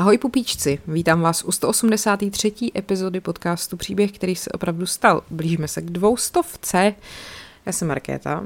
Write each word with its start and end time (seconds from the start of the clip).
Ahoj 0.00 0.18
pupíčci, 0.18 0.78
vítám 0.86 1.20
vás 1.20 1.44
u 1.44 1.52
183. 1.52 2.52
epizody 2.76 3.20
podcastu 3.20 3.76
Příběh, 3.76 4.12
který 4.12 4.36
se 4.36 4.52
opravdu 4.52 4.86
stal. 4.86 5.22
Blížíme 5.30 5.68
se 5.68 5.82
k 5.82 5.90
dvoustovce. 5.90 6.94
Já 7.66 7.72
jsem 7.72 7.88
Markéta, 7.88 8.44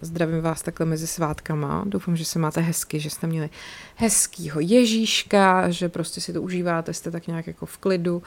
zdravím 0.00 0.40
vás 0.40 0.62
takhle 0.62 0.86
mezi 0.86 1.06
svátkama, 1.06 1.84
doufám, 1.86 2.16
že 2.16 2.24
se 2.24 2.38
máte 2.38 2.60
hezky, 2.60 3.00
že 3.00 3.10
jste 3.10 3.26
měli 3.26 3.50
hezkýho 3.94 4.60
Ježíška, 4.60 5.70
že 5.70 5.88
prostě 5.88 6.20
si 6.20 6.32
to 6.32 6.42
užíváte, 6.42 6.94
jste 6.94 7.10
tak 7.10 7.26
nějak 7.26 7.46
jako 7.46 7.66
v 7.66 7.78
klidu 7.78 8.22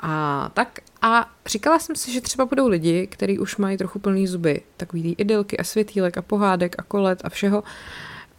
a 0.00 0.50
tak. 0.54 0.78
A 1.02 1.30
říkala 1.46 1.78
jsem 1.78 1.96
si, 1.96 2.12
že 2.12 2.20
třeba 2.20 2.44
budou 2.44 2.68
lidi, 2.68 3.06
kteří 3.06 3.38
už 3.38 3.56
mají 3.56 3.76
trochu 3.76 3.98
plný 3.98 4.26
zuby, 4.26 4.60
takový 4.76 5.02
ty 5.02 5.22
idylky 5.22 5.58
a 5.58 5.64
světýlek 5.64 6.18
a 6.18 6.22
pohádek 6.22 6.74
a 6.78 6.82
kolet 6.82 7.20
a 7.24 7.28
všeho, 7.28 7.62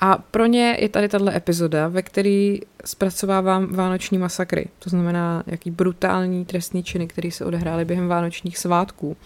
a 0.03 0.17
pro 0.17 0.45
ně 0.45 0.77
je 0.79 0.89
tady 0.89 1.09
tahle 1.09 1.35
epizoda, 1.35 1.87
ve 1.87 2.01
které 2.01 2.55
zpracovávám 2.85 3.75
vánoční 3.75 4.17
masakry. 4.17 4.65
To 4.79 4.89
znamená, 4.89 5.43
jaký 5.47 5.71
brutální 5.71 6.45
trestní 6.45 6.83
činy, 6.83 7.07
které 7.07 7.31
se 7.31 7.45
odehrály 7.45 7.85
během 7.85 8.07
vánočních 8.07 8.57
svátků. 8.57 9.17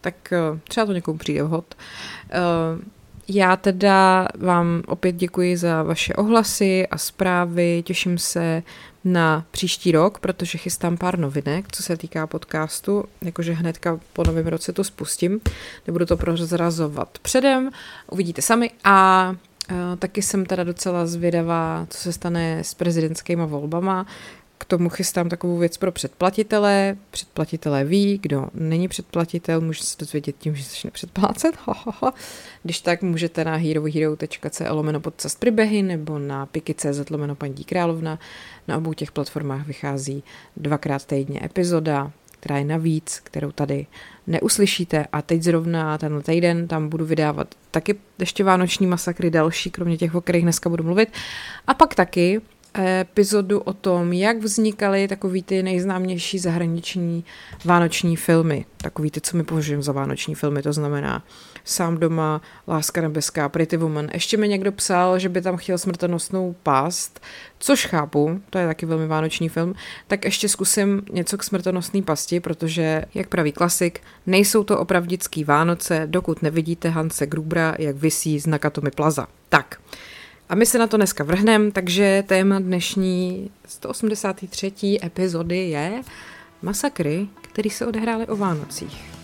Tak 0.00 0.32
eh, 0.32 0.58
třeba 0.68 0.86
to 0.86 0.92
někomu 0.92 1.18
přijde 1.18 1.42
vhod. 1.42 1.74
Eh, 2.30 2.38
já 3.28 3.56
teda 3.56 4.28
vám 4.38 4.82
opět 4.86 5.12
děkuji 5.12 5.56
za 5.56 5.82
vaše 5.82 6.14
ohlasy 6.14 6.86
a 6.86 6.98
zprávy, 6.98 7.82
těším 7.86 8.18
se 8.18 8.62
na 9.04 9.44
příští 9.50 9.92
rok, 9.92 10.18
protože 10.18 10.58
chystám 10.58 10.96
pár 10.96 11.18
novinek, 11.18 11.64
co 11.72 11.82
se 11.82 11.96
týká 11.96 12.26
podcastu, 12.26 13.04
jakože 13.22 13.52
hnedka 13.52 14.00
po 14.12 14.24
novém 14.24 14.46
roce 14.46 14.72
to 14.72 14.84
spustím, 14.84 15.40
nebudu 15.86 16.06
to 16.06 16.16
prozrazovat 16.16 17.18
předem, 17.18 17.70
uvidíte 18.10 18.42
sami 18.42 18.70
a 18.84 19.34
taky 19.98 20.22
jsem 20.22 20.46
teda 20.46 20.64
docela 20.64 21.06
zvědavá, 21.06 21.86
co 21.90 21.98
se 21.98 22.12
stane 22.12 22.64
s 22.64 22.74
prezidentskými 22.74 23.46
volbama. 23.46 24.06
K 24.58 24.64
tomu 24.64 24.88
chystám 24.88 25.28
takovou 25.28 25.58
věc 25.58 25.76
pro 25.76 25.92
předplatitele. 25.92 26.96
Předplatitelé 27.10 27.84
ví, 27.84 28.18
kdo 28.22 28.48
není 28.54 28.88
předplatitel, 28.88 29.60
může 29.60 29.82
se 29.82 29.96
dozvědět 29.98 30.36
tím, 30.38 30.54
že 30.54 30.62
začne 30.62 30.90
předplácet. 30.90 31.54
Když 32.62 32.80
tak 32.80 33.02
můžete 33.02 33.44
na 33.44 33.56
herohero.co 33.56 34.74
lomeno 34.74 35.00
podcast 35.00 35.40
příběhy 35.40 35.82
nebo 35.82 36.18
na 36.18 36.46
piky.cz 36.46 37.10
lomeno 37.10 37.34
paní 37.34 37.64
královna. 37.64 38.18
Na 38.68 38.76
obou 38.76 38.92
těch 38.92 39.12
platformách 39.12 39.66
vychází 39.66 40.24
dvakrát 40.56 41.06
týdně 41.06 41.40
epizoda, 41.44 42.12
která 42.42 42.58
je 42.58 42.64
navíc, 42.64 43.20
kterou 43.24 43.52
tady 43.52 43.86
neuslyšíte 44.26 45.06
a 45.12 45.22
teď 45.22 45.42
zrovna 45.42 45.98
tenhle 45.98 46.22
týden 46.22 46.68
tam 46.68 46.88
budu 46.88 47.04
vydávat 47.04 47.54
taky 47.70 47.94
ještě 48.18 48.44
vánoční 48.44 48.86
masakry 48.86 49.30
další, 49.30 49.70
kromě 49.70 49.96
těch, 49.96 50.14
o 50.14 50.20
kterých 50.20 50.42
dneska 50.42 50.70
budu 50.70 50.84
mluvit. 50.84 51.08
A 51.66 51.74
pak 51.74 51.94
taky 51.94 52.40
epizodu 52.78 53.60
o 53.60 53.72
tom, 53.72 54.12
jak 54.12 54.38
vznikaly 54.38 55.08
takový 55.08 55.42
ty 55.42 55.62
nejznámější 55.62 56.38
zahraniční 56.38 57.24
vánoční 57.64 58.16
filmy. 58.16 58.64
Takový 58.76 59.10
ty, 59.10 59.20
co 59.20 59.36
my 59.36 59.44
považujeme 59.44 59.82
za 59.82 59.92
vánoční 59.92 60.34
filmy, 60.34 60.62
to 60.62 60.72
znamená 60.72 61.24
Sám 61.64 61.98
doma, 61.98 62.40
Láska 62.68 63.00
nebeská, 63.00 63.48
Pretty 63.48 63.76
Woman. 63.76 64.08
Ještě 64.12 64.36
mi 64.36 64.48
někdo 64.48 64.72
psal, 64.72 65.18
že 65.18 65.28
by 65.28 65.40
tam 65.40 65.56
chtěl 65.56 65.78
smrtonosnou 65.78 66.54
past, 66.62 67.20
což 67.58 67.86
chápu, 67.86 68.40
to 68.50 68.58
je 68.58 68.66
taky 68.66 68.86
velmi 68.86 69.06
vánoční 69.06 69.48
film, 69.48 69.74
tak 70.06 70.24
ještě 70.24 70.48
zkusím 70.48 71.02
něco 71.12 71.38
k 71.38 71.44
smrtonosné 71.44 72.02
pasti, 72.02 72.40
protože, 72.40 73.04
jak 73.14 73.28
praví 73.28 73.52
klasik, 73.52 74.00
nejsou 74.26 74.64
to 74.64 74.78
opravdický 74.78 75.44
Vánoce, 75.44 76.02
dokud 76.06 76.42
nevidíte 76.42 76.88
Hanse 76.88 77.26
Grubra, 77.26 77.74
jak 77.78 77.96
visí 77.96 78.38
z 78.38 78.46
Nakatomi 78.46 78.90
Plaza. 78.90 79.26
Tak, 79.48 79.80
a 80.48 80.54
my 80.54 80.66
se 80.66 80.78
na 80.78 80.86
to 80.86 80.96
dneska 80.96 81.24
vrhneme, 81.24 81.70
takže 81.70 82.24
téma 82.26 82.58
dnešní 82.58 83.50
183. 83.66 84.72
epizody 85.04 85.58
je 85.58 86.02
masakry, 86.62 87.28
které 87.42 87.70
se 87.70 87.86
odehrály 87.86 88.26
o 88.26 88.36
Vánocích. 88.36 89.21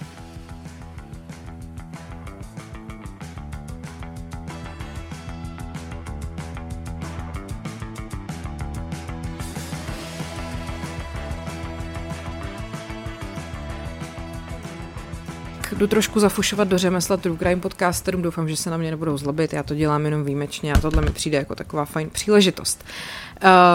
Jdu 15.78 15.86
trošku 15.86 16.20
zafušovat 16.20 16.68
do 16.68 16.78
řemesla 16.78 17.16
True 17.16 17.38
Crime 17.38 17.60
podcasterům, 17.60 18.22
doufám, 18.22 18.48
že 18.48 18.56
se 18.56 18.70
na 18.70 18.76
mě 18.76 18.90
nebudou 18.90 19.18
zlobit, 19.18 19.52
já 19.52 19.62
to 19.62 19.74
dělám 19.74 20.04
jenom 20.04 20.24
výjimečně 20.24 20.72
a 20.72 20.80
tohle 20.80 21.02
mi 21.02 21.10
přijde 21.10 21.38
jako 21.38 21.54
taková 21.54 21.84
fajn 21.84 22.10
příležitost. 22.10 22.84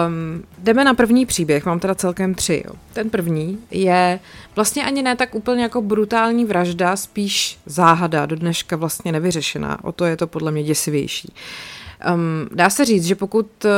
Um, 0.06 0.44
jdeme 0.58 0.84
na 0.84 0.94
první 0.94 1.26
příběh, 1.26 1.66
mám 1.66 1.80
teda 1.80 1.94
celkem 1.94 2.34
tři. 2.34 2.62
Jo. 2.66 2.74
Ten 2.92 3.10
první 3.10 3.58
je 3.70 4.20
vlastně 4.56 4.84
ani 4.84 5.02
ne 5.02 5.16
tak 5.16 5.34
úplně 5.34 5.62
jako 5.62 5.82
brutální 5.82 6.44
vražda, 6.44 6.96
spíš 6.96 7.58
záhada, 7.66 8.26
do 8.26 8.36
dneška 8.36 8.76
vlastně 8.76 9.12
nevyřešená, 9.12 9.84
o 9.84 9.92
to 9.92 10.04
je 10.04 10.16
to 10.16 10.26
podle 10.26 10.50
mě 10.50 10.62
děsivější. 10.62 11.28
Uh, 11.32 11.83
Um, 12.14 12.48
dá 12.52 12.70
se 12.70 12.84
říct, 12.84 13.04
že 13.04 13.14
pokud, 13.14 13.46
uh, 13.64 13.70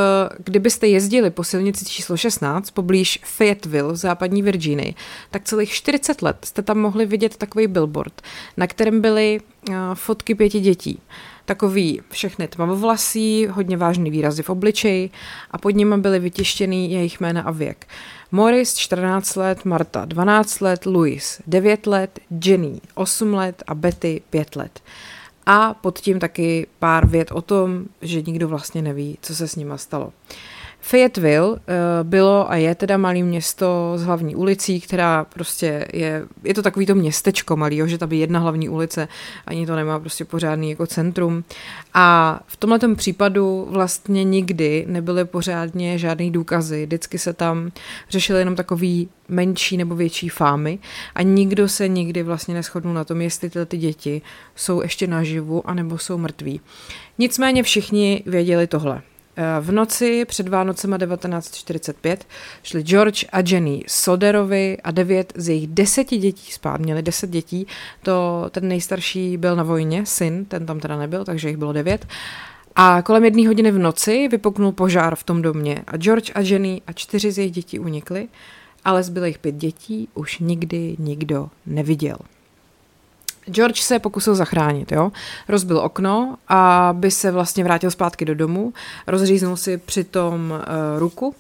kdybyste 0.45 0.87
jezdili 0.87 1.31
po 1.31 1.45
silnici 1.45 1.85
číslo 1.85 2.17
16 2.17 2.71
poblíž 2.71 3.19
Fayetteville 3.25 3.93
v 3.93 3.97
západní 3.97 4.43
Virginii, 4.43 4.95
tak 5.31 5.45
celých 5.45 5.71
40 5.71 6.23
let 6.23 6.37
jste 6.45 6.63
tam 6.63 6.79
mohli 6.79 7.07
vidět 7.07 7.37
takový 7.37 7.67
billboard, 7.67 8.23
na 8.57 8.67
kterém 8.67 9.01
byly 9.01 9.41
uh, 9.69 9.75
fotky 9.95 10.35
pěti 10.35 10.61
dětí. 10.61 11.01
Takový 11.45 12.01
všechny 12.11 12.49
tmavovlasí, 12.49 13.47
hodně 13.47 13.77
vážný 13.77 14.11
výrazy 14.11 14.43
v 14.43 14.51
obličeji 14.51 15.11
a 15.51 15.59
pod 15.59 15.71
nimi 15.71 15.97
byly 15.99 16.19
vytištěný 16.19 16.93
jejich 16.93 17.21
jména 17.21 17.43
a 17.43 17.51
věk. 17.51 17.87
Morris 18.33 18.75
14 18.75 19.37
let, 19.37 19.65
Marta 19.65 20.05
12 20.05 20.61
let, 20.61 20.87
Louis 20.87 21.41
9 21.47 21.87
let, 21.87 22.19
Jenny 22.45 22.81
8 22.95 23.35
let 23.35 23.63
a 23.67 23.75
Betty 23.75 24.23
5 24.31 24.57
let 24.57 24.81
a 25.47 25.75
pod 25.75 25.99
tím 25.99 26.19
taky 26.19 26.67
pár 26.79 27.09
vět 27.09 27.33
o 27.33 27.43
tom, 27.43 27.85
že 28.03 28.23
nikdo 28.23 28.49
vlastně 28.49 28.83
neví, 28.83 29.19
co 29.23 29.35
se 29.35 29.49
s 29.49 29.57
nima 29.57 29.77
stalo. 29.77 30.13
Fayetteville 30.87 31.49
uh, 31.51 31.57
bylo 32.03 32.51
a 32.51 32.57
je 32.57 32.75
teda 32.75 32.97
malé 32.97 33.23
město 33.23 33.93
s 33.97 34.03
hlavní 34.03 34.37
ulicí, 34.37 34.81
která 34.81 35.25
prostě 35.25 35.89
je, 35.93 36.25
je 36.45 36.55
to 36.55 36.63
takový 36.63 36.87
to 36.87 36.95
městečko 36.95 37.57
malý, 37.57 37.83
že 37.87 37.99
tam 37.99 38.13
je 38.13 38.19
jedna 38.19 38.41
hlavní 38.41 38.69
ulice, 38.69 39.09
ani 39.47 39.67
to 39.67 39.77
nemá 39.77 39.99
prostě 39.99 40.25
pořádný 40.25 40.71
jako 40.71 40.87
centrum. 40.87 41.45
A 41.95 42.41
v 42.47 42.57
tomhle 42.57 42.79
případu 42.95 43.67
vlastně 43.71 44.25
nikdy 44.25 44.85
nebyly 44.89 45.25
pořádně 45.25 45.99
žádný 45.99 46.31
důkazy, 46.31 46.87
vždycky 46.87 47.19
se 47.19 47.33
tam 47.33 47.71
řešily 48.11 48.39
jenom 48.39 48.57
takový 48.57 49.09
menší 49.29 49.77
nebo 49.77 49.97
větší 49.97 50.29
fámy 50.29 50.79
a 51.15 51.23
nikdo 51.23 51.69
se 51.69 51.89
nikdy 51.89 52.23
vlastně 52.23 52.55
neschodnul 52.55 52.95
na 52.95 53.05
tom, 53.05 53.21
jestli 53.21 53.51
tyhle 53.51 53.67
ty 53.67 53.77
děti 53.77 54.23
jsou 54.57 54.83
ještě 54.83 55.07
naživu 55.07 55.71
anebo 55.71 55.99
jsou 55.99 56.19
mrtví. 56.19 56.61
Nicméně 57.19 57.63
všichni 57.63 58.23
věděli 58.27 58.67
tohle 58.67 59.03
Eh, 59.03 59.16
v 59.61 59.73
noci 59.73 60.25
před 60.25 60.49
Vánocema 60.49 60.99
1945 60.99 62.27
šli 62.63 62.83
George 62.83 63.25
a 63.33 63.39
Jenny 63.47 63.85
Soderovi 63.87 64.79
a 64.85 64.91
devět 64.91 65.33
z 65.37 65.49
jejich 65.49 65.67
deseti 65.67 66.17
dětí 66.17 66.53
spát. 66.53 66.81
Měli 66.81 67.03
deset 67.03 67.31
dětí, 67.31 67.67
to 68.03 68.47
ten 68.51 68.69
nejstarší 68.69 69.37
byl 69.37 69.57
na 69.57 69.63
vojně, 69.63 70.07
syn, 70.07 70.45
ten 70.45 70.67
tam 70.67 70.81
teda 70.81 70.99
nebyl, 70.99 71.25
takže 71.25 71.49
jich 71.49 71.57
bylo 71.57 71.73
devět. 71.73 72.07
A 72.77 73.03
kolem 73.03 73.25
jedné 73.25 73.49
hodiny 73.49 73.71
v 73.71 73.79
noci 73.79 74.29
vypuknul 74.29 74.73
požár 74.73 75.17
v 75.17 75.23
tom 75.23 75.43
domě 75.43 75.83
a 75.87 75.97
George 75.97 76.31
a 76.35 76.41
Jenny 76.41 76.83
a 76.87 76.93
čtyři 76.93 77.33
z 77.33 77.39
jejich 77.39 77.53
dětí 77.53 77.79
unikly, 77.79 78.29
ale 78.85 79.03
zbylých 79.03 79.39
pět 79.39 79.55
dětí 79.55 80.09
už 80.15 80.39
nikdy 80.39 80.97
nikdo 80.99 81.49
neviděl. 81.67 82.17
George 83.51 83.81
se 83.81 83.99
pokusil 83.99 84.35
zachránit, 84.35 84.93
jo. 84.93 85.13
Rozbil 85.49 85.79
okno, 85.79 86.37
aby 86.49 87.11
se 87.11 87.31
vlastně 87.31 87.65
vrátil 87.65 87.91
zpátky 87.91 88.25
do 88.25 88.35
domu, 88.35 88.73
rozříznul 89.07 89.57
si 89.57 89.79
přitom 89.79 90.51
uh, 90.51 90.99
ruku, 90.99 91.35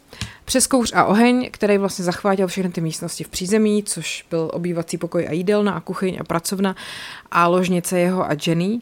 přes 0.45 0.67
kouř 0.67 0.93
a 0.95 1.05
oheň, 1.05 1.49
který 1.53 1.79
vlastně 1.79 2.05
zachvátil 2.05 2.47
všechny 2.47 2.71
ty 2.71 2.81
místnosti 2.81 3.25
v 3.25 3.29
přízemí, 3.29 3.83
což 3.83 4.27
byl 4.31 4.51
obývací 4.53 4.99
pokoj 4.99 5.27
a 5.29 5.33
jídelna 5.33 5.73
a 5.73 5.81
kuchyň 5.81 6.17
a 6.21 6.25
pracovna 6.25 6.77
a 7.31 7.47
ložnice 7.47 7.99
jeho 7.99 8.31
a 8.31 8.37
Jenny, 8.47 8.81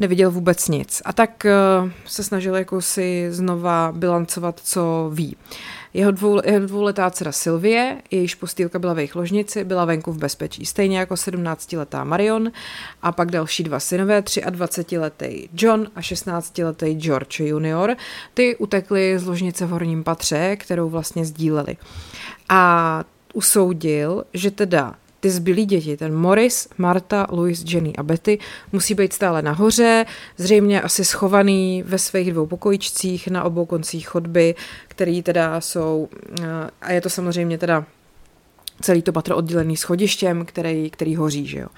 neviděl 0.00 0.30
vůbec 0.30 0.68
nic. 0.68 1.02
A 1.04 1.12
tak 1.12 1.46
uh, 1.82 1.90
se 2.06 2.24
snažil 2.24 2.56
jako 2.56 2.80
si 2.80 3.26
znova 3.30 3.92
bilancovat, 3.96 4.60
co 4.64 5.10
ví. 5.14 5.36
Uh, 5.36 5.79
jeho, 5.94 6.10
dvou, 6.10 6.40
jeho 6.44 6.66
dvouletá 6.66 7.10
dcera 7.10 7.32
Sylvie, 7.32 8.02
jejíž 8.10 8.34
postýlka 8.34 8.78
byla 8.78 8.94
v 8.94 8.98
jejich 8.98 9.16
ložnici, 9.16 9.64
byla 9.64 9.84
venku 9.84 10.12
v 10.12 10.18
bezpečí, 10.18 10.66
stejně 10.66 10.98
jako 10.98 11.14
17-letá 11.14 12.04
Marion 12.04 12.52
a 13.02 13.12
pak 13.12 13.30
další 13.30 13.62
dva 13.62 13.80
synové, 13.80 14.20
23-letý 14.20 15.48
John 15.54 15.86
a 15.96 16.00
16-letý 16.00 16.94
George 16.94 17.40
junior. 17.40 17.96
Ty 18.34 18.56
utekli 18.56 19.18
z 19.18 19.26
ložnice 19.26 19.66
v 19.66 19.70
horním 19.70 20.04
patře, 20.04 20.56
kterou 20.56 20.88
vlastně 20.88 21.24
sdíleli. 21.24 21.76
A 22.48 23.04
usoudil, 23.34 24.24
že 24.34 24.50
teda 24.50 24.94
ty 25.20 25.30
zbylí 25.30 25.66
děti, 25.66 25.96
ten 25.96 26.14
Morris, 26.14 26.68
Marta, 26.78 27.26
Louis, 27.30 27.64
Jenny 27.72 27.92
a 27.96 28.02
Betty, 28.02 28.38
musí 28.72 28.94
být 28.94 29.12
stále 29.12 29.42
nahoře, 29.42 30.06
zřejmě 30.36 30.82
asi 30.82 31.04
schovaný 31.04 31.82
ve 31.86 31.98
svých 31.98 32.32
dvou 32.32 32.46
pokojičcích 32.46 33.28
na 33.28 33.44
obou 33.44 33.66
koncích 33.66 34.08
chodby, 34.08 34.54
který 34.88 35.22
teda 35.22 35.60
jsou, 35.60 36.08
eh, 36.42 36.44
a 36.82 36.92
je 36.92 37.00
to 37.00 37.10
samozřejmě 37.10 37.58
teda 37.58 37.84
celý 38.80 39.02
to 39.02 39.12
patro 39.12 39.36
oddělený 39.36 39.76
schodištěm, 39.76 40.44
který, 40.44 40.90
který 40.90 41.16
hoří, 41.16 41.46
že 41.46 41.58
jo. 41.58 41.68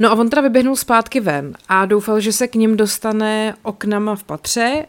No 0.00 0.10
a 0.10 0.14
on 0.14 0.30
teda 0.30 0.42
vyběhnul 0.42 0.76
zpátky 0.76 1.20
ven 1.20 1.54
a 1.68 1.86
doufal, 1.86 2.20
že 2.20 2.32
se 2.32 2.48
k 2.48 2.54
ním 2.54 2.76
dostane 2.76 3.54
oknama 3.62 4.16
v 4.16 4.24
patře 4.24 4.62
e, 4.62 4.86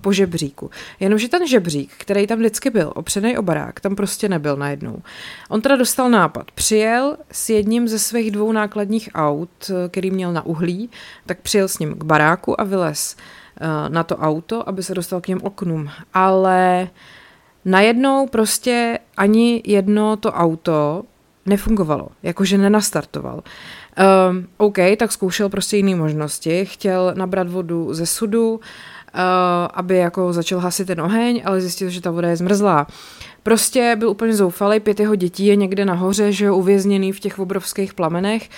po 0.00 0.12
žebříku. 0.12 0.70
Jenomže 1.00 1.28
ten 1.28 1.46
žebřík, 1.46 1.90
který 1.98 2.26
tam 2.26 2.38
vždycky 2.38 2.70
byl, 2.70 2.92
opřený 2.94 3.38
o 3.38 3.42
barák, 3.42 3.80
tam 3.80 3.96
prostě 3.96 4.28
nebyl 4.28 4.56
najednou. 4.56 5.02
On 5.48 5.60
teda 5.60 5.76
dostal 5.76 6.10
nápad. 6.10 6.50
Přijel 6.50 7.16
s 7.32 7.50
jedním 7.50 7.88
ze 7.88 7.98
svých 7.98 8.30
dvou 8.30 8.52
nákladních 8.52 9.08
aut, 9.14 9.50
eh, 9.70 9.88
který 9.88 10.10
měl 10.10 10.32
na 10.32 10.46
uhlí, 10.46 10.90
tak 11.26 11.40
přijel 11.40 11.68
s 11.68 11.78
ním 11.78 11.94
k 11.94 12.04
baráku 12.04 12.60
a 12.60 12.64
vylez 12.64 13.16
e, 13.60 13.88
na 13.88 14.02
to 14.02 14.16
auto, 14.16 14.68
aby 14.68 14.82
se 14.82 14.94
dostal 14.94 15.20
k 15.20 15.26
těm 15.26 15.40
oknům. 15.42 15.90
Ale 16.14 16.88
najednou 17.64 18.26
prostě 18.26 18.98
ani 19.16 19.62
jedno 19.66 20.16
to 20.16 20.32
auto 20.32 21.02
nefungovalo, 21.46 22.08
jakože 22.22 22.58
nenastartoval. 22.58 23.42
Um, 23.98 24.46
OK, 24.56 24.76
tak 24.96 25.12
zkoušel 25.12 25.48
prostě 25.48 25.76
jiné 25.76 25.96
možnosti. 25.96 26.64
Chtěl 26.64 27.12
nabrat 27.16 27.48
vodu 27.48 27.94
ze 27.94 28.06
sudu, 28.06 28.52
uh, 28.54 28.60
aby 29.74 29.96
jako 29.96 30.32
začal 30.32 30.58
hasit 30.58 30.86
ten 30.86 31.00
oheň, 31.00 31.42
ale 31.44 31.60
zjistil, 31.60 31.90
že 31.90 32.00
ta 32.00 32.10
voda 32.10 32.28
je 32.28 32.36
zmrzlá. 32.36 32.86
Prostě 33.42 33.96
byl 33.98 34.10
úplně 34.10 34.34
zoufalý, 34.34 34.80
pět 34.80 35.00
jeho 35.00 35.14
dětí 35.14 35.46
je 35.46 35.56
někde 35.56 35.84
nahoře, 35.84 36.32
že 36.32 36.44
je 36.44 36.50
uvězněný 36.50 37.12
v 37.12 37.20
těch 37.20 37.38
obrovských 37.38 37.94
plamenech 37.94 38.48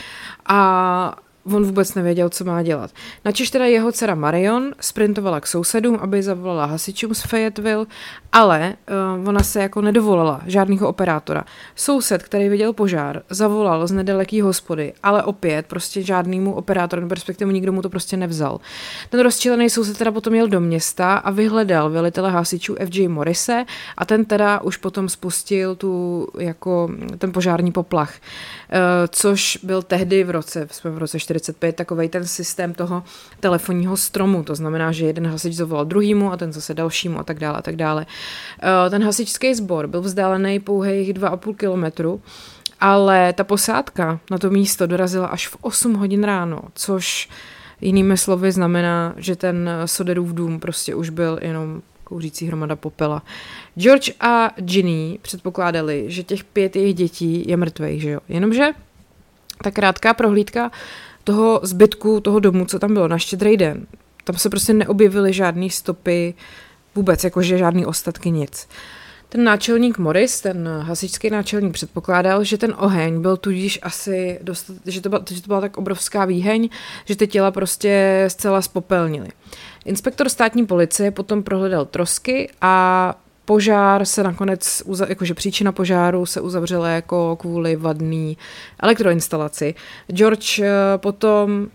a 0.46 1.16
on 1.44 1.64
vůbec 1.64 1.94
nevěděl, 1.94 2.28
co 2.28 2.44
má 2.44 2.62
dělat. 2.62 2.90
Načež 3.24 3.50
teda 3.50 3.64
jeho 3.64 3.92
dcera 3.92 4.14
Marion 4.14 4.74
sprintovala 4.80 5.40
k 5.40 5.46
sousedům, 5.46 5.98
aby 6.00 6.22
zavolala 6.22 6.64
hasičům 6.64 7.14
z 7.14 7.22
Fayetteville, 7.22 7.86
ale 8.32 8.74
uh, 9.20 9.28
ona 9.28 9.42
se 9.42 9.62
jako 9.62 9.80
nedovolala 9.80 10.40
žádného 10.46 10.88
operátora. 10.88 11.44
Soused, 11.74 12.22
který 12.22 12.48
viděl 12.48 12.72
požár, 12.72 13.22
zavolal 13.30 13.86
z 13.86 13.92
nedaleký 13.92 14.40
hospody, 14.40 14.92
ale 15.02 15.22
opět 15.22 15.66
prostě 15.66 16.02
žádnému 16.02 16.54
operátorovi, 16.54 17.14
respektive 17.14 17.52
nikdo 17.52 17.72
mu 17.72 17.82
to 17.82 17.90
prostě 17.90 18.16
nevzal. 18.16 18.60
Ten 19.10 19.20
rozčilený 19.20 19.70
soused 19.70 19.98
teda 19.98 20.12
potom 20.12 20.34
jel 20.34 20.48
do 20.48 20.60
města 20.60 21.14
a 21.14 21.30
vyhledal 21.30 21.90
velitele 21.90 22.30
hasičů 22.30 22.76
FJ 22.90 23.08
Morrise 23.08 23.64
a 23.96 24.04
ten 24.04 24.24
teda 24.24 24.60
už 24.60 24.76
potom 24.76 25.08
spustil 25.08 25.74
tu 25.74 26.26
jako 26.38 26.90
ten 27.18 27.32
požární 27.32 27.72
poplach, 27.72 28.10
uh, 28.10 28.59
což 29.08 29.58
byl 29.62 29.82
tehdy 29.82 30.24
v 30.24 30.30
roce, 30.30 30.66
v 30.84 30.98
roce 30.98 31.18
45 31.18 31.76
takový 31.76 32.08
ten 32.08 32.26
systém 32.26 32.74
toho 32.74 33.02
telefonního 33.40 33.96
stromu. 33.96 34.42
To 34.42 34.54
znamená, 34.54 34.92
že 34.92 35.06
jeden 35.06 35.26
hasič 35.26 35.54
zavolal 35.54 35.84
druhýmu 35.84 36.32
a 36.32 36.36
ten 36.36 36.52
zase 36.52 36.74
dalšímu 36.74 37.18
a 37.18 37.24
tak 37.24 37.38
dále 37.38 37.58
a 37.58 37.62
tak 37.62 37.76
dále. 37.76 38.06
Eh, 38.62 38.90
ten 38.90 39.04
hasičský 39.04 39.54
sbor 39.54 39.86
byl 39.86 40.00
vzdálený 40.00 40.60
pouhých 40.60 41.12
2,5 41.14 41.54
kilometru, 41.54 42.22
ale 42.80 43.32
ta 43.32 43.44
posádka 43.44 44.20
na 44.30 44.38
to 44.38 44.50
místo 44.50 44.86
dorazila 44.86 45.26
až 45.26 45.48
v 45.48 45.56
8 45.60 45.94
hodin 45.94 46.24
ráno, 46.24 46.60
což 46.74 47.28
jinými 47.80 48.16
slovy 48.16 48.52
znamená, 48.52 49.14
že 49.16 49.36
ten 49.36 49.70
Soderův 49.84 50.34
dům 50.34 50.60
prostě 50.60 50.94
už 50.94 51.10
byl 51.10 51.38
jenom 51.42 51.82
kouřící 52.10 52.46
hromada 52.46 52.76
popela. 52.76 53.22
George 53.74 54.10
a 54.20 54.50
Ginny 54.56 55.18
předpokládali, 55.22 56.04
že 56.08 56.22
těch 56.22 56.44
pět 56.44 56.76
jejich 56.76 56.94
dětí 56.94 57.44
je 57.48 57.56
mrtvých, 57.56 58.02
že 58.02 58.10
jo? 58.10 58.20
Jenomže 58.28 58.66
ta 59.64 59.70
krátká 59.70 60.14
prohlídka 60.14 60.70
toho 61.24 61.60
zbytku 61.62 62.20
toho 62.20 62.40
domu, 62.40 62.64
co 62.64 62.78
tam 62.78 62.94
bylo 62.94 63.08
na 63.08 63.18
štědrý 63.18 63.56
den, 63.56 63.86
tam 64.24 64.36
se 64.36 64.50
prostě 64.50 64.72
neobjevily 64.72 65.32
žádné 65.32 65.70
stopy, 65.70 66.34
vůbec, 66.94 67.24
jakože 67.24 67.58
žádný 67.58 67.86
ostatky, 67.86 68.30
nic. 68.30 68.68
Ten 69.28 69.44
náčelník 69.44 69.98
Morris, 69.98 70.40
ten 70.40 70.68
hasičský 70.68 71.30
náčelník, 71.30 71.72
předpokládal, 71.72 72.44
že 72.44 72.58
ten 72.58 72.74
oheň 72.78 73.22
byl 73.22 73.36
tudíž 73.36 73.78
asi, 73.82 74.38
dostat, 74.42 74.76
že, 74.86 75.00
to 75.00 75.08
byla, 75.08 75.22
že 75.30 75.42
to 75.42 75.46
byla 75.46 75.60
tak 75.60 75.76
obrovská 75.76 76.24
výheň, 76.24 76.68
že 77.04 77.16
ty 77.16 77.26
těla 77.26 77.50
prostě 77.50 78.24
zcela 78.28 78.62
spopelnily. 78.62 79.28
Inspektor 79.84 80.28
státní 80.28 80.66
policie 80.66 81.10
potom 81.10 81.42
prohledal 81.42 81.84
trosky 81.84 82.50
a 82.60 83.14
požár 83.44 84.04
se 84.04 84.22
nakonec, 84.22 84.82
jakože 85.08 85.34
příčina 85.34 85.72
požáru 85.72 86.26
se 86.26 86.40
uzavřela 86.40 86.88
jako 86.88 87.36
kvůli 87.36 87.76
vadný 87.76 88.36
elektroinstalaci. 88.82 89.74
George 90.06 90.58
eh, 90.58 90.68
potom 90.96 91.68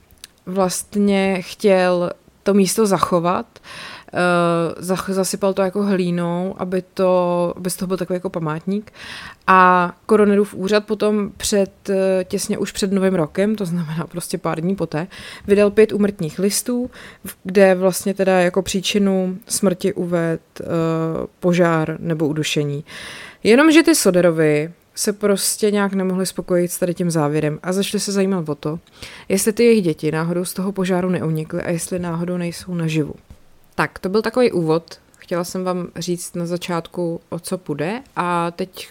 vlastně 0.46 1.42
chtěl 1.42 2.12
to 2.44 2.54
místo 2.54 2.86
zachovat, 2.86 3.46
uh, 3.60 3.95
zasypal 5.08 5.54
to 5.54 5.62
jako 5.62 5.84
hlínou, 5.84 6.56
aby, 6.58 6.84
to, 6.94 7.54
aby 7.58 7.70
z 7.70 7.76
toho 7.76 7.88
byl 7.88 7.98
takový 7.98 8.16
jako 8.16 8.30
památník. 8.30 8.94
A 9.48 9.92
Koronerův 10.06 10.54
úřad 10.54 10.86
potom 10.86 11.32
před, 11.38 11.72
uh, 11.90 11.96
těsně 12.24 12.58
už 12.58 12.72
před 12.72 12.92
novým 12.92 13.16
rokem, 13.16 13.56
to 13.56 13.66
znamená 13.66 14.08
prostě 14.08 14.38
pár 14.38 14.62
dní 14.62 14.76
poté, 14.76 15.08
vydal 15.48 15.72
pět 15.72 15.92
umrtních 15.92 16.40
listů, 16.40 16.92
kde 17.44 17.76
vlastně 17.76 18.14
teda 18.14 18.40
jako 18.40 18.62
příčinu 18.62 19.38
smrti 19.48 19.94
uved 19.94 20.42
uh, 20.60 20.68
požár 21.40 21.98
nebo 22.00 22.28
udušení. 22.28 22.84
Jenomže 23.44 23.84
ty 23.84 23.96
Soderovi 23.96 24.72
se 24.96 25.14
prostě 25.14 25.72
nějak 25.72 25.94
nemohli 25.94 26.26
spokojit 26.26 26.72
s 26.72 26.80
tady 26.80 26.94
tím 26.94 27.12
závěrem 27.12 27.60
a 27.64 27.74
začali 27.74 28.02
se 28.02 28.12
zajímat 28.12 28.50
o 28.50 28.56
to, 28.56 28.80
jestli 29.30 29.54
ty 29.54 29.64
jejich 29.64 29.84
děti 29.84 30.12
náhodou 30.12 30.46
z 30.46 30.54
toho 30.54 30.72
požáru 30.72 31.10
neunikly 31.10 31.62
a 31.62 31.70
jestli 31.70 32.00
náhodou 32.00 32.38
nejsou 32.38 32.74
naživu. 32.74 33.14
Tak, 33.76 34.00
to 34.00 34.10
byl 34.10 34.22
takový 34.22 34.52
úvod 34.52 35.00
Chtěla 35.26 35.44
jsem 35.44 35.64
vám 35.64 35.88
říct 35.96 36.36
na 36.36 36.46
začátku, 36.46 37.22
o 37.30 37.40
co 37.40 37.58
půjde 37.58 38.02
a 38.16 38.52
teď 38.52 38.90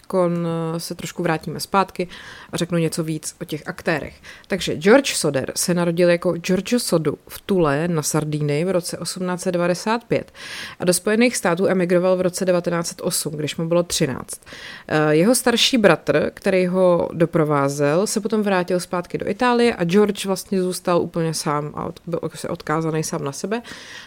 se 0.77 0.95
trošku 0.95 1.23
vrátíme 1.23 1.59
zpátky 1.59 2.07
a 2.51 2.57
řeknu 2.57 2.77
něco 2.77 3.03
víc 3.03 3.35
o 3.41 3.45
těch 3.45 3.67
aktérech. 3.67 4.15
Takže 4.47 4.75
George 4.75 5.15
Soder 5.15 5.51
se 5.55 5.73
narodil 5.73 6.09
jako 6.09 6.33
Giorgio 6.33 6.79
Sodu 6.79 7.17
v 7.27 7.41
Tule 7.41 7.87
na 7.87 8.01
Sardíny 8.01 8.65
v 8.65 8.71
roce 8.71 8.97
1895 9.03 10.31
a 10.79 10.85
do 10.85 10.93
Spojených 10.93 11.37
států 11.37 11.67
emigroval 11.67 12.17
v 12.17 12.21
roce 12.21 12.45
1908, 12.45 13.33
když 13.33 13.55
mu 13.55 13.67
bylo 13.67 13.83
13. 13.83 14.41
Eh, 14.87 15.15
jeho 15.15 15.35
starší 15.35 15.77
bratr, 15.77 16.31
který 16.33 16.67
ho 16.67 17.09
doprovázel, 17.13 18.07
se 18.07 18.19
potom 18.19 18.41
vrátil 18.41 18.79
zpátky 18.79 19.17
do 19.17 19.29
Itálie 19.29 19.75
a 19.75 19.83
George 19.83 20.25
vlastně 20.25 20.61
zůstal 20.61 21.01
úplně 21.01 21.33
sám 21.33 21.71
a 21.75 21.91
byl 22.07 22.19
se 22.35 22.49
odkázaný 22.49 23.03
sám 23.03 23.23
na 23.23 23.31
sebe 23.31 23.61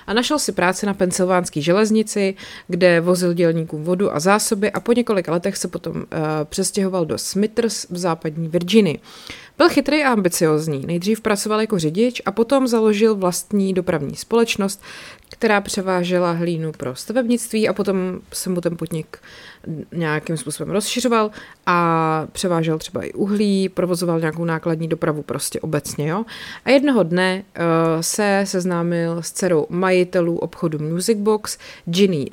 a 0.06 0.12
našel 0.12 0.38
si 0.38 0.52
práci 0.52 0.86
na 0.86 0.94
pensylvánské 0.94 1.60
železnici 1.60 2.17
stanici, 2.18 2.34
kde 2.68 3.00
vozil 3.00 3.32
dělníkům 3.32 3.84
vodu 3.84 4.14
a 4.14 4.20
zásoby 4.20 4.72
a 4.72 4.80
po 4.80 4.92
několika 4.92 5.32
letech 5.32 5.56
se 5.56 5.68
potom 5.68 5.96
uh, 5.96 6.02
přestěhoval 6.44 7.06
do 7.06 7.18
Smithers 7.18 7.86
v 7.90 7.98
západní 7.98 8.48
Virginii. 8.48 9.00
Byl 9.58 9.68
chytrý 9.68 10.04
a 10.04 10.12
ambiciozní. 10.12 10.86
Nejdřív 10.86 11.20
pracoval 11.20 11.60
jako 11.60 11.78
řidič 11.78 12.22
a 12.26 12.32
potom 12.32 12.68
založil 12.68 13.14
vlastní 13.14 13.74
dopravní 13.74 14.16
společnost, 14.16 14.82
která 15.30 15.60
převážela 15.60 16.32
hlínu 16.32 16.72
pro 16.72 16.94
stavebnictví 16.94 17.68
a 17.68 17.72
potom 17.72 18.20
se 18.32 18.50
mu 18.50 18.60
ten 18.60 18.76
podnik 18.76 19.18
nějakým 19.92 20.36
způsobem 20.36 20.72
rozšiřoval 20.72 21.30
a 21.66 22.26
převážel 22.32 22.78
třeba 22.78 23.02
i 23.02 23.12
uhlí, 23.12 23.68
provozoval 23.68 24.20
nějakou 24.20 24.44
nákladní 24.44 24.88
dopravu 24.88 25.22
prostě 25.22 25.60
obecně. 25.60 26.08
Jo? 26.08 26.24
A 26.64 26.70
jednoho 26.70 27.02
dne 27.02 27.42
uh, 27.58 27.64
se 28.00 28.42
seznámil 28.46 29.22
s 29.22 29.32
dcerou 29.32 29.66
majitelů 29.68 30.38
obchodu 30.38 30.78
Music 30.78 31.18
Box, 31.18 31.58
Ginny 31.86 32.30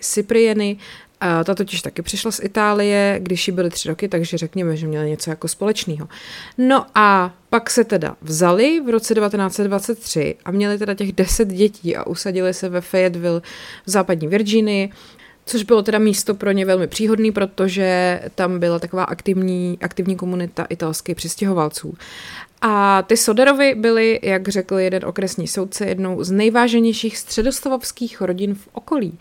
Cipriani, 1.21 1.43
ta 1.45 1.55
totiž 1.55 1.81
taky 1.81 2.01
přišla 2.01 2.31
z 2.31 2.39
Itálie, 2.43 3.19
když 3.21 3.47
jí 3.47 3.53
byly 3.53 3.69
tři 3.69 3.89
roky, 3.89 4.07
takže 4.07 4.37
řekněme, 4.37 4.77
že 4.77 4.87
měla 4.87 5.05
něco 5.05 5.29
jako 5.29 5.47
společného. 5.47 6.07
No 6.57 6.85
a 6.95 7.33
pak 7.49 7.69
se 7.69 7.83
teda 7.83 8.15
vzali 8.21 8.81
v 8.85 8.89
roce 8.89 9.15
1923 9.15 10.35
a 10.45 10.51
měli 10.51 10.77
teda 10.77 10.93
těch 10.93 11.11
deset 11.11 11.47
dětí 11.47 11.95
a 11.95 12.07
usadili 12.07 12.53
se 12.53 12.69
ve 12.69 12.81
Fayetteville 12.81 13.41
v 13.85 13.89
západní 13.89 14.27
Virginii, 14.27 14.89
což 15.45 15.63
bylo 15.63 15.83
teda 15.83 15.99
místo 15.99 16.35
pro 16.35 16.51
ně 16.51 16.65
velmi 16.65 16.87
příhodný, 16.87 17.31
protože 17.31 18.21
tam 18.35 18.59
byla 18.59 18.79
taková 18.79 19.03
aktivní, 19.03 19.77
aktivní 19.81 20.15
komunita 20.15 20.65
italských 20.69 21.15
přistěhovalců. 21.15 21.93
A 22.67 23.01
ty 23.01 23.17
Soderovi 23.17 23.75
byly, 23.75 24.19
jak 24.23 24.47
řekl 24.47 24.75
jeden 24.79 25.05
okresní 25.05 25.47
soudce, 25.47 25.85
jednou 25.85 26.23
z 26.23 26.31
nejváženějších 26.31 27.17
středostavovských 27.17 28.21
rodin 28.21 28.55
v 28.55 28.67
okolí. 28.73 29.19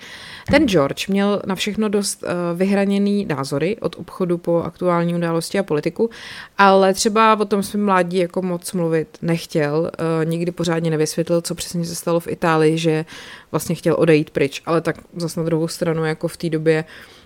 Ten 0.50 0.68
George 0.68 1.08
měl 1.08 1.42
na 1.46 1.54
všechno 1.54 1.88
dost 1.88 2.22
uh, 2.22 2.58
vyhraněný 2.58 3.24
názory 3.26 3.76
od 3.80 3.96
obchodu 3.98 4.38
po 4.38 4.62
aktuální 4.62 5.14
události 5.14 5.58
a 5.58 5.62
politiku, 5.62 6.10
ale 6.58 6.94
třeba 6.94 7.40
o 7.40 7.44
tom 7.44 7.62
svém 7.62 7.84
mládí 7.84 8.16
jako 8.16 8.42
moc 8.42 8.72
mluvit 8.72 9.18
nechtěl. 9.22 9.90
Uh, 10.00 10.30
nikdy 10.30 10.52
pořádně 10.52 10.90
nevysvětlil, 10.90 11.40
co 11.40 11.54
přesně 11.54 11.84
se 11.84 11.94
stalo 11.94 12.20
v 12.20 12.28
Itálii, 12.28 12.78
že 12.78 13.04
vlastně 13.50 13.74
chtěl 13.74 13.94
odejít 13.98 14.30
pryč, 14.30 14.62
ale 14.66 14.80
tak 14.80 14.96
zase 15.16 15.40
na 15.40 15.46
druhou 15.46 15.68
stranu 15.68 16.04
jako 16.04 16.28
v 16.28 16.36
té 16.36 16.50
době 16.50 16.84
uh, 16.84 17.23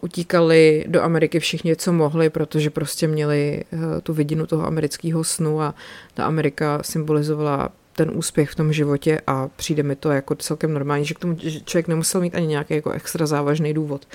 utíkali 0.00 0.84
do 0.88 1.02
Ameriky 1.02 1.40
všichni, 1.40 1.76
co 1.76 1.92
mohli, 1.92 2.30
protože 2.30 2.70
prostě 2.70 3.08
měli 3.08 3.64
uh, 3.72 3.80
tu 4.02 4.12
vidinu 4.12 4.46
toho 4.46 4.66
amerického 4.66 5.24
snu 5.24 5.60
a 5.60 5.74
ta 6.14 6.24
Amerika 6.24 6.78
symbolizovala 6.82 7.68
ten 7.92 8.10
úspěch 8.14 8.50
v 8.50 8.54
tom 8.54 8.72
životě 8.72 9.20
a 9.26 9.48
přijde 9.56 9.82
mi 9.82 9.96
to 9.96 10.10
jako 10.10 10.34
celkem 10.34 10.74
normální, 10.74 11.04
že 11.04 11.14
k 11.14 11.18
tomu 11.18 11.36
člověk 11.64 11.88
nemusel 11.88 12.20
mít 12.20 12.34
ani 12.34 12.46
nějaký 12.46 12.74
jako 12.74 12.90
extra 12.90 13.26
závažný 13.26 13.74
důvod. 13.74 14.08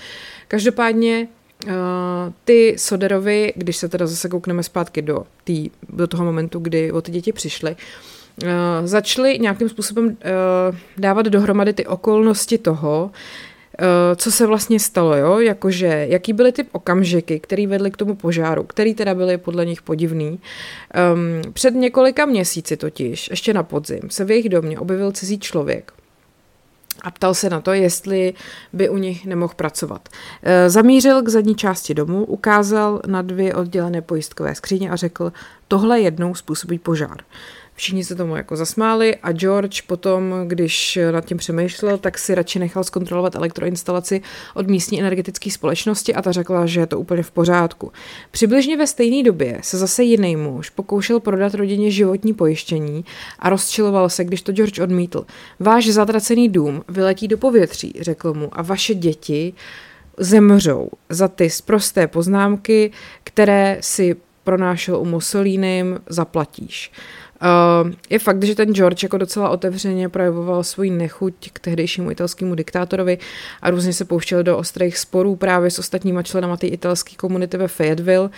Každopádně 0.48 1.28
Uh, 1.66 1.74
ty 2.46 2.76
Soderovi, 2.78 3.54
když 3.56 3.78
se 3.78 3.90
teda 3.90 4.08
zase 4.08 4.30
koukneme 4.30 4.64
zpátky 4.64 5.02
do, 5.02 5.24
tý, 5.44 5.70
do 5.90 6.08
toho 6.08 6.26
momentu, 6.26 6.60
kdy 6.60 6.92
o 6.92 7.02
ty 7.02 7.12
děti 7.12 7.34
přišly, 7.34 7.76
začaly 8.84 9.40
nějakým 9.40 9.70
způsobem 9.70 10.18
dávat 10.98 11.26
dohromady 11.26 11.74
ty 11.74 11.86
okolnosti 11.86 12.58
toho, 12.58 13.12
Eh, 13.12 13.49
co 14.16 14.32
se 14.32 14.48
vlastně 14.48 14.80
stalo, 14.80 15.16
jo? 15.16 15.40
Jakože, 15.40 16.06
jaký 16.10 16.34
byly 16.34 16.52
ty 16.52 16.66
okamžiky, 16.72 17.40
které 17.40 17.68
vedly 17.68 17.92
k 17.92 17.98
tomu 17.98 18.16
požáru, 18.16 18.64
který 18.64 18.94
teda 18.94 19.16
byly 19.16 19.38
podle 19.38 19.66
nich 19.66 19.82
podivný. 19.82 20.30
Um, 20.30 21.54
před 21.54 21.74
několika 21.74 22.26
měsíci 22.26 22.78
totiž, 22.78 23.30
ještě 23.30 23.54
na 23.54 23.64
podzim, 23.64 24.02
se 24.10 24.26
v 24.26 24.32
jejich 24.32 24.50
domě 24.50 24.80
objevil 24.80 25.12
cizí 25.12 25.40
člověk, 25.40 25.94
a 27.02 27.12
ptal 27.12 27.34
se 27.34 27.50
na 27.50 27.62
to, 27.62 27.74
jestli 27.74 28.34
by 28.74 28.90
u 28.90 28.98
nich 28.98 29.26
nemohl 29.26 29.54
pracovat. 29.56 30.10
E, 30.44 30.70
zamířil 30.70 31.22
k 31.22 31.30
zadní 31.30 31.56
části 31.56 31.94
domu, 31.94 32.26
ukázal 32.26 33.02
na 33.08 33.22
dvě 33.22 33.56
oddělené 33.56 34.02
pojistkové 34.02 34.56
skříně 34.56 34.90
a 34.90 34.96
řekl, 34.96 35.34
tohle 35.68 36.00
jednou 36.00 36.36
způsobí 36.36 36.80
požár. 36.80 37.18
Všichni 37.80 38.04
se 38.04 38.16
tomu 38.16 38.36
jako 38.36 38.56
zasmáli 38.56 39.16
a 39.16 39.32
George 39.32 39.82
potom, 39.82 40.34
když 40.48 41.00
nad 41.12 41.26
tím 41.26 41.38
přemýšlel, 41.38 41.98
tak 41.98 42.18
si 42.18 42.36
radši 42.36 42.60
nechal 42.60 42.84
zkontrolovat 42.84 43.36
elektroinstalaci 43.36 44.22
od 44.54 44.68
místní 44.68 45.00
energetické 45.00 45.52
společnosti 45.52 46.16
a 46.16 46.22
ta 46.22 46.32
řekla, 46.32 46.66
že 46.66 46.80
je 46.80 46.88
to 46.88 47.00
úplně 47.00 47.24
v 47.24 47.32
pořádku. 47.32 47.92
Přibližně 48.32 48.78
ve 48.78 48.88
stejné 48.88 49.24
době 49.24 49.60
se 49.64 49.78
zase 49.78 50.04
jiný 50.04 50.36
muž 50.36 50.70
pokoušel 50.70 51.20
prodat 51.20 51.54
rodině 51.54 51.92
životní 51.92 52.34
pojištění 52.34 53.06
a 53.40 53.50
rozčiloval 53.50 54.10
se, 54.10 54.24
když 54.24 54.42
to 54.42 54.52
George 54.52 54.80
odmítl. 54.80 55.26
Váš 55.60 55.88
zatracený 55.88 56.50
dům 56.50 56.84
vyletí 56.90 57.28
do 57.28 57.38
povětří, 57.38 57.94
řekl 58.02 58.34
mu, 58.34 58.50
a 58.52 58.62
vaše 58.62 58.94
děti 58.94 59.54
zemřou 60.18 60.90
za 61.10 61.28
ty 61.28 61.50
prosté 61.66 62.08
poznámky, 62.08 62.92
které 63.24 63.78
si 63.82 64.16
pronášel 64.44 64.98
u 64.98 65.06
Mussolínem, 65.06 66.00
zaplatíš. 66.10 66.92
Uh, 67.42 67.92
je 68.10 68.20
fakt, 68.20 68.44
že 68.44 68.56
ten 68.56 68.74
George 68.74 69.04
jako 69.04 69.18
docela 69.18 69.50
otevřeně 69.50 70.10
projevoval 70.10 70.64
svůj 70.64 70.90
nechuť 70.90 71.34
k 71.54 71.60
tehdejšímu 71.60 72.12
italskému 72.12 72.56
diktátorovi 72.56 73.18
a 73.62 73.70
různě 73.70 73.94
se 73.94 74.06
pouštěl 74.06 74.44
do 74.44 74.58
ostrých 74.58 74.98
sporů 74.98 75.36
právě 75.36 75.72
s 75.72 75.80
ostatníma 75.80 76.24
členama 76.24 76.58
té 76.58 76.68
italské 76.68 77.16
komunity 77.16 77.58
ve 77.58 77.68
Fayetteville, 77.68 78.30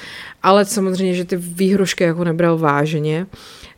ale 0.43 0.65
samozřejmě, 0.65 1.13
že 1.13 1.25
ty 1.25 1.35
výhrušky 1.37 2.03
jako 2.03 2.23
nebral 2.23 2.57
vážně. 2.57 3.25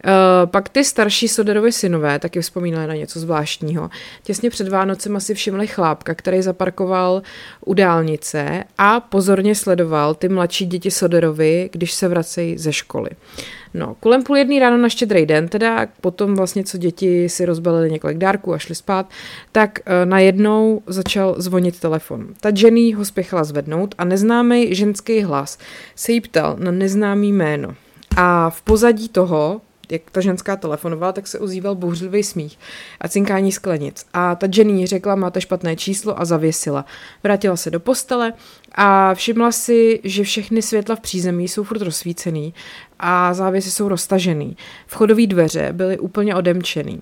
Uh, 0.06 0.50
pak 0.50 0.70
ty 0.70 0.84
starší 0.84 1.28
Soderovi 1.28 1.72
synové 1.72 2.20
taky 2.20 2.42
vzpomínali 2.42 2.88
na 2.88 2.96
něco 2.96 3.20
zvláštního. 3.20 3.90
Těsně 4.24 4.50
před 4.50 4.68
Vánocem 4.68 5.16
asi 5.16 5.34
všimli 5.34 5.68
chlápka, 5.68 6.16
který 6.16 6.42
zaparkoval 6.42 7.22
u 7.66 7.74
dálnice 7.74 8.64
a 8.78 9.00
pozorně 9.00 9.56
sledoval 9.56 10.16
ty 10.16 10.30
mladší 10.30 10.66
děti 10.66 10.92
Soderovi, 10.92 11.70
když 11.74 11.94
se 11.94 12.08
vracejí 12.08 12.58
ze 12.58 12.74
školy. 12.74 13.10
No, 13.74 13.96
kolem 14.00 14.24
půl 14.24 14.38
jedný 14.38 14.60
ráno 14.60 14.78
na 14.78 14.90
štědrý 14.90 15.26
den, 15.26 15.48
teda 15.48 15.88
potom 16.02 16.36
vlastně, 16.36 16.64
co 16.64 16.78
děti 16.78 17.30
si 17.30 17.46
rozbalili 17.46 17.92
několik 17.92 18.18
dárků 18.18 18.54
a 18.54 18.58
šli 18.58 18.76
spát, 18.76 19.10
tak 19.52 19.80
uh, 19.80 20.10
najednou 20.10 20.82
začal 20.88 21.36
zvonit 21.38 21.80
telefon. 21.80 22.28
Ta 22.42 22.50
Jenny 22.58 22.92
ho 22.92 23.06
spěchala 23.06 23.44
zvednout 23.44 23.96
a 23.98 24.06
neznámý 24.06 24.76
ženský 24.76 25.22
hlas 25.22 25.58
se 25.96 26.12
jí 26.12 26.22
ptal 26.22 26.56
na 26.60 26.72
neznámý 26.72 27.32
jméno. 27.32 27.76
A 28.18 28.50
v 28.50 28.62
pozadí 28.62 29.10
toho 29.10 29.62
jak 29.92 30.02
ta 30.12 30.22
ženská 30.22 30.56
telefonovala, 30.56 31.12
tak 31.12 31.28
se 31.28 31.40
ozýval 31.40 31.76
bouřlivý 31.76 32.24
smích 32.24 32.60
a 33.02 33.08
cinkání 33.08 33.52
sklenic. 33.52 34.06
A 34.14 34.36
ta 34.36 34.48
Jenny 34.56 34.88
řekla, 34.88 35.16
máte 35.16 35.42
špatné 35.42 35.76
číslo 35.76 36.20
a 36.20 36.26
zavěsila. 36.26 36.86
Vrátila 37.24 37.58
se 37.58 37.72
do 37.72 37.80
postele 37.80 38.34
a 38.76 39.14
všimla 39.14 39.52
si, 39.52 40.00
že 40.04 40.24
všechny 40.24 40.62
světla 40.62 40.96
v 40.96 41.00
přízemí 41.00 41.48
jsou 41.48 41.64
furt 41.64 41.82
rozsvícený 41.82 42.54
a 43.00 43.34
závěsy 43.34 43.72
jsou 43.72 43.88
roztažený. 43.88 44.58
Vchodové 44.88 45.28
dveře 45.28 45.70
byly 45.72 46.00
úplně 46.00 46.36
odemčený. 46.36 47.02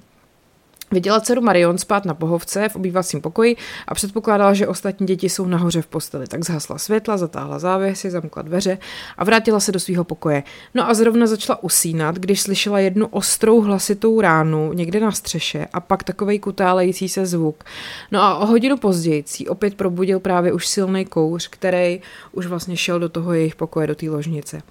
Viděla 0.94 1.20
dceru 1.20 1.42
Marion 1.42 1.78
spát 1.78 2.06
na 2.06 2.14
pohovce 2.14 2.70
v 2.70 2.76
obývacím 2.76 3.22
pokoji 3.22 3.56
a 3.88 3.94
předpokládala, 3.94 4.54
že 4.54 4.68
ostatní 4.68 5.08
děti 5.08 5.30
jsou 5.30 5.46
nahoře 5.46 5.82
v 5.82 5.88
posteli. 5.88 6.28
Tak 6.28 6.46
zhasla 6.46 6.78
světla, 6.78 7.18
zatáhla 7.18 7.60
závěsy, 7.60 8.12
zamkla 8.12 8.42
dveře 8.42 8.78
a 9.18 9.24
vrátila 9.24 9.60
se 9.60 9.72
do 9.72 9.80
svého 9.80 10.04
pokoje. 10.04 10.44
No 10.74 10.90
a 10.90 10.94
zrovna 10.94 11.28
začala 11.28 11.64
usínat, 11.64 12.16
když 12.16 12.42
slyšela 12.42 12.80
jednu 12.80 13.08
ostrou 13.08 13.62
hlasitou 13.62 14.22
ránu 14.22 14.74
někde 14.74 15.00
na 15.00 15.12
střeše 15.12 15.68
a 15.74 15.80
pak 15.80 16.04
takovej 16.04 16.40
kutálející 16.40 17.10
se 17.10 17.26
zvuk. 17.26 17.64
No 18.12 18.22
a 18.22 18.38
o 18.38 18.46
hodinu 18.46 18.78
později 18.78 19.24
jí 19.40 19.48
opět 19.48 19.76
probudil 19.76 20.20
právě 20.20 20.54
už 20.54 20.68
silný 20.68 21.06
kouř, 21.06 21.48
který 21.48 22.02
už 22.32 22.46
vlastně 22.46 22.78
šel 22.78 23.00
do 23.00 23.10
toho 23.10 23.34
jejich 23.34 23.56
pokoje, 23.56 23.88
do 23.88 23.96
té 23.96 24.10
ložnice. 24.10 24.62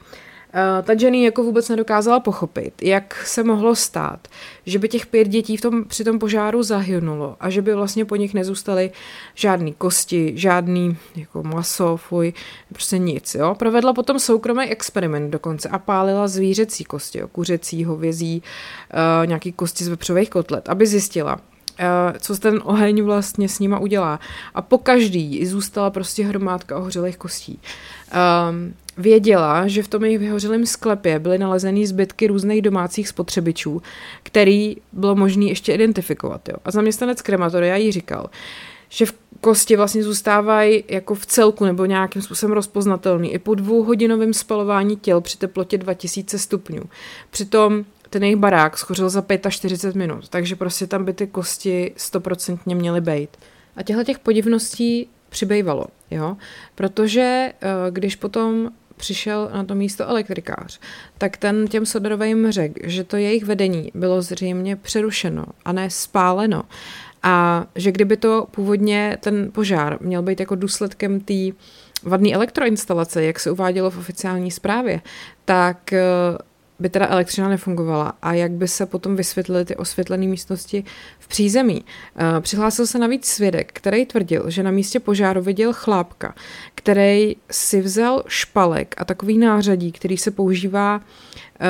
Uh, 0.54 0.84
ta 0.84 0.92
Jenny 0.92 1.22
jako 1.22 1.42
vůbec 1.42 1.68
nedokázala 1.68 2.20
pochopit, 2.20 2.82
jak 2.82 3.26
se 3.26 3.42
mohlo 3.42 3.76
stát, 3.76 4.28
že 4.66 4.78
by 4.78 4.88
těch 4.88 5.06
pět 5.06 5.28
dětí 5.28 5.56
v 5.56 5.60
tom, 5.60 5.84
při 5.84 6.04
tom 6.04 6.18
požáru 6.18 6.62
zahynulo 6.62 7.36
a 7.40 7.50
že 7.50 7.62
by 7.62 7.74
vlastně 7.74 8.04
po 8.04 8.16
nich 8.16 8.34
nezůstaly 8.34 8.90
žádný 9.34 9.72
kosti, 9.72 10.32
žádný 10.36 10.96
jako 11.16 11.42
maso, 11.42 11.96
fuj, 11.96 12.32
prostě 12.68 12.98
nic. 12.98 13.34
Jo? 13.34 13.54
Provedla 13.54 13.92
potom 13.92 14.18
soukromý 14.18 14.64
experiment 14.64 15.30
dokonce 15.30 15.68
a 15.68 15.78
pálila 15.78 16.28
zvířecí 16.28 16.84
kosti, 16.84 17.18
jo? 17.18 17.28
kuřecí, 17.28 17.84
hovězí, 17.84 18.42
uh, 19.22 19.26
nějaký 19.26 19.52
kosti 19.52 19.84
z 19.84 19.88
vepřových 19.88 20.30
kotlet, 20.30 20.68
aby 20.68 20.86
zjistila, 20.86 21.40
Uh, 21.80 22.18
co 22.18 22.38
ten 22.38 22.60
oheň 22.64 23.02
vlastně 23.02 23.48
s 23.48 23.58
nima 23.58 23.78
udělá. 23.78 24.20
A 24.54 24.62
po 24.62 24.78
každý 24.78 25.46
zůstala 25.46 25.90
prostě 25.90 26.24
hromádka 26.24 26.78
ohořelých 26.78 27.16
kostí. 27.16 27.60
Um, 28.50 28.74
věděla, 29.00 29.68
že 29.68 29.82
v 29.82 29.88
tom 29.88 30.04
jejich 30.04 30.18
vyhořelém 30.18 30.66
sklepě 30.66 31.18
byly 31.18 31.38
nalezeny 31.38 31.86
zbytky 31.86 32.26
různých 32.26 32.62
domácích 32.62 33.08
spotřebičů, 33.08 33.82
který 34.22 34.76
bylo 34.92 35.14
možné 35.14 35.44
ještě 35.44 35.72
identifikovat. 35.72 36.48
Jo. 36.48 36.56
A 36.64 36.70
zaměstnanec 36.70 37.22
krematoria 37.22 37.76
jí 37.76 37.92
říkal, 37.92 38.30
že 38.88 39.06
v 39.06 39.14
kosti 39.40 39.76
vlastně 39.76 40.02
zůstávají 40.02 40.84
jako 40.88 41.14
v 41.14 41.26
celku 41.26 41.64
nebo 41.64 41.84
nějakým 41.84 42.22
způsobem 42.22 42.54
rozpoznatelný 42.54 43.32
i 43.32 43.38
po 43.38 43.54
dvouhodinovém 43.54 44.34
spalování 44.34 44.96
těl 44.96 45.20
při 45.20 45.38
teplotě 45.38 45.78
2000 45.78 46.38
stupňů. 46.38 46.82
Přitom 47.30 47.84
ten 48.10 48.22
jejich 48.22 48.36
barák 48.36 48.78
schořil 48.78 49.08
za 49.08 49.24
45 49.48 49.98
minut, 49.98 50.28
takže 50.28 50.56
prostě 50.56 50.86
tam 50.86 51.04
by 51.04 51.12
ty 51.12 51.26
kosti 51.26 51.92
stoprocentně 51.96 52.74
měly 52.74 53.00
být. 53.00 53.30
A 53.76 53.82
těchto 53.82 54.04
těch 54.04 54.18
podivností 54.18 55.08
přibývalo, 55.28 55.86
jo, 56.10 56.36
protože 56.74 57.52
eh, 57.52 57.90
když 57.90 58.16
potom 58.16 58.70
přišel 59.00 59.50
na 59.54 59.64
to 59.64 59.74
místo 59.74 60.08
elektrikář, 60.08 60.80
tak 61.18 61.36
ten 61.36 61.66
těm 61.68 61.86
Soderovým 61.86 62.52
řekl, 62.52 62.74
že 62.84 63.04
to 63.04 63.16
jejich 63.16 63.44
vedení 63.44 63.90
bylo 63.94 64.22
zřejmě 64.22 64.76
přerušeno 64.76 65.44
a 65.64 65.72
ne 65.72 65.90
spáleno. 65.90 66.62
A 67.22 67.66
že 67.74 67.92
kdyby 67.92 68.16
to 68.16 68.46
původně 68.50 69.18
ten 69.20 69.50
požár 69.52 69.98
měl 70.00 70.22
být 70.22 70.40
jako 70.40 70.54
důsledkem 70.54 71.20
té 71.20 71.34
vadné 72.02 72.32
elektroinstalace, 72.32 73.24
jak 73.24 73.40
se 73.40 73.50
uvádělo 73.50 73.90
v 73.90 73.98
oficiální 73.98 74.50
zprávě, 74.50 75.00
tak 75.44 75.92
eh, 75.92 76.02
by 76.80 76.88
teda 76.88 77.06
elektřina 77.08 77.48
nefungovala 77.48 78.12
a 78.22 78.32
jak 78.32 78.50
by 78.50 78.68
se 78.68 78.86
potom 78.86 79.16
vysvětlily 79.16 79.64
ty 79.64 79.76
osvětlené 79.76 80.26
místnosti 80.26 80.84
v 81.18 81.28
přízemí. 81.28 81.84
Eh, 82.16 82.40
přihlásil 82.40 82.86
se 82.86 82.98
navíc 82.98 83.26
svědek, 83.26 83.70
který 83.72 84.06
tvrdil, 84.06 84.50
že 84.50 84.62
na 84.62 84.70
místě 84.70 85.00
požáru 85.00 85.42
viděl 85.42 85.72
chlápka, 85.72 86.34
který 86.74 87.36
si 87.50 87.80
vzal 87.80 88.22
špalek 88.26 88.94
a 88.98 89.04
takový 89.04 89.38
nářadí, 89.38 89.92
který 89.92 90.16
se 90.16 90.30
používá 90.30 91.00
eh, 91.00 91.66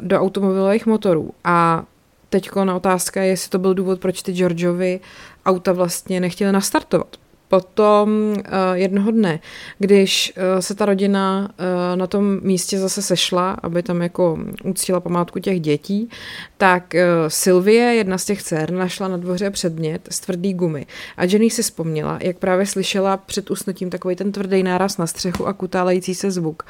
do 0.00 0.20
automobilových 0.20 0.86
motorů 0.86 1.30
a 1.44 1.84
teďko 2.30 2.64
na 2.64 2.76
otázka 2.76 3.22
je, 3.22 3.28
jestli 3.28 3.50
to 3.50 3.58
byl 3.58 3.74
důvod, 3.74 4.00
proč 4.00 4.22
ty 4.22 4.32
Georgeovi 4.32 5.00
auta 5.46 5.72
vlastně 5.72 6.20
nechtěli 6.20 6.52
nastartovat. 6.52 7.16
Potom 7.50 8.08
uh, 8.10 8.42
jednoho 8.72 9.10
dne, 9.10 9.40
když 9.78 10.32
uh, 10.36 10.60
se 10.60 10.74
ta 10.74 10.84
rodina 10.84 11.50
uh, 11.50 11.96
na 11.98 12.06
tom 12.06 12.40
místě 12.42 12.78
zase 12.78 13.02
sešla, 13.02 13.50
aby 13.62 13.82
tam 13.82 14.02
jako 14.02 14.38
uctila 14.64 15.00
památku 15.00 15.38
těch 15.38 15.60
dětí, 15.60 16.10
tak 16.56 16.94
Sylvie, 17.28 17.94
jedna 17.94 18.18
z 18.18 18.24
těch 18.24 18.42
dcer, 18.42 18.70
našla 18.72 19.08
na 19.08 19.16
dvoře 19.16 19.50
předmět 19.50 20.08
z 20.10 20.20
tvrdý 20.20 20.54
gumy. 20.54 20.86
A 21.16 21.24
Jenny 21.24 21.50
si 21.50 21.62
vzpomněla, 21.62 22.18
jak 22.22 22.38
právě 22.38 22.66
slyšela 22.66 23.16
před 23.16 23.50
usnutím 23.50 23.90
takový 23.90 24.16
ten 24.16 24.32
tvrdý 24.32 24.62
náraz 24.62 24.98
na 24.98 25.06
střechu 25.06 25.46
a 25.46 25.52
kutálející 25.52 26.14
se 26.14 26.30
zvuk. 26.30 26.62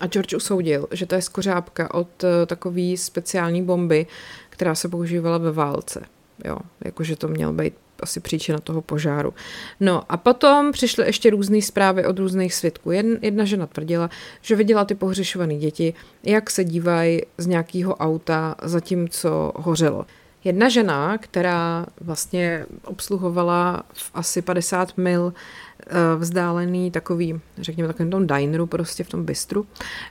A 0.00 0.06
George 0.06 0.34
usoudil, 0.34 0.88
že 0.90 1.06
to 1.06 1.14
je 1.14 1.22
skořápka 1.22 1.94
od 1.94 2.24
takové 2.46 2.96
speciální 2.96 3.62
bomby, 3.62 4.06
která 4.50 4.74
se 4.74 4.88
používala 4.88 5.38
ve 5.38 5.52
válce. 5.52 6.02
Jo, 6.44 6.58
jakože 6.84 7.16
to 7.16 7.28
měl 7.28 7.52
být 7.52 7.74
asi 8.02 8.20
příčina 8.20 8.58
toho 8.58 8.82
požáru. 8.82 9.34
No 9.80 10.02
a 10.08 10.16
potom 10.16 10.72
přišly 10.72 11.06
ještě 11.06 11.30
různé 11.30 11.62
zprávy 11.62 12.06
od 12.06 12.18
různých 12.18 12.54
svědků. 12.54 12.90
Jedna 13.20 13.44
žena 13.44 13.66
tvrdila, 13.66 14.10
že 14.40 14.56
viděla 14.56 14.84
ty 14.84 14.94
pohřešované 14.94 15.54
děti, 15.54 15.94
jak 16.22 16.50
se 16.50 16.64
dívají 16.64 17.22
z 17.38 17.46
nějakého 17.46 17.94
auta, 17.96 18.54
zatímco 18.62 19.52
hořelo. 19.56 20.06
Jedna 20.44 20.68
žena, 20.68 21.18
která 21.18 21.86
vlastně 22.00 22.66
obsluhovala 22.84 23.82
v 23.92 24.10
asi 24.14 24.42
50 24.42 24.96
mil 24.96 25.32
eh, 25.80 25.94
vzdálený 26.18 26.90
takový, 26.90 27.40
řekněme 27.58 27.88
takovým 27.88 28.10
tom 28.10 28.26
dineru, 28.26 28.66
prostě 28.66 29.04
v 29.04 29.08
tom 29.08 29.24
bistru, 29.24 29.66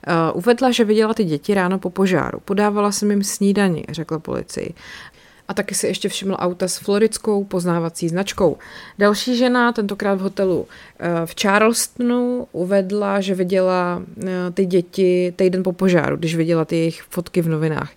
eh, 0.07 0.31
uvedla, 0.33 0.71
že 0.71 0.85
viděla 0.85 1.13
ty 1.13 1.23
děti 1.23 1.53
ráno 1.53 1.79
po 1.79 1.89
požáru. 1.89 2.39
Podávala 2.39 2.91
jsem 2.91 3.11
jim 3.11 3.23
snídani, 3.23 3.85
řekla 3.89 4.19
policii. 4.19 4.73
A 5.51 5.53
taky 5.53 5.75
si 5.75 5.87
ještě 5.87 6.09
všiml 6.09 6.35
auta 6.39 6.67
s 6.67 6.77
florickou 6.77 7.43
poznávací 7.43 8.09
značkou. 8.09 8.57
Další 8.99 9.37
žena, 9.37 9.71
tentokrát 9.71 10.15
v 10.15 10.21
hotelu 10.21 10.67
v 11.25 11.35
Charlestonu, 11.41 12.47
uvedla, 12.51 13.21
že 13.21 13.35
viděla 13.35 14.03
ty 14.53 14.65
děti 14.65 15.33
týden 15.35 15.63
po 15.63 15.73
požáru, 15.73 16.17
když 16.17 16.35
viděla 16.35 16.65
ty 16.65 16.75
jejich 16.75 17.01
fotky 17.09 17.41
v 17.41 17.49
novinách. 17.49 17.91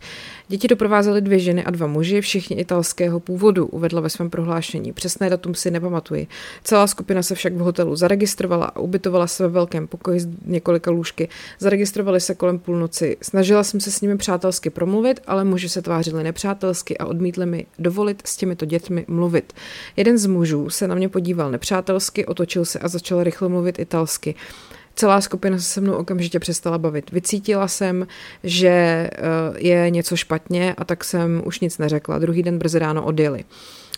Děti 0.49 0.69
doprovázely 0.69 1.21
dvě 1.21 1.39
ženy 1.39 1.65
a 1.65 1.71
dva 1.71 1.87
muži, 1.87 2.21
všichni 2.21 2.57
italského 2.57 3.21
původu, 3.21 3.67
uvedla 3.67 4.01
ve 4.01 4.11
svém 4.11 4.31
prohlášení. 4.31 4.93
Přesné 4.93 5.31
datum 5.31 5.55
si 5.55 5.71
nepamatuji. 5.71 6.27
Celá 6.65 6.87
skupina 6.87 7.23
se 7.23 7.35
však 7.35 7.53
v 7.55 7.59
hotelu 7.59 7.97
zaregistrovala 7.97 8.67
a 8.67 8.79
ubytovala 8.79 9.27
se 9.27 9.43
ve 9.43 9.49
velkém 9.49 9.87
pokoji 9.87 10.21
z 10.21 10.29
několika 10.47 10.91
lůžky. 10.91 11.29
Zaregistrovali 11.59 12.21
se 12.21 12.35
kolem 12.35 12.59
půlnoci. 12.59 13.17
Snažila 13.23 13.65
jsem 13.65 13.81
se 13.81 13.91
s 13.91 14.01
nimi 14.01 14.17
přátelsky 14.17 14.71
promluvit, 14.71 15.21
ale 15.27 15.45
muži 15.45 15.69
se 15.69 15.83
tvářili 15.83 16.25
nepřátelsky 16.25 16.99
a 16.99 17.07
odmítli 17.07 17.47
mi 17.47 17.67
dovolit 17.79 18.23
s 18.25 18.37
těmito 18.37 18.65
dětmi 18.67 19.05
mluvit. 19.09 19.53
Jeden 19.97 20.19
z 20.19 20.27
mužů 20.27 20.71
se 20.71 20.89
na 20.89 20.95
mě 20.95 21.09
podíval 21.09 21.51
nepřátelsky, 21.51 22.27
otočil 22.27 22.65
se 22.65 22.79
a 22.79 22.89
začal 22.95 23.23
rychle 23.23 23.49
mluvit 23.49 23.79
italsky. 23.79 24.35
Celá 24.95 25.21
skupina 25.21 25.59
se 25.59 25.63
se 25.63 25.81
mnou 25.81 25.95
okamžitě 25.95 26.39
přestala 26.39 26.79
bavit. 26.79 27.11
Vycítila 27.11 27.69
jsem, 27.69 28.07
že 28.45 28.69
eh, 28.69 29.11
je 29.57 29.91
něco 29.91 30.17
špatně 30.17 30.75
a 30.79 30.85
tak 30.85 31.05
jsem 31.05 31.43
už 31.45 31.61
nic 31.61 31.79
neřekla. 31.79 32.19
Druhý 32.19 32.43
den 32.43 32.59
brzy 32.59 32.79
ráno 32.79 33.05
odjeli. 33.05 33.45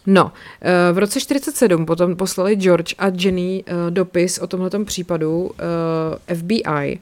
No, 0.07 0.33
eh, 0.61 0.93
v 0.93 0.99
roce 0.99 1.21
47 1.21 1.87
potom 1.87 2.17
poslali 2.17 2.55
George 2.57 2.95
a 2.99 3.07
Jenny 3.15 3.65
eh, 3.67 3.91
dopis 3.91 4.39
o 4.39 4.47
tomto 4.47 4.85
případu 4.85 5.51
FBI 6.35 7.01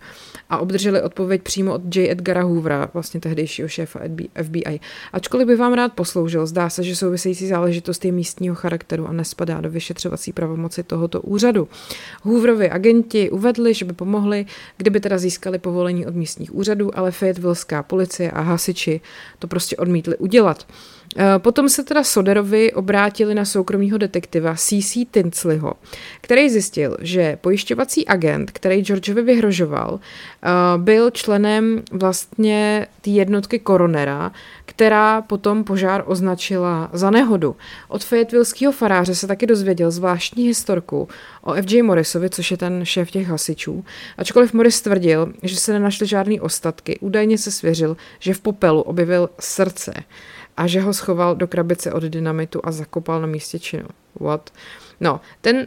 a 0.50 0.58
obdrželi 0.58 1.02
odpověď 1.02 1.42
přímo 1.42 1.74
od 1.74 1.96
J. 1.96 2.10
Edgara 2.10 2.42
Hoovera, 2.42 2.88
vlastně 2.94 3.20
tehdejšího 3.20 3.68
šéfa 3.68 4.00
FBI. 4.42 4.80
Ačkoliv 5.12 5.46
by 5.46 5.56
vám 5.56 5.72
rád 5.72 5.92
posloužil, 5.92 6.46
zdá 6.46 6.70
se, 6.70 6.82
že 6.82 6.96
související 6.96 7.46
záležitost 7.46 8.04
je 8.04 8.12
místního 8.12 8.54
charakteru 8.54 9.06
a 9.08 9.12
nespadá 9.12 9.60
do 9.60 9.70
vyšetřovací 9.70 10.32
pravomoci 10.32 10.82
tohoto 10.82 11.20
úřadu. 11.20 11.68
Hooverovi 12.22 12.70
agenti 12.70 13.30
uvedli, 13.30 13.74
že 13.74 13.84
by 13.84 13.92
pomohli, 13.92 14.46
kdyby 14.76 15.00
teda 15.00 15.18
získali 15.18 15.58
povolení 15.58 16.06
od 16.06 16.14
místních 16.14 16.54
úřadů, 16.54 16.98
ale 16.98 17.10
Fayettevillská 17.10 17.82
policie 17.82 18.30
a 18.30 18.40
hasiči 18.40 19.00
to 19.38 19.46
prostě 19.46 19.76
odmítli 19.76 20.16
udělat. 20.16 20.66
Eh, 21.16 21.38
potom 21.38 21.68
se 21.68 21.84
teda 21.84 22.04
Soderovi 22.04 22.72
obrátili 22.72 23.34
na 23.34 23.44
soukromého 23.44 23.98
detektiva 23.98 24.54
C.C. 24.54 25.06
Tinsleyho, 25.10 25.74
který 26.20 26.50
zjistil, 26.50 26.96
že 27.00 27.38
pojišťovací 27.40 28.06
agent, 28.06 28.50
který 28.50 28.82
Georgeovi 28.82 29.22
vyhrožoval, 29.22 30.00
eh, 30.00 30.48
byl 30.76 31.10
členem 31.10 31.82
vlastně 31.92 32.86
té 33.00 33.10
jednotky 33.10 33.58
koronera, 33.58 34.32
která 34.64 35.22
potom 35.22 35.64
požár 35.64 36.04
označila 36.06 36.90
za 36.92 37.10
nehodu. 37.10 37.56
Od 37.88 38.04
Fayettevillského 38.04 38.72
faráře 38.72 39.14
se 39.14 39.26
taky 39.26 39.46
dozvěděl 39.46 39.90
zvláštní 39.90 40.46
historku 40.46 41.08
o 41.42 41.54
F.J. 41.54 41.82
Morrisovi, 41.82 42.30
což 42.30 42.50
je 42.50 42.56
ten 42.56 42.84
šéf 42.84 43.10
těch 43.10 43.28
hasičů. 43.28 43.84
Ačkoliv 44.18 44.52
Morris 44.52 44.80
tvrdil, 44.80 45.32
že 45.42 45.56
se 45.56 45.72
nenašly 45.72 46.06
žádné 46.06 46.40
ostatky, 46.40 46.98
údajně 47.00 47.38
se 47.38 47.50
svěřil, 47.50 47.96
že 48.18 48.34
v 48.34 48.40
popelu 48.40 48.80
objevil 48.82 49.30
srdce 49.40 49.94
a 50.56 50.66
že 50.66 50.80
ho 50.80 50.94
schoval 50.94 51.36
do 51.36 51.46
krabice 51.46 51.92
od 51.92 52.02
dynamitu 52.02 52.60
a 52.64 52.72
zakopal 52.72 53.20
na 53.20 53.26
místě 53.26 53.58
činu. 53.58 53.88
What? 54.20 54.50
No, 55.00 55.20
ten 55.40 55.66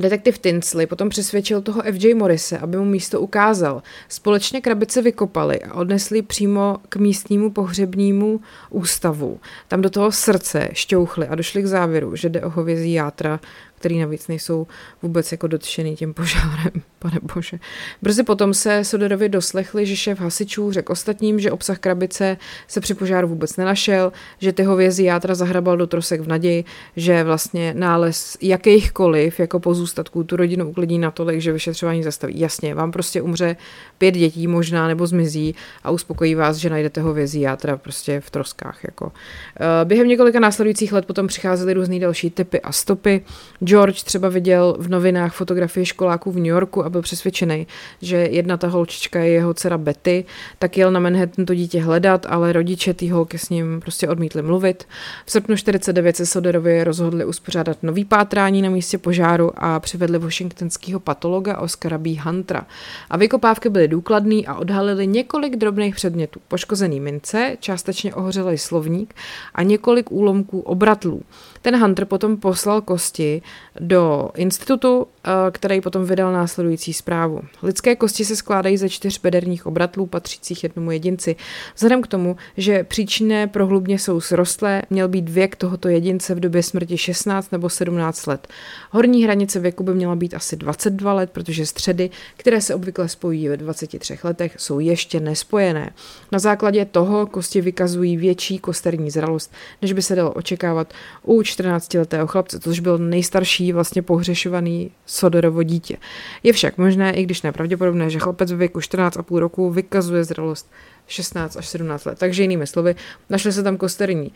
Detektiv 0.00 0.38
Tinsley 0.38 0.86
potom 0.86 1.08
přesvědčil 1.08 1.62
toho 1.62 1.82
F.J. 1.86 2.14
Morrise, 2.14 2.58
aby 2.58 2.76
mu 2.76 2.84
místo 2.84 3.20
ukázal. 3.20 3.82
Společně 4.08 4.60
krabice 4.60 5.02
vykopali 5.02 5.60
a 5.60 5.74
odnesli 5.74 6.22
přímo 6.22 6.76
k 6.88 6.96
místnímu 6.96 7.50
pohřebnímu 7.50 8.40
ústavu. 8.70 9.40
Tam 9.68 9.80
do 9.80 9.90
toho 9.90 10.12
srdce 10.12 10.68
šťouchli 10.72 11.28
a 11.28 11.34
došli 11.34 11.62
k 11.62 11.66
závěru, 11.66 12.16
že 12.16 12.28
jde 12.28 12.42
o 12.42 12.50
hovězí 12.50 12.92
játra, 12.92 13.40
který 13.82 13.98
navíc 13.98 14.28
nejsou 14.28 14.66
vůbec 15.02 15.32
jako 15.32 15.46
dotčený 15.46 15.96
tím 15.96 16.14
požárem, 16.14 16.70
pane 16.98 17.18
bože. 17.34 17.58
Brzy 18.02 18.22
potom 18.22 18.54
se 18.54 18.84
Soderovi 18.84 19.28
doslechli, 19.28 19.86
že 19.86 19.96
šéf 19.96 20.20
hasičů 20.20 20.72
řekl 20.72 20.92
ostatním, 20.92 21.40
že 21.40 21.50
obsah 21.50 21.78
krabice 21.78 22.36
se 22.68 22.80
při 22.80 22.94
požáru 22.94 23.28
vůbec 23.28 23.56
nenašel, 23.56 24.12
že 24.38 24.52
ty 24.52 24.62
hovězí 24.62 25.04
játra 25.04 25.34
zahrabal 25.34 25.76
do 25.76 25.86
trosek 25.86 26.20
v 26.20 26.28
naději, 26.28 26.64
že 26.96 27.24
vlastně 27.24 27.74
nález 27.76 28.36
jakýchkoliv 28.42 29.40
jako 29.40 29.60
pozůstatků 29.60 30.24
tu 30.24 30.36
rodinu 30.36 30.68
uklidní 30.68 30.98
natolik, 30.98 31.40
že 31.40 31.52
vyšetřování 31.52 32.02
zastaví. 32.02 32.40
Jasně, 32.40 32.74
vám 32.74 32.92
prostě 32.92 33.22
umře 33.22 33.56
pět 33.98 34.14
dětí 34.14 34.46
možná 34.46 34.88
nebo 34.88 35.06
zmizí 35.06 35.54
a 35.84 35.90
uspokojí 35.90 36.34
vás, 36.34 36.56
že 36.56 36.70
najdete 36.70 37.00
hovězí 37.00 37.40
játra 37.40 37.76
prostě 37.76 38.20
v 38.20 38.30
troskách. 38.30 38.84
Jako. 38.84 39.12
Eh, 39.60 39.84
během 39.84 40.08
několika 40.08 40.40
následujících 40.40 40.92
let 40.92 41.06
potom 41.06 41.26
přicházely 41.26 41.74
různé 41.74 41.98
další 41.98 42.30
typy 42.30 42.60
a 42.60 42.72
stopy. 42.72 43.24
George 43.72 44.02
třeba 44.02 44.28
viděl 44.28 44.76
v 44.78 44.88
novinách 44.88 45.34
fotografii 45.34 45.86
školáků 45.86 46.32
v 46.32 46.36
New 46.36 46.46
Yorku 46.46 46.84
a 46.84 46.90
byl 46.90 47.02
přesvědčený, 47.02 47.66
že 48.02 48.16
jedna 48.16 48.56
ta 48.56 48.68
holčička 48.68 49.20
je 49.20 49.32
jeho 49.32 49.54
dcera 49.54 49.78
Betty, 49.78 50.24
tak 50.58 50.78
jel 50.78 50.90
na 50.92 51.00
Manhattan 51.00 51.46
to 51.46 51.54
dítě 51.54 51.82
hledat, 51.82 52.26
ale 52.28 52.52
rodiče 52.52 52.94
té 52.94 53.12
holky 53.12 53.38
s 53.38 53.48
ním 53.48 53.80
prostě 53.80 54.08
odmítli 54.08 54.42
mluvit. 54.42 54.84
V 55.26 55.30
srpnu 55.30 55.56
49 55.56 56.16
se 56.16 56.26
Soderovi 56.26 56.84
rozhodli 56.84 57.24
uspořádat 57.24 57.82
nový 57.82 58.04
pátrání 58.04 58.62
na 58.62 58.70
místě 58.70 58.98
požáru 58.98 59.52
a 59.56 59.80
přivedli 59.80 60.18
washingtonského 60.18 61.00
patologa 61.00 61.58
Oscara 61.58 61.98
B. 61.98 62.10
Huntera. 62.20 62.66
A 63.10 63.16
vykopávky 63.16 63.68
byly 63.68 63.88
důkladný 63.88 64.46
a 64.46 64.54
odhalili 64.54 65.06
několik 65.06 65.56
drobných 65.56 65.94
předmětů. 65.94 66.40
Poškozený 66.48 67.00
mince, 67.00 67.56
částečně 67.60 68.14
ohořelý 68.14 68.58
slovník 68.58 69.14
a 69.54 69.62
několik 69.62 70.12
úlomků 70.12 70.60
obratlů. 70.60 71.22
Ten 71.62 71.78
Hunter 71.78 72.04
potom 72.04 72.36
poslal 72.36 72.82
kosti 72.82 73.42
do 73.80 74.30
institutu, 74.36 75.06
který 75.50 75.80
potom 75.80 76.04
vydal 76.04 76.32
následující 76.32 76.92
zprávu. 76.92 77.40
Lidské 77.62 77.96
kosti 77.96 78.24
se 78.24 78.36
skládají 78.36 78.76
ze 78.76 78.88
čtyř 78.88 79.20
bederních 79.20 79.66
obratlů 79.66 80.06
patřících 80.06 80.62
jednomu 80.62 80.90
jedinci. 80.90 81.36
Vzhledem 81.74 82.02
k 82.02 82.06
tomu, 82.06 82.36
že 82.56 82.84
příčinné 82.84 83.46
prohlubně 83.46 83.98
jsou 83.98 84.20
srostlé, 84.20 84.82
měl 84.90 85.08
být 85.08 85.28
věk 85.28 85.56
tohoto 85.56 85.88
jedince 85.88 86.34
v 86.34 86.40
době 86.40 86.62
smrti 86.62 86.98
16 86.98 87.52
nebo 87.52 87.68
17 87.68 88.26
let. 88.26 88.48
Horní 88.90 89.24
hranice 89.24 89.60
věku 89.60 89.84
by 89.84 89.94
měla 89.94 90.16
být 90.16 90.34
asi 90.34 90.56
22 90.56 91.12
let, 91.12 91.30
protože 91.30 91.66
středy, 91.66 92.10
které 92.36 92.60
se 92.60 92.74
obvykle 92.74 93.08
spojí 93.08 93.48
ve 93.48 93.56
23 93.56 94.18
letech, 94.24 94.54
jsou 94.58 94.78
ještě 94.80 95.20
nespojené. 95.20 95.92
Na 96.32 96.38
základě 96.38 96.84
toho 96.84 97.26
kosti 97.26 97.60
vykazují 97.60 98.16
větší 98.16 98.58
kosterní 98.58 99.10
zralost, 99.10 99.52
než 99.82 99.92
by 99.92 100.02
se 100.02 100.14
dalo 100.14 100.32
očekávat 100.32 100.94
u 101.22 101.40
14-letého 101.40 102.26
chlapce, 102.26 102.60
což 102.60 102.80
byl 102.80 102.98
nejstarší 102.98 103.72
vlastně 103.72 104.02
pohřešovaný 104.02 104.90
Soderovo 105.12 105.62
dítě. 105.62 105.96
Je 106.42 106.52
však 106.52 106.78
možné, 106.78 107.12
i 107.12 107.22
když 107.22 107.42
nepravděpodobné, 107.42 108.10
že 108.10 108.18
chlapec 108.18 108.50
ve 108.50 108.56
věku 108.56 108.78
14,5 108.78 109.38
roku 109.38 109.70
vykazuje 109.70 110.24
zralost 110.24 110.72
16 111.06 111.56
až 111.56 111.68
17 111.68 112.04
let. 112.04 112.18
Takže 112.18 112.42
jinými 112.42 112.66
slovy, 112.66 112.94
našly 113.30 113.52
se 113.52 113.62
tam 113.62 113.76
kosterní 113.76 114.32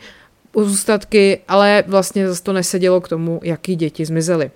zůstatky, 0.55 1.39
ale 1.47 1.83
vlastně 1.87 2.27
zase 2.27 2.43
to 2.43 2.53
nesedělo 2.53 3.01
k 3.01 3.07
tomu, 3.07 3.39
jaký 3.43 3.75
děti 3.75 4.05
zmizely. 4.05 4.51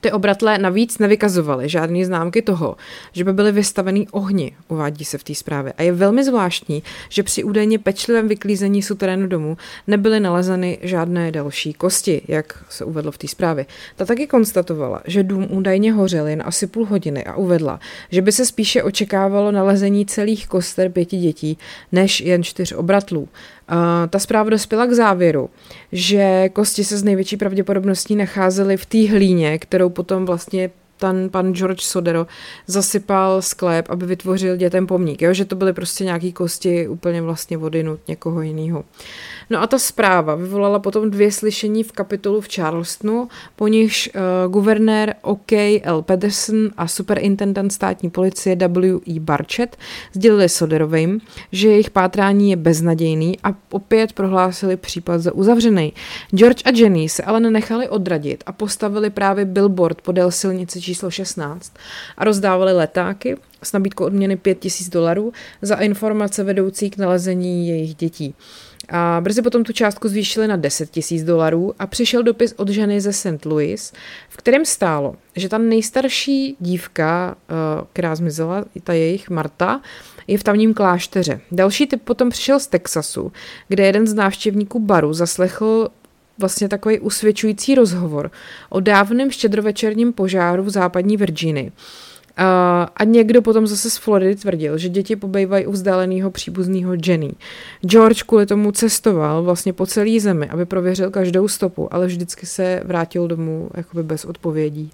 Ty 0.00 0.12
obratle 0.12 0.58
navíc 0.58 0.98
nevykazovaly 0.98 1.68
žádné 1.68 2.04
známky 2.04 2.42
toho, 2.42 2.76
že 3.12 3.24
by 3.24 3.32
byly 3.32 3.52
vystavený 3.52 4.08
ohni, 4.08 4.56
uvádí 4.68 5.04
se 5.04 5.18
v 5.18 5.24
té 5.24 5.34
zprávě. 5.34 5.72
A 5.72 5.82
je 5.82 5.92
velmi 5.92 6.24
zvláštní, 6.24 6.82
že 7.08 7.22
při 7.22 7.44
údajně 7.44 7.78
pečlivém 7.78 8.28
vyklízení 8.28 8.82
suterénu 8.82 9.26
domu 9.26 9.56
nebyly 9.86 10.20
nalezeny 10.20 10.78
žádné 10.82 11.32
další 11.32 11.72
kosti, 11.72 12.22
jak 12.28 12.64
se 12.68 12.84
uvedlo 12.84 13.12
v 13.12 13.18
té 13.18 13.28
zprávě. 13.28 13.66
Ta 13.96 14.04
taky 14.04 14.26
konstatovala, 14.26 15.02
že 15.06 15.22
dům 15.22 15.46
údajně 15.50 15.92
hořel 15.92 16.26
jen 16.26 16.42
asi 16.46 16.66
půl 16.66 16.86
hodiny 16.86 17.24
a 17.24 17.36
uvedla, 17.36 17.80
že 18.10 18.22
by 18.22 18.32
se 18.32 18.46
spíše 18.46 18.82
očekávalo 18.82 19.52
nalezení 19.52 20.06
celých 20.06 20.48
koster 20.48 20.90
pěti 20.90 21.16
dětí, 21.16 21.58
než 21.92 22.20
jen 22.20 22.42
čtyř 22.42 22.72
obratlů. 22.72 23.28
Ta 24.10 24.18
zpráva 24.18 24.50
dospěla 24.50 24.86
k 24.86 24.92
závěru, 24.92 25.50
že 25.92 26.48
kosti 26.48 26.84
se 26.84 26.98
z 26.98 27.04
největší 27.04 27.36
pravděpodobností 27.36 28.16
nacházely 28.16 28.76
v 28.76 28.86
té 28.86 29.08
hlíně, 29.10 29.58
kterou 29.58 29.88
potom 29.88 30.26
vlastně 30.26 30.70
ten 30.98 31.30
pan 31.30 31.54
George 31.54 31.82
Sodero 31.82 32.26
zasypal 32.66 33.42
sklep, 33.42 33.90
aby 33.90 34.06
vytvořil 34.06 34.56
dětem 34.56 34.86
pomník, 34.86 35.22
jo? 35.22 35.34
že 35.34 35.44
to 35.44 35.56
byly 35.56 35.72
prostě 35.72 36.04
nějaký 36.04 36.32
kosti 36.32 36.88
úplně 36.88 37.22
vlastně 37.22 37.56
vodinut 37.56 38.00
někoho 38.08 38.42
jiného. 38.42 38.84
No 39.50 39.62
a 39.62 39.66
ta 39.66 39.78
zpráva 39.78 40.34
vyvolala 40.34 40.78
potom 40.78 41.10
dvě 41.10 41.32
slyšení 41.32 41.82
v 41.82 41.92
kapitolu 41.92 42.40
v 42.40 42.48
Charlestonu, 42.54 43.28
po 43.56 43.68
nichž 43.68 44.10
uh, 44.14 44.52
guvernér 44.52 45.14
OK 45.22 45.52
L. 45.82 46.02
Pedersen 46.02 46.70
a 46.76 46.88
superintendent 46.88 47.72
státní 47.72 48.10
policie 48.10 48.56
W. 48.56 49.00
E. 49.10 49.20
Barchett 49.20 49.76
sdělili 50.12 50.48
Soderovým, 50.48 51.20
že 51.52 51.68
jejich 51.68 51.90
pátrání 51.90 52.50
je 52.50 52.56
beznadějný 52.56 53.38
a 53.44 53.54
opět 53.70 54.12
prohlásili 54.12 54.76
případ 54.76 55.18
za 55.18 55.32
uzavřený. 55.32 55.92
George 56.30 56.62
a 56.64 56.70
Jenny 56.70 57.08
se 57.08 57.22
ale 57.22 57.40
nenechali 57.40 57.88
odradit 57.88 58.44
a 58.46 58.52
postavili 58.52 59.10
právě 59.10 59.44
billboard 59.44 60.00
podél 60.00 60.30
silnice 60.30 60.80
číslo 60.88 61.10
16 61.10 61.72
a 62.16 62.24
rozdávali 62.24 62.72
letáky 62.72 63.36
s 63.62 63.72
nabídkou 63.72 64.04
odměny 64.04 64.36
5000 64.36 64.88
dolarů 64.88 65.32
za 65.62 65.76
informace 65.76 66.44
vedoucí 66.44 66.90
k 66.90 66.96
nalezení 66.96 67.68
jejich 67.68 67.94
dětí. 67.94 68.34
A 68.88 69.20
brzy 69.20 69.42
potom 69.42 69.64
tu 69.64 69.72
částku 69.72 70.08
zvýšili 70.08 70.48
na 70.48 70.56
10 70.56 70.90
tisíc 70.90 71.24
dolarů 71.24 71.74
a 71.78 71.86
přišel 71.86 72.22
dopis 72.22 72.54
od 72.56 72.68
ženy 72.68 73.00
ze 73.00 73.12
St. 73.12 73.44
Louis, 73.44 73.92
v 74.28 74.36
kterém 74.36 74.64
stálo, 74.64 75.16
že 75.36 75.48
ta 75.48 75.58
nejstarší 75.58 76.56
dívka, 76.60 77.36
eh, 77.36 77.54
která 77.92 78.14
zmizela, 78.14 78.64
ta 78.84 78.92
jejich 78.92 79.30
Marta, 79.30 79.80
je 80.26 80.38
v 80.38 80.42
tamním 80.42 80.74
klášteře. 80.74 81.40
Další 81.52 81.86
typ 81.86 82.02
potom 82.02 82.30
přišel 82.30 82.60
z 82.60 82.66
Texasu, 82.66 83.32
kde 83.68 83.86
jeden 83.86 84.06
z 84.06 84.14
návštěvníků 84.14 84.80
baru 84.80 85.12
zaslechl 85.12 85.88
vlastně 86.38 86.68
takový 86.68 87.00
usvědčující 87.00 87.74
rozhovor 87.74 88.30
o 88.68 88.80
dávném 88.80 89.30
štědrovečerním 89.30 90.12
požáru 90.12 90.62
v 90.62 90.70
západní 90.70 91.16
Virginii. 91.16 91.72
A 92.96 93.04
někdo 93.04 93.42
potom 93.42 93.66
zase 93.66 93.90
z 93.90 93.96
Floridy 93.96 94.36
tvrdil, 94.36 94.78
že 94.78 94.88
děti 94.88 95.16
pobejvají 95.16 95.66
u 95.66 95.72
vzdáleného 95.72 96.30
příbuzného 96.30 96.92
Jenny. 97.06 97.32
George 97.80 98.22
kvůli 98.22 98.46
tomu 98.46 98.72
cestoval 98.72 99.42
vlastně 99.42 99.72
po 99.72 99.86
celé 99.86 100.20
zemi, 100.20 100.48
aby 100.48 100.66
prověřil 100.66 101.10
každou 101.10 101.48
stopu, 101.48 101.94
ale 101.94 102.06
vždycky 102.06 102.46
se 102.46 102.82
vrátil 102.84 103.28
domů 103.28 103.70
jakoby 103.74 104.02
bez 104.02 104.24
odpovědí. 104.24 104.90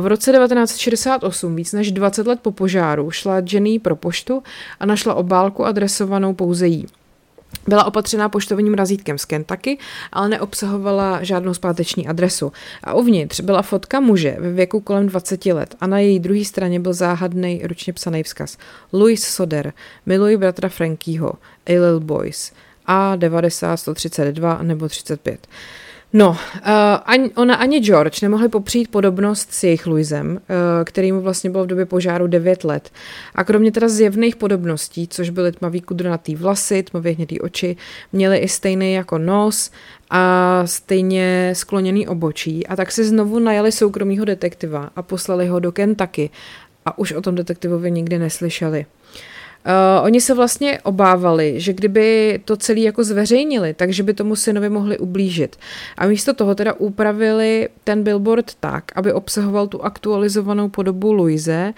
V 0.00 0.06
roce 0.06 0.32
1968, 0.32 1.56
víc 1.56 1.72
než 1.72 1.92
20 1.92 2.26
let 2.26 2.38
po 2.42 2.50
požáru, 2.50 3.10
šla 3.10 3.42
Jenny 3.52 3.78
pro 3.78 3.96
poštu 3.96 4.42
a 4.80 4.86
našla 4.86 5.14
obálku 5.14 5.64
adresovanou 5.64 6.34
pouze 6.34 6.66
jí. 6.66 6.86
Byla 7.68 7.84
opatřená 7.84 8.28
poštovním 8.28 8.74
razítkem 8.74 9.18
z 9.18 9.24
Kentucky, 9.24 9.78
ale 10.12 10.28
neobsahovala 10.28 11.22
žádnou 11.22 11.54
zpáteční 11.54 12.08
adresu. 12.08 12.52
A 12.84 12.94
uvnitř 12.94 13.40
byla 13.40 13.62
fotka 13.62 14.00
muže 14.00 14.36
ve 14.38 14.52
věku 14.52 14.80
kolem 14.80 15.06
20 15.06 15.46
let 15.46 15.74
a 15.80 15.86
na 15.86 15.98
její 15.98 16.20
druhé 16.20 16.44
straně 16.44 16.80
byl 16.80 16.92
záhadný 16.92 17.62
ručně 17.64 17.92
psaný 17.92 18.22
vzkaz. 18.22 18.56
Louis 18.92 19.24
Soder, 19.24 19.72
miluji 20.06 20.36
bratra 20.36 20.68
Frankieho, 20.68 21.32
A 21.66 22.00
Boys, 22.00 22.52
A 22.86 23.16
90 23.16 23.76
132 23.76 24.62
nebo 24.62 24.88
35. 24.88 25.46
No, 26.16 26.30
uh, 26.30 26.36
ani, 27.04 27.30
ona 27.34 27.54
ani 27.54 27.80
George 27.80 28.22
nemohli 28.22 28.48
popřít 28.48 28.90
podobnost 28.90 29.52
s 29.52 29.64
jejich 29.64 29.86
Louisem, 29.86 30.30
uh, 30.30 30.38
který 30.84 31.12
mu 31.12 31.20
vlastně 31.20 31.50
bylo 31.50 31.64
v 31.64 31.66
době 31.66 31.86
požáru 31.86 32.26
9 32.26 32.64
let. 32.64 32.90
A 33.34 33.44
kromě 33.44 33.72
teda 33.72 33.88
zjevných 33.88 34.36
podobností, 34.36 35.08
což 35.08 35.30
byly 35.30 35.52
tmavý 35.52 35.80
kudrnatý 35.80 36.36
vlasy, 36.36 36.82
tmavě 36.82 37.12
hnědý 37.12 37.40
oči, 37.40 37.76
měli 38.12 38.38
i 38.38 38.48
stejný 38.48 38.92
jako 38.92 39.18
nos 39.18 39.70
a 40.10 40.62
stejně 40.64 41.50
skloněný 41.52 42.08
obočí. 42.08 42.66
A 42.66 42.76
tak 42.76 42.92
si 42.92 43.04
znovu 43.04 43.38
najali 43.38 43.72
soukromýho 43.72 44.24
detektiva 44.24 44.90
a 44.96 45.02
poslali 45.02 45.46
ho 45.46 45.60
do 45.60 45.72
Kentucky. 45.72 46.30
A 46.86 46.98
už 46.98 47.12
o 47.12 47.20
tom 47.20 47.34
detektivovi 47.34 47.90
nikdy 47.90 48.18
neslyšeli. 48.18 48.86
Uh, 49.66 50.04
oni 50.04 50.20
se 50.20 50.34
vlastně 50.34 50.80
obávali, 50.82 51.60
že 51.60 51.72
kdyby 51.72 52.40
to 52.44 52.56
celé 52.56 52.80
jako 52.80 53.04
zveřejnili, 53.04 53.74
takže 53.74 54.02
by 54.02 54.14
tomu 54.14 54.36
synovi 54.36 54.68
mohli 54.68 54.98
ublížit. 54.98 55.56
A 55.98 56.06
místo 56.06 56.34
toho 56.34 56.54
teda 56.54 56.72
upravili 56.72 57.68
ten 57.84 58.02
billboard 58.02 58.54
tak, 58.60 58.84
aby 58.94 59.12
obsahoval 59.12 59.66
tu 59.66 59.84
aktualizovanou 59.84 60.68
podobu 60.68 61.12
Louise 61.12 61.74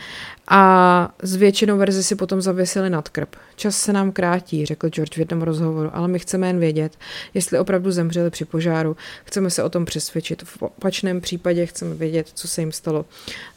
a 0.49 1.15
z 1.23 1.37
většinou 1.37 1.79
verzi 1.79 2.03
si 2.03 2.15
potom 2.15 2.41
zavěsili 2.41 2.91
nad 2.91 3.09
krb. 3.09 3.37
Čas 3.57 3.77
se 3.77 3.93
nám 3.93 4.13
krátí, 4.13 4.67
řekl 4.67 4.89
George 4.89 5.17
v 5.17 5.19
jednom 5.19 5.43
rozhovoru, 5.43 5.91
ale 5.93 6.09
my 6.09 6.19
chceme 6.19 6.47
jen 6.47 6.59
vědět, 6.59 6.93
jestli 7.35 7.59
opravdu 7.59 7.91
zemřeli 7.91 8.31
při 8.31 8.45
požáru. 8.45 8.97
Chceme 9.25 9.51
se 9.51 9.63
o 9.63 9.69
tom 9.69 9.85
přesvědčit. 9.85 10.43
V 10.43 10.63
opačném 10.63 11.21
případě 11.21 11.67
chceme 11.67 11.95
vědět, 11.95 12.29
co 12.35 12.49
se 12.49 12.63
jim 12.63 12.73
stalo. 12.73 13.05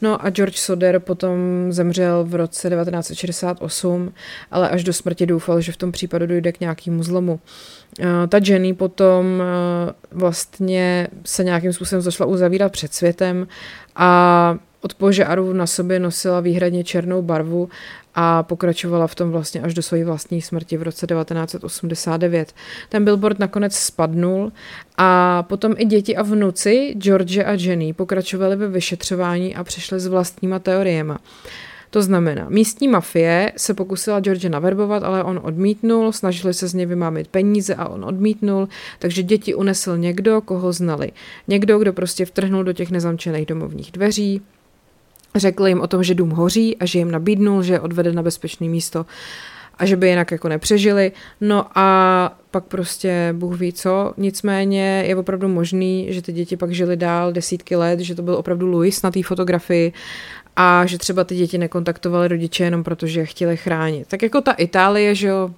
No 0.00 0.24
a 0.24 0.30
George 0.30 0.56
Soder 0.56 1.00
potom 1.00 1.38
zemřel 1.70 2.24
v 2.24 2.34
roce 2.34 2.70
1968, 2.70 4.12
ale 4.50 4.68
až 4.68 4.84
do 4.84 4.92
smrti 4.92 5.26
doufal, 5.26 5.60
že 5.60 5.72
v 5.72 5.76
tom 5.76 5.92
případu 5.92 6.26
dojde 6.26 6.52
k 6.52 6.60
nějakému 6.60 7.02
zlomu. 7.02 7.40
Eh, 8.00 8.26
ta 8.28 8.38
Jenny 8.44 8.74
potom 8.74 9.42
eh, 9.42 9.92
vlastně 10.10 11.08
se 11.24 11.44
nějakým 11.44 11.72
způsobem 11.72 12.02
zašla 12.02 12.26
uzavírat 12.26 12.72
před 12.72 12.94
světem 12.94 13.46
a 13.96 14.58
od 14.80 14.94
požáru 14.94 15.52
na 15.52 15.66
sobě 15.66 15.98
nosila 15.98 16.40
výhradně 16.40 16.84
černou 16.84 17.22
barvu 17.22 17.68
a 18.14 18.42
pokračovala 18.42 19.06
v 19.06 19.14
tom 19.14 19.30
vlastně 19.30 19.60
až 19.60 19.74
do 19.74 19.82
své 19.82 20.04
vlastní 20.04 20.42
smrti 20.42 20.76
v 20.76 20.82
roce 20.82 21.06
1989. 21.06 22.52
Ten 22.88 23.04
billboard 23.04 23.38
nakonec 23.38 23.74
spadnul 23.74 24.52
a 24.96 25.42
potom 25.42 25.74
i 25.76 25.84
děti 25.84 26.16
a 26.16 26.22
vnuci 26.22 26.94
George 26.98 27.38
a 27.38 27.52
Jenny 27.52 27.92
pokračovali 27.92 28.56
ve 28.56 28.68
vyšetřování 28.68 29.56
a 29.56 29.64
přišli 29.64 30.00
s 30.00 30.06
vlastníma 30.06 30.58
teoriemi. 30.58 31.12
To 31.90 32.02
znamená, 32.02 32.46
místní 32.48 32.88
mafie 32.88 33.52
se 33.56 33.74
pokusila 33.74 34.20
George 34.20 34.44
naverbovat, 34.44 35.02
ale 35.02 35.24
on 35.24 35.40
odmítnul, 35.42 36.12
snažili 36.12 36.54
se 36.54 36.68
z 36.68 36.74
něj 36.74 36.86
vymámit 36.86 37.28
peníze 37.28 37.74
a 37.74 37.88
on 37.88 38.04
odmítnul, 38.04 38.68
takže 38.98 39.22
děti 39.22 39.54
unesl 39.54 39.96
někdo, 39.96 40.40
koho 40.40 40.72
znali. 40.72 41.12
Někdo, 41.48 41.78
kdo 41.78 41.92
prostě 41.92 42.24
vtrhnul 42.26 42.64
do 42.64 42.72
těch 42.72 42.90
nezamčených 42.90 43.46
domovních 43.46 43.92
dveří, 43.92 44.42
Řekl 45.34 45.66
jim 45.66 45.80
o 45.80 45.86
tom, 45.86 46.02
že 46.02 46.14
dům 46.14 46.30
hoří 46.30 46.76
a 46.76 46.86
že 46.86 46.98
jim 46.98 47.10
nabídnul, 47.10 47.62
že 47.62 47.72
je 47.72 47.80
odvede 47.80 48.12
na 48.12 48.22
bezpečné 48.22 48.68
místo 48.68 49.06
a 49.78 49.86
že 49.86 49.96
by 49.96 50.08
jinak 50.08 50.30
jako 50.30 50.48
nepřežili. 50.48 51.12
No 51.40 51.66
a 51.74 52.36
pak 52.50 52.64
prostě 52.64 53.34
Bůh 53.36 53.58
ví 53.58 53.72
co. 53.72 54.12
Nicméně 54.16 55.04
je 55.06 55.16
opravdu 55.16 55.48
možný, 55.48 56.06
že 56.10 56.22
ty 56.22 56.32
děti 56.32 56.56
pak 56.56 56.70
žili 56.70 56.96
dál 56.96 57.32
desítky 57.32 57.76
let, 57.76 58.00
že 58.00 58.14
to 58.14 58.22
byl 58.22 58.34
opravdu 58.34 58.66
Louis 58.66 59.02
na 59.02 59.10
té 59.10 59.22
fotografii 59.22 59.92
a 60.56 60.86
že 60.86 60.98
třeba 60.98 61.24
ty 61.24 61.36
děti 61.36 61.58
nekontaktovali 61.58 62.28
rodiče 62.28 62.64
jenom 62.64 62.84
protože 62.84 63.20
je 63.20 63.26
chtěli 63.26 63.56
chránit. 63.56 64.08
Tak 64.08 64.22
jako 64.22 64.40
ta 64.40 64.52
Itálie, 64.52 65.14
že 65.14 65.28
jo, 65.28 65.50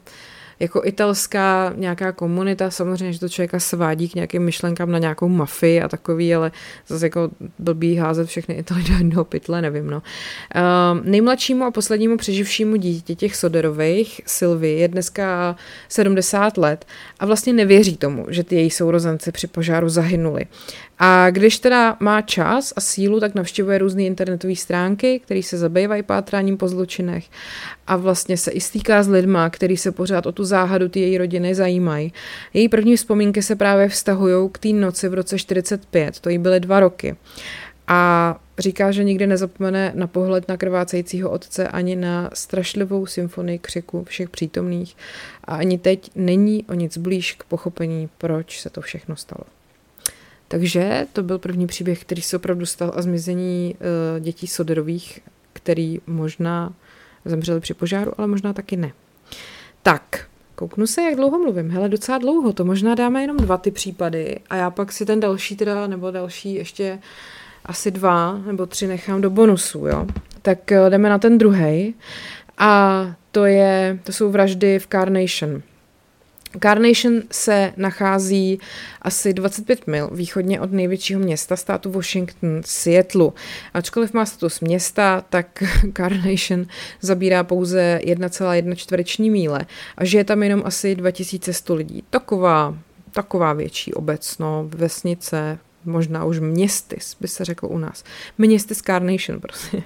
jako 0.63 0.83
italská 0.85 1.73
nějaká 1.77 2.13
komunita, 2.13 2.71
samozřejmě, 2.71 3.13
že 3.13 3.21
to 3.21 3.29
člověka 3.29 3.61
svádí 3.61 4.09
k 4.09 4.15
nějakým 4.15 4.43
myšlenkám 4.43 4.91
na 4.91 4.99
nějakou 4.99 5.29
mafii 5.29 5.83
a 5.83 5.89
takový, 5.89 6.35
ale 6.35 6.53
zase 6.87 7.07
jako 7.07 7.31
blbý 7.59 7.97
házet 7.97 8.29
všechny 8.29 8.55
Italy 8.55 8.83
do 8.83 8.95
jednoho 8.95 9.25
pytle, 9.25 9.63
nevím, 9.63 9.91
no. 9.91 10.03
Uh, 10.57 11.07
nejmladšímu 11.07 11.65
a 11.65 11.71
poslednímu 11.71 12.17
přeživšímu 12.17 12.77
dítě 12.77 13.15
těch 13.15 13.37
Soderových, 13.37 14.21
Sylvie, 14.27 14.79
je 14.79 14.89
dneska 14.89 15.57
70 15.89 16.59
let 16.59 16.87
a 17.21 17.27
vlastně 17.27 17.53
nevěří 17.53 17.97
tomu, 17.97 18.27
že 18.29 18.45
ty 18.45 18.55
její 18.55 18.71
sourozenci 18.71 19.33
při 19.33 19.47
požáru 19.47 19.89
zahynuli. 19.89 20.45
A 20.99 21.31
když 21.31 21.59
teda 21.59 21.97
má 22.01 22.23
čas 22.23 22.73
a 22.77 22.81
sílu, 22.81 23.21
tak 23.21 23.35
navštěvuje 23.35 23.79
různé 23.79 24.03
internetové 24.03 24.57
stránky, 24.57 25.21
které 25.25 25.43
se 25.43 25.59
zabývají 25.59 26.03
pátráním 26.03 26.57
po 26.57 26.69
zločinech 26.69 27.25
a 27.87 27.97
vlastně 27.97 28.37
se 28.37 28.51
i 28.51 28.61
stýká 28.61 29.03
s 29.03 29.09
lidma, 29.09 29.51
který 29.51 29.77
se 29.77 29.93
pořád 29.93 30.27
o 30.27 30.33
tu 30.33 30.45
záhadu 30.45 30.89
ty 30.89 31.01
její 31.01 31.19
rodiny 31.19 31.55
zajímají. 31.55 32.13
Její 32.55 32.69
první 32.69 32.97
vzpomínky 32.97 33.43
se 33.43 33.57
právě 33.57 33.89
vztahují 33.89 34.51
k 34.53 34.59
té 34.59 34.69
noci 34.69 35.09
v 35.09 35.15
roce 35.15 35.39
45, 35.39 36.21
to 36.21 36.29
jí 36.29 36.39
byly 36.39 36.61
dva 36.61 36.81
roky. 36.81 37.17
A 37.89 38.41
říká, 38.59 38.91
že 38.91 39.05
nikdy 39.05 39.27
nezapomene 39.27 39.93
na 39.95 40.07
pohled 40.07 40.49
na 40.49 40.57
krvácejícího 40.57 41.31
otce 41.31 41.69
ani 41.69 41.97
na 41.97 42.31
strašlivou 42.35 43.07
symfonii 43.07 43.59
křiku 43.59 44.05
všech 44.05 44.31
přítomných 44.31 44.97
a 45.45 45.57
ani 45.57 45.79
teď 45.79 46.11
není 46.15 46.65
o 46.69 46.75
nic 46.75 46.99
blíž 46.99 47.33
k 47.33 47.45
pochopení, 47.45 48.09
proč 48.19 48.61
se 48.61 48.71
to 48.71 48.81
všechno 48.81 49.17
stalo. 49.17 49.45
Takže 50.53 51.07
to 51.13 51.23
byl 51.23 51.39
první 51.39 51.67
příběh, 51.67 52.01
který 52.01 52.23
se 52.23 52.37
opravdu 52.37 52.67
stal 52.67 52.93
a 52.95 53.03
zmizení 53.03 53.75
uh, 53.75 54.21
dětí 54.21 54.47
Soderových, 54.47 55.21
který 55.53 56.01
možná 56.07 56.73
zemřeli 57.25 57.61
při 57.61 57.75
požáru, 57.75 58.13
ale 58.19 58.27
možná 58.27 58.53
taky 58.53 58.77
ne. 58.77 58.93
Tak, 59.83 60.27
kouknu 60.55 60.87
se, 60.87 61.03
jak 61.03 61.17
dlouho 61.17 61.39
mluvím. 61.39 61.71
Hele, 61.71 61.89
docela 61.89 62.19
dlouho, 62.19 62.53
to 62.53 62.65
možná 62.65 62.95
dáme 62.95 63.23
jenom 63.23 63.37
dva 63.37 63.57
ty 63.57 63.71
případy 63.71 64.39
a 64.51 64.57
já 64.57 64.71
pak 64.71 64.93
si 64.93 65.07
ten 65.07 65.21
další 65.21 65.57
teda, 65.57 65.87
nebo 65.87 66.11
další 66.11 66.55
ještě 66.55 66.99
asi 67.65 67.91
dva 67.91 68.39
nebo 68.47 68.67
tři 68.67 68.87
nechám 68.87 69.21
do 69.21 69.31
bonusu, 69.31 69.87
jo. 69.87 70.07
Tak 70.43 70.73
eh, 70.73 70.91
jdeme 70.91 71.09
na 71.09 71.19
ten 71.19 71.39
druhý 71.39 71.95
a 72.59 73.07
to 73.31 73.45
je, 73.45 73.99
to 74.05 74.13
jsou 74.13 74.31
vraždy 74.31 74.79
v 74.79 74.87
Carnation. 74.87 75.63
Carnation 76.61 77.23
se 77.31 77.73
nachází 77.77 78.59
asi 79.03 79.35
25 79.35 79.87
mil 79.87 80.11
východně 80.13 80.61
od 80.61 80.73
největšího 80.73 81.21
města 81.21 81.57
státu 81.57 81.91
Washington, 81.91 82.61
Seattle. 82.65 83.31
Ačkoliv 83.75 84.13
má 84.13 84.27
status 84.27 84.61
města, 84.61 85.25
tak 85.31 85.63
Carnation 85.97 86.67
zabírá 87.01 87.45
pouze 87.45 88.01
1,1 88.03 88.75
čtvereční 88.75 89.31
míle 89.31 89.67
a 89.97 90.05
žije 90.05 90.25
tam 90.25 90.43
jenom 90.43 90.63
asi 90.65 90.95
2100 90.95 91.75
lidí. 91.75 92.05
Taková, 92.11 92.79
taková 93.13 93.53
větší 93.53 93.95
obec, 93.95 94.39
no, 94.39 94.65
vesnice, 94.69 95.59
možná 95.85 96.25
už 96.25 96.41
městys, 96.41 97.17
by 97.21 97.29
se 97.29 97.45
řeklo 97.45 97.69
u 97.69 97.79
nás. 97.79 98.05
Městys 98.39 98.83
Carnation, 98.83 99.41
prostě. 99.41 99.83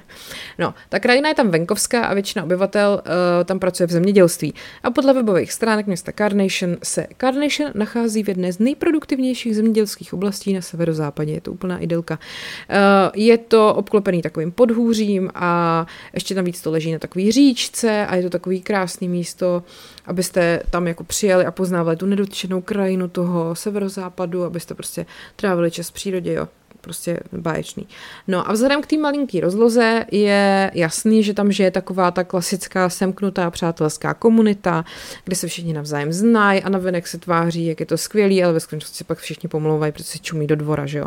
No, 0.59 0.75
ta 0.89 0.99
krajina 0.99 1.29
je 1.29 1.35
tam 1.35 1.51
venkovská 1.51 2.05
a 2.05 2.15
většina 2.15 2.45
obyvatel 2.45 3.03
uh, 3.07 3.45
tam 3.45 3.59
pracuje 3.59 3.87
v 3.87 3.91
zemědělství. 3.91 4.55
A 4.83 4.91
podle 4.91 5.15
webových 5.15 5.53
stránek 5.53 5.87
města 5.87 6.13
Carnation 6.13 6.77
se 6.83 7.07
Carnation 7.21 7.71
nachází 7.75 8.23
v 8.23 8.29
jedné 8.29 8.53
z 8.53 8.59
nejproduktivnějších 8.59 9.57
zemědělských 9.57 10.15
oblastí 10.15 10.53
na 10.53 10.61
severozápadě. 10.61 11.33
Je 11.33 11.41
to 11.41 11.53
úplná 11.53 11.79
idylka. 11.79 12.19
Uh, 12.19 12.77
je 13.15 13.39
to 13.39 13.75
obklopený 13.75 14.23
takovým 14.23 14.53
podhůřím 14.53 15.31
a 15.35 15.87
ještě 16.15 16.35
tam 16.35 16.45
víc 16.45 16.61
to 16.61 16.71
leží 16.71 16.93
na 16.93 16.99
takový 16.99 17.33
říčce 17.33 18.07
a 18.07 18.17
je 18.17 18.23
to 18.23 18.31
takový 18.31 18.63
krásný 18.63 19.09
místo, 19.09 19.63
abyste 20.07 20.63
tam 20.71 20.87
jako 20.87 21.05
přijeli 21.05 21.47
a 21.47 21.51
poznávali 21.51 21.97
tu 21.97 22.07
nedotčenou 22.07 22.61
krajinu 22.61 23.09
toho 23.09 23.55
severozápadu, 23.55 24.45
abyste 24.45 24.75
prostě 24.75 25.07
trávili 25.37 25.71
čas 25.71 25.89
v 25.89 25.93
přírodě, 25.93 26.33
jo 26.33 26.49
prostě 26.87 27.21
báječný. 27.33 27.87
No 28.29 28.49
a 28.49 28.53
vzhledem 28.53 28.83
k 28.83 28.87
té 28.87 28.97
malinký 28.97 29.41
rozloze 29.41 30.05
je 30.13 30.71
jasný, 30.75 31.23
že 31.23 31.35
tam 31.35 31.53
žije 31.53 31.71
taková 31.71 32.11
ta 32.11 32.25
klasická 32.25 32.89
semknutá 32.89 33.51
přátelská 33.51 34.15
komunita, 34.15 34.85
kde 35.25 35.37
se 35.37 35.47
všichni 35.47 35.73
navzájem 35.73 36.13
znají 36.13 36.63
a 36.63 36.69
navenek 36.69 37.07
se 37.07 37.19
tváří, 37.19 37.67
jak 37.67 37.81
je 37.81 37.87
to 37.87 37.99
skvělý, 37.99 38.45
ale 38.45 38.53
ve 38.53 38.61
skutečnosti 38.61 39.05
pak 39.05 39.19
všichni 39.19 39.49
pomlouvají, 39.49 39.93
protože 39.93 40.05
se 40.05 40.19
čumí 40.19 40.47
do 40.47 40.57
dvora, 40.57 40.87
že 40.87 40.99
jo. 40.99 41.07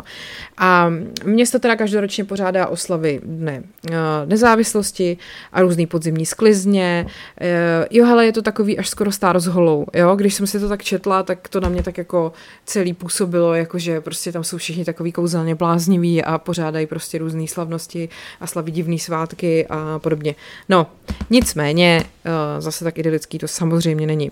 A 0.58 0.92
město 1.24 1.58
teda 1.58 1.76
každoročně 1.76 2.24
pořádá 2.24 2.66
oslavy 2.66 3.20
dne 3.24 3.62
eh, 3.90 3.96
nezávislosti 4.26 5.16
a 5.52 5.60
různý 5.60 5.86
podzimní 5.86 6.26
sklizně. 6.26 7.06
Eh, 7.40 7.86
jo, 7.90 8.04
hele, 8.04 8.26
je 8.26 8.32
to 8.32 8.42
takový 8.42 8.78
až 8.78 8.88
skoro 8.88 9.12
star 9.12 9.40
s 9.40 9.46
holou, 9.46 9.86
jo. 9.94 10.16
Když 10.16 10.34
jsem 10.34 10.46
si 10.46 10.60
to 10.60 10.68
tak 10.68 10.82
četla, 10.82 11.22
tak 11.22 11.48
to 11.48 11.60
na 11.60 11.68
mě 11.68 11.82
tak 11.82 11.98
jako 11.98 12.32
celý 12.64 12.92
působilo, 12.92 13.54
jakože 13.54 14.00
prostě 14.00 14.32
tam 14.32 14.44
jsou 14.44 14.56
všichni 14.56 14.84
takový 14.84 15.12
kouzelně 15.12 15.54
blá 15.54 15.69
blázniví 15.70 16.24
a 16.24 16.38
pořádají 16.38 16.86
prostě 16.86 17.18
různé 17.18 17.46
slavnosti 17.46 18.08
a 18.40 18.46
slaví 18.46 18.72
divné 18.72 18.98
svátky 18.98 19.66
a 19.70 19.98
podobně. 19.98 20.34
No, 20.68 20.86
nicméně, 21.30 22.04
eh, 22.24 22.60
zase 22.60 22.84
tak 22.84 22.98
idylický 22.98 23.38
to 23.38 23.48
samozřejmě 23.48 24.06
není. 24.06 24.30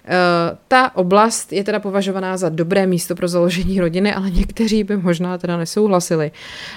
Uh, 0.00 0.56
ta 0.68 0.96
oblast 0.96 1.52
je 1.52 1.64
teda 1.64 1.78
považovaná 1.78 2.36
za 2.36 2.48
dobré 2.48 2.86
místo 2.86 3.14
pro 3.14 3.28
založení 3.28 3.80
rodiny, 3.80 4.14
ale 4.14 4.30
někteří 4.30 4.84
by 4.84 4.96
možná 4.96 5.38
teda 5.38 5.56
nesouhlasili. 5.56 6.30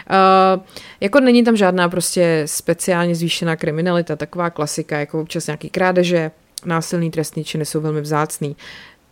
Uh, 0.09 0.61
jako 0.99 1.19
není 1.19 1.43
tam 1.43 1.57
žádná 1.57 1.89
prostě 1.89 2.43
speciálně 2.45 3.15
zvýšená 3.15 3.55
kriminalita, 3.55 4.15
taková 4.15 4.49
klasika, 4.49 4.99
jako 4.99 5.21
občas 5.21 5.47
nějaký 5.47 5.69
krádeže, 5.69 6.31
násilný 6.65 7.11
trestný 7.11 7.43
činy 7.43 7.65
jsou 7.65 7.81
velmi 7.81 8.01
vzácný. 8.01 8.55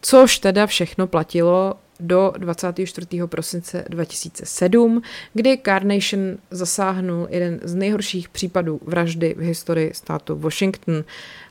Což 0.01 0.39
teda 0.39 0.67
všechno 0.67 1.07
platilo 1.07 1.73
do 2.01 2.33
24. 2.37 3.07
prosince 3.25 3.85
2007, 3.89 5.01
kdy 5.33 5.57
Carnation 5.65 6.37
zasáhnul 6.51 7.27
jeden 7.29 7.59
z 7.63 7.75
nejhorších 7.75 8.29
případů 8.29 8.79
vraždy 8.83 9.35
v 9.37 9.41
historii 9.41 9.91
státu 9.93 10.35
Washington 10.35 11.03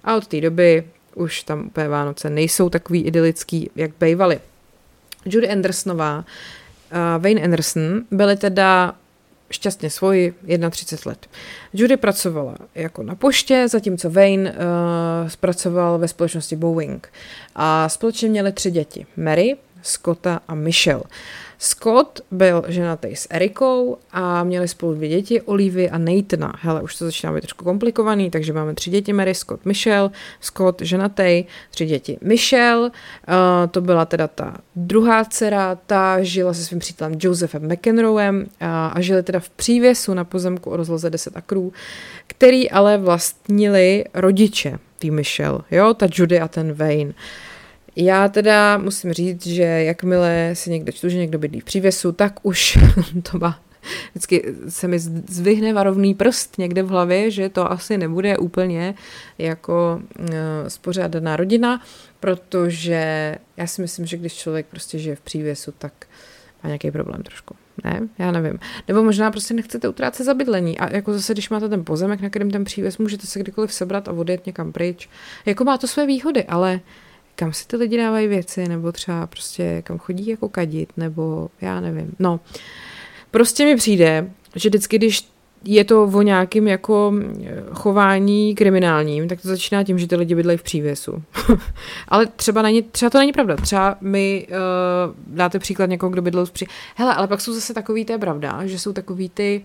a 0.04 0.16
od 0.16 0.26
té 0.26 0.40
doby 0.40 0.84
už 1.14 1.42
tam 1.42 1.66
úplně 1.66 1.88
Vánoce 1.88 2.30
nejsou 2.30 2.68
takový 2.68 3.02
idylický, 3.02 3.70
jak 3.76 3.90
bývaly. 4.00 4.40
Judy 5.24 5.48
Andersonová 5.48 6.24
a 6.90 7.18
Wayne 7.18 7.40
Anderson 7.42 8.02
byli 8.10 8.36
teda 8.36 8.94
šťastně 9.50 9.90
svoji 9.90 10.34
31 10.70 11.10
let. 11.10 11.26
Judy 11.72 11.96
pracovala 11.96 12.56
jako 12.74 13.02
na 13.02 13.14
poště, 13.14 13.68
zatímco 13.68 14.10
Wayne 14.10 14.52
uh, 14.52 14.56
zpracoval 15.28 15.98
ve 15.98 16.08
společnosti 16.08 16.56
Boeing. 16.56 17.08
A 17.54 17.88
společně 17.88 18.28
měli 18.28 18.52
tři 18.52 18.70
děti. 18.70 19.06
Mary, 19.16 19.56
Scotta 19.82 20.40
a 20.48 20.54
Michelle. 20.54 21.02
Scott 21.62 22.20
byl 22.30 22.64
ženatý 22.68 23.16
s 23.16 23.26
Erikou 23.30 23.96
a 24.12 24.44
měli 24.44 24.68
spolu 24.68 24.94
dvě 24.94 25.08
děti, 25.08 25.42
Olivy 25.42 25.90
a 25.90 25.98
Nathana. 25.98 26.52
Hele, 26.60 26.82
už 26.82 26.96
to 26.96 27.04
začíná 27.04 27.32
být 27.32 27.40
trošku 27.40 27.64
komplikovaný, 27.64 28.30
takže 28.30 28.52
máme 28.52 28.74
tři 28.74 28.90
děti, 28.90 29.12
Mary, 29.12 29.34
Scott, 29.34 29.64
Michelle, 29.64 30.10
Scott 30.40 30.82
ženatý, 30.82 31.44
tři 31.70 31.86
děti. 31.86 32.18
Michelle, 32.22 32.80
uh, 32.88 32.92
to 33.70 33.80
byla 33.80 34.04
teda 34.04 34.28
ta 34.28 34.56
druhá 34.76 35.24
dcera, 35.24 35.78
ta 35.86 36.22
žila 36.22 36.54
se 36.54 36.64
svým 36.64 36.78
přítelem 36.78 37.12
Josephem 37.20 37.72
McEnroem 37.72 38.38
uh, 38.38 38.46
a 38.68 39.00
žili 39.00 39.22
teda 39.22 39.40
v 39.40 39.50
přívěsu 39.50 40.14
na 40.14 40.24
pozemku 40.24 40.70
o 40.70 40.76
rozloze 40.76 41.10
10 41.10 41.36
akrů, 41.36 41.72
který 42.26 42.70
ale 42.70 42.98
vlastnili 42.98 44.04
rodiče 44.14 44.78
tý 44.98 45.10
Michelle, 45.10 45.60
jo, 45.70 45.94
ta 45.94 46.06
Judy 46.12 46.40
a 46.40 46.48
ten 46.48 46.72
Wayne. 46.72 47.10
Uh, 47.10 47.49
já 47.96 48.29
teda 48.29 48.79
musím 48.79 49.12
říct, 49.12 49.46
že 49.46 49.62
jakmile 49.62 50.50
si 50.55 50.70
někde 50.70 50.92
čtu, 50.92 51.09
že 51.09 51.18
někdo 51.18 51.38
bydlí 51.38 51.61
v 51.61 51.64
přívěsu, 51.64 52.12
tak 52.12 52.38
už 52.42 52.79
to 53.31 53.38
má 53.38 53.61
vždycky 54.11 54.55
se 54.68 54.88
mi 54.88 54.98
zvyhne 54.98 55.72
varovný 55.72 56.14
prst 56.14 56.59
někde 56.59 56.83
v 56.83 56.88
hlavě, 56.88 57.31
že 57.31 57.48
to 57.48 57.72
asi 57.72 57.98
nebude 57.98 58.38
úplně 58.38 58.94
jako 59.38 60.03
uh, 60.18 60.26
spořádaná 60.68 61.37
rodina, 61.37 61.83
protože 62.20 63.35
já 63.57 63.66
si 63.66 63.83
myslím, 63.83 64.07
že 64.07 64.16
když 64.16 64.35
člověk 64.35 64.66
prostě 64.66 64.98
žije 64.98 65.16
v 65.16 65.20
přívěsu, 65.20 65.72
tak 65.79 65.92
má 66.62 66.68
nějaký 66.68 66.90
problém 66.90 67.22
trošku. 67.22 67.57
Ne, 67.85 68.09
já 68.18 68.33
nevím. 68.33 68.59
Nebo 68.88 69.03
možná 69.03 69.31
prostě 69.31 69.55
nechcete 69.55 69.88
utrácet 69.88 70.26
za 70.26 70.35
bydlení. 70.35 70.79
A 70.79 70.92
jako 70.92 71.12
zase, 71.12 71.33
když 71.33 71.50
máte 71.50 71.68
ten 71.68 71.85
pozemek, 71.85 72.20
na 72.20 72.31
kterém 72.31 72.50
ten 72.50 72.64
přívěs, 72.64 72.98
můžete 72.98 73.26
se 73.26 73.40
kdykoliv 73.40 73.72
sebrat 73.72 74.09
a 74.09 74.12
odjet 74.12 74.46
někam 74.46 74.72
pryč. 74.72 75.09
Jako 75.46 75.64
má 75.64 75.79
to 75.79 75.87
své 75.87 76.07
výhody, 76.07 76.44
ale 76.44 76.81
kam 77.40 77.53
si 77.53 77.66
ty 77.66 77.76
lidi 77.76 77.96
dávají 77.96 78.29
věci, 78.29 78.68
nebo 78.68 78.92
třeba 78.92 79.26
prostě 79.26 79.83
kam 79.83 79.98
chodí 79.98 80.29
jako 80.29 80.48
kadit, 80.48 80.92
nebo 80.96 81.50
já 81.61 81.81
nevím. 81.81 82.14
No, 82.18 82.40
prostě 83.31 83.64
mi 83.64 83.76
přijde, 83.76 84.31
že 84.57 84.68
vždycky, 84.68 84.98
když 84.98 85.29
je 85.64 85.85
to 85.85 86.05
o 86.05 86.22
nějakým 86.22 86.68
jako 86.68 87.14
chování 87.72 88.55
kriminálním, 88.55 89.29
tak 89.29 89.40
to 89.40 89.48
začíná 89.48 89.85
tím, 89.85 89.98
že 89.98 90.07
ty 90.07 90.16
lidi 90.16 90.35
bydlejí 90.35 90.59
v 90.59 90.62
přívěsu. 90.62 91.22
ale 92.09 92.26
třeba, 92.26 92.62
není, 92.62 92.83
třeba 92.83 93.11
to 93.11 93.18
není 93.18 93.33
pravda. 93.33 93.57
Třeba 93.57 93.96
mi 94.00 94.46
uh, 94.50 95.37
dáte 95.37 95.59
příklad 95.59 95.87
někoho, 95.87 96.11
kdo 96.11 96.22
bydlel 96.22 96.46
v 96.46 96.50
přívěsu. 96.50 96.74
Hele, 96.94 97.14
ale 97.14 97.26
pak 97.26 97.40
jsou 97.40 97.53
zase 97.53 97.74
takový, 97.74 98.05
to 98.05 98.12
je 98.12 98.18
pravda, 98.18 98.66
že 98.66 98.79
jsou 98.79 98.92
takový 98.92 99.29
ty 99.29 99.64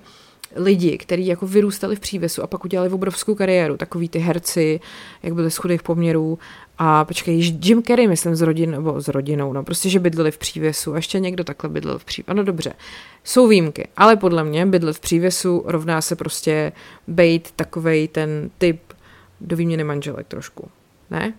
lidi, 0.56 0.98
kteří 0.98 1.26
jako 1.28 1.48
vyrůstali 1.48 1.96
v 1.96 2.00
přívěsu 2.00 2.44
a 2.44 2.48
pak 2.48 2.66
udělali 2.66 2.90
obrovskou 2.90 3.36
kariéru. 3.36 3.78
Takový 3.78 4.10
ty 4.10 4.20
herci, 4.20 4.80
jak 5.24 5.34
byli 5.34 5.52
z 5.52 5.58
chudých 5.58 5.84
poměrů 5.84 6.40
a 6.78 7.06
počkej, 7.06 7.58
Jim 7.64 7.84
Carrey, 7.84 8.08
myslím, 8.08 8.36
s 8.36 8.42
rodinou, 8.42 8.72
nebo 8.72 9.02
s 9.02 9.08
rodinou, 9.08 9.54
no 9.54 9.64
prostě, 9.64 9.90
že 9.90 10.00
bydleli 10.00 10.32
v 10.32 10.38
přívěsu 10.38 10.94
a 10.94 10.96
ještě 10.96 11.20
někdo 11.20 11.44
takhle 11.44 11.70
bydlel 11.70 12.00
v 12.00 12.06
přívěsu. 12.06 12.32
Ano, 12.32 12.44
dobře, 12.44 12.74
jsou 13.24 13.48
výjimky, 13.48 13.88
ale 13.98 14.16
podle 14.16 14.44
mě 14.44 14.66
bydlet 14.66 14.98
v 14.98 15.00
přívěsu 15.00 15.64
rovná 15.66 16.02
se 16.02 16.16
prostě 16.16 16.72
bejt 17.08 17.52
takovej 17.56 18.08
ten 18.08 18.50
typ 18.58 18.82
do 19.42 19.56
výměny 19.56 19.84
manželek 19.84 20.28
trošku, 20.28 20.70
ne? 21.12 21.34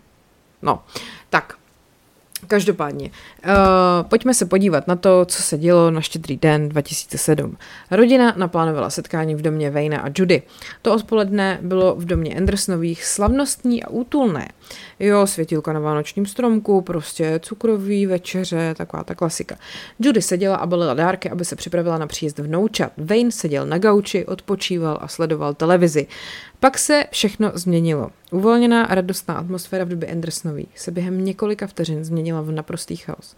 No, 0.63 0.83
tak, 1.31 1.59
Každopádně, 2.47 3.11
uh, 3.45 3.53
pojďme 4.09 4.35
se 4.35 4.47
podívat 4.47 4.87
na 4.87 4.97
to, 4.97 5.25
co 5.25 5.43
se 5.43 5.59
dělo 5.59 5.91
na 5.91 6.01
štědrý 6.01 6.37
den 6.37 6.69
2007. 6.69 7.57
Rodina 7.91 8.35
naplánovala 8.37 8.91
setkání 8.91 9.35
v 9.35 9.43
domě 9.43 9.71
Vejna 9.71 10.01
a 10.01 10.11
Judy. 10.17 10.43
To 10.83 10.95
odpoledne 10.95 11.59
bylo 11.63 11.95
v 11.95 12.05
domě 12.05 12.35
Andersonových 12.37 13.05
slavnostní 13.05 13.85
a 13.85 13.89
útulné. 13.91 14.49
Jo, 15.01 15.27
světilka 15.27 15.73
na 15.73 15.81
vánočním 15.81 16.27
stromku, 16.27 16.81
prostě 16.81 17.41
cukrový 17.43 18.07
večeře, 18.07 18.75
taková 18.77 19.05
ta 19.05 19.15
klasika. 19.15 19.57
Judy 19.99 20.23
seděla 20.23 20.57
a 20.57 20.67
balila 20.67 20.95
dárky, 20.95 21.31
aby 21.31 21.45
se 21.45 21.57
připravila 21.57 21.99
na 21.99 22.07
příjezd 22.07 22.39
vnoučat. 22.39 22.93
Wayne 22.97 23.31
seděl 23.31 23.67
na 23.67 23.79
gauči, 23.79 24.27
odpočíval 24.27 24.99
a 25.01 25.09
sledoval 25.09 25.55
televizi. 25.55 26.07
Pak 26.61 26.79
se 26.79 27.05
všechno 27.11 27.53
změnilo. 27.55 28.11
Uvolněná 28.31 28.85
a 28.85 28.95
radostná 28.95 29.35
atmosféra 29.35 29.85
v 29.85 29.89
době 29.89 30.09
Andersonových 30.09 30.81
se 30.81 30.91
během 30.91 31.25
několika 31.25 31.67
vteřin 31.67 32.05
změnila 32.05 32.41
v 32.41 32.51
naprostý 32.51 32.97
chaos. 32.97 33.37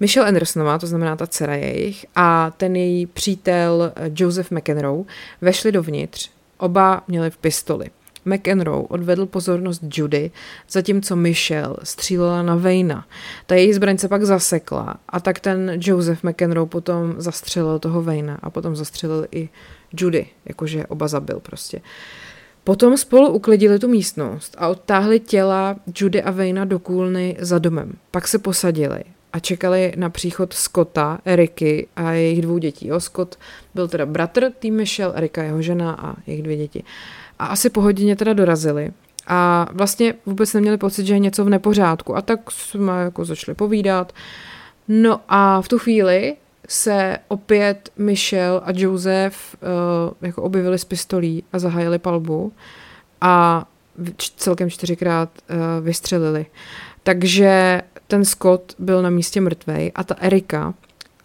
Michelle 0.00 0.28
Andersonová, 0.28 0.78
to 0.78 0.86
znamená 0.86 1.16
ta 1.16 1.26
dcera 1.26 1.54
jejich, 1.54 2.06
a 2.14 2.52
ten 2.56 2.76
její 2.76 3.06
přítel 3.06 3.92
Joseph 4.16 4.50
McEnroe 4.50 5.04
vešli 5.40 5.72
dovnitř. 5.72 6.30
Oba 6.58 7.04
měli 7.08 7.30
v 7.30 7.36
pistoli. 7.36 7.90
McEnroe 8.24 8.86
odvedl 8.88 9.26
pozornost 9.26 9.82
Judy, 9.94 10.30
zatímco 10.70 11.16
Michelle 11.16 11.76
střílela 11.82 12.42
na 12.42 12.54
Vejna. 12.54 13.06
Ta 13.46 13.54
její 13.54 13.72
zbraň 13.72 13.98
se 13.98 14.08
pak 14.08 14.24
zasekla 14.24 14.96
a 15.08 15.20
tak 15.20 15.40
ten 15.40 15.72
Joseph 15.80 16.22
McEnroe 16.22 16.66
potom 16.66 17.14
zastřelil 17.18 17.78
toho 17.78 18.02
Vejna 18.02 18.38
a 18.42 18.50
potom 18.50 18.76
zastřelil 18.76 19.26
i 19.32 19.48
Judy, 20.00 20.26
jakože 20.44 20.86
oba 20.86 21.08
zabil 21.08 21.40
prostě. 21.40 21.80
Potom 22.64 22.96
spolu 22.96 23.28
uklidili 23.28 23.78
tu 23.78 23.88
místnost 23.88 24.56
a 24.58 24.68
odtáhli 24.68 25.20
těla 25.20 25.76
Judy 25.98 26.22
a 26.22 26.30
Vejna 26.30 26.64
do 26.64 26.78
kůlny 26.78 27.36
za 27.38 27.58
domem. 27.58 27.92
Pak 28.10 28.28
se 28.28 28.38
posadili 28.38 29.04
a 29.34 29.38
čekali 29.38 29.92
na 29.96 30.10
příchod 30.10 30.52
Scotta, 30.52 31.18
Eriky 31.24 31.86
a 31.96 32.12
jejich 32.12 32.42
dvou 32.42 32.58
dětí. 32.58 32.86
Jo, 32.88 33.00
Scott 33.00 33.38
byl 33.74 33.88
teda 33.88 34.06
bratr 34.06 34.50
tým 34.58 34.74
Michelle, 34.74 35.14
Erika 35.14 35.42
jeho 35.42 35.62
žena 35.62 35.92
a 35.92 36.16
jejich 36.26 36.42
dvě 36.42 36.56
děti. 36.56 36.84
A 37.44 37.46
asi 37.46 37.70
po 37.70 37.80
hodině 37.80 38.16
teda 38.16 38.32
dorazili 38.32 38.92
a 39.26 39.68
vlastně 39.72 40.14
vůbec 40.26 40.52
neměli 40.54 40.76
pocit, 40.76 41.06
že 41.06 41.14
je 41.14 41.18
něco 41.18 41.44
v 41.44 41.48
nepořádku. 41.48 42.16
A 42.16 42.22
tak 42.22 42.50
jsme 42.50 43.02
jako 43.02 43.24
začali 43.24 43.54
povídat. 43.54 44.12
No 44.88 45.20
a 45.28 45.62
v 45.62 45.68
tu 45.68 45.78
chvíli 45.78 46.36
se 46.68 47.18
opět 47.28 47.90
Michelle 47.96 48.60
a 48.60 48.72
Joseph 48.74 49.36
uh, 49.54 50.12
jako 50.20 50.42
objevili 50.42 50.78
s 50.78 50.84
pistolí 50.84 51.44
a 51.52 51.58
zahájili 51.58 51.98
palbu 51.98 52.52
a 53.20 53.64
celkem 54.36 54.70
čtyřikrát 54.70 55.28
uh, 55.50 55.84
vystřelili. 55.84 56.46
Takže 57.02 57.82
ten 58.06 58.24
Scott 58.24 58.74
byl 58.78 59.02
na 59.02 59.10
místě 59.10 59.40
mrtvej 59.40 59.92
a 59.94 60.04
ta 60.04 60.14
Erika 60.20 60.74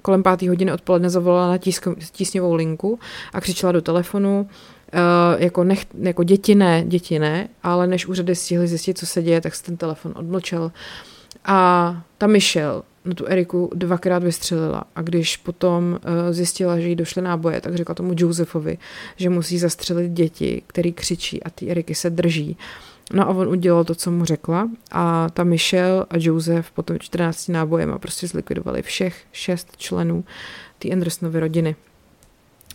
kolem 0.01 0.23
páté 0.23 0.49
hodiny 0.49 0.71
odpoledne 0.71 1.10
zavolala 1.10 1.47
na 1.47 1.58
tísko, 1.58 1.95
tísňovou 2.12 2.53
linku 2.53 2.99
a 3.34 3.41
křičela 3.41 3.71
do 3.71 3.82
telefonu, 3.82 4.49
Uh, 4.93 5.41
jako, 5.41 5.63
nech, 5.63 5.86
jako 5.99 6.23
děti 6.23 6.56
ne, 6.56 6.84
děti 6.88 7.19
ne, 7.19 7.47
ale 7.63 7.88
než 7.88 8.08
úřady 8.08 8.36
stihly 8.36 8.67
zjistit, 8.67 8.97
co 8.97 9.06
se 9.06 9.21
děje, 9.21 9.41
tak 9.41 9.56
se 9.56 9.63
ten 9.63 9.78
telefon 9.78 10.13
odmlčel. 10.15 10.71
A 11.45 12.02
ta 12.17 12.28
Michelle 12.28 12.82
na 13.06 13.13
tu 13.13 13.25
Eriku 13.25 13.71
dvakrát 13.75 14.23
vystřelila 14.23 14.84
a 14.95 15.02
když 15.02 15.38
potom 15.38 15.84
uh, 15.91 16.34
zjistila, 16.34 16.80
že 16.80 16.88
jí 16.88 16.95
došly 16.95 17.21
náboje, 17.21 17.62
tak 17.62 17.75
řekla 17.75 17.95
tomu 17.95 18.13
Josefovi, 18.17 18.78
že 19.15 19.30
musí 19.30 19.58
zastřelit 19.58 20.12
děti, 20.12 20.62
který 20.67 20.93
křičí 20.93 21.43
a 21.43 21.49
ty 21.49 21.69
Eriky 21.69 21.95
se 21.95 22.10
drží. 22.10 22.58
No 23.13 23.28
a 23.28 23.30
on 23.30 23.47
udělal 23.47 23.84
to, 23.84 23.95
co 23.95 24.12
mu 24.12 24.25
řekla 24.25 24.69
a 24.91 25.30
ta 25.30 25.43
Michelle 25.43 26.06
a 26.10 26.15
Joseph 26.17 26.71
potom 26.71 26.99
14 26.99 27.47
nábojem 27.47 27.93
a 27.93 27.99
prostě 27.99 28.28
zlikvidovali 28.28 28.82
všech 28.82 29.23
šest 29.32 29.78
členů 29.78 30.23
té 30.80 30.89
Andersonovy 30.89 31.39
rodiny. 31.39 31.75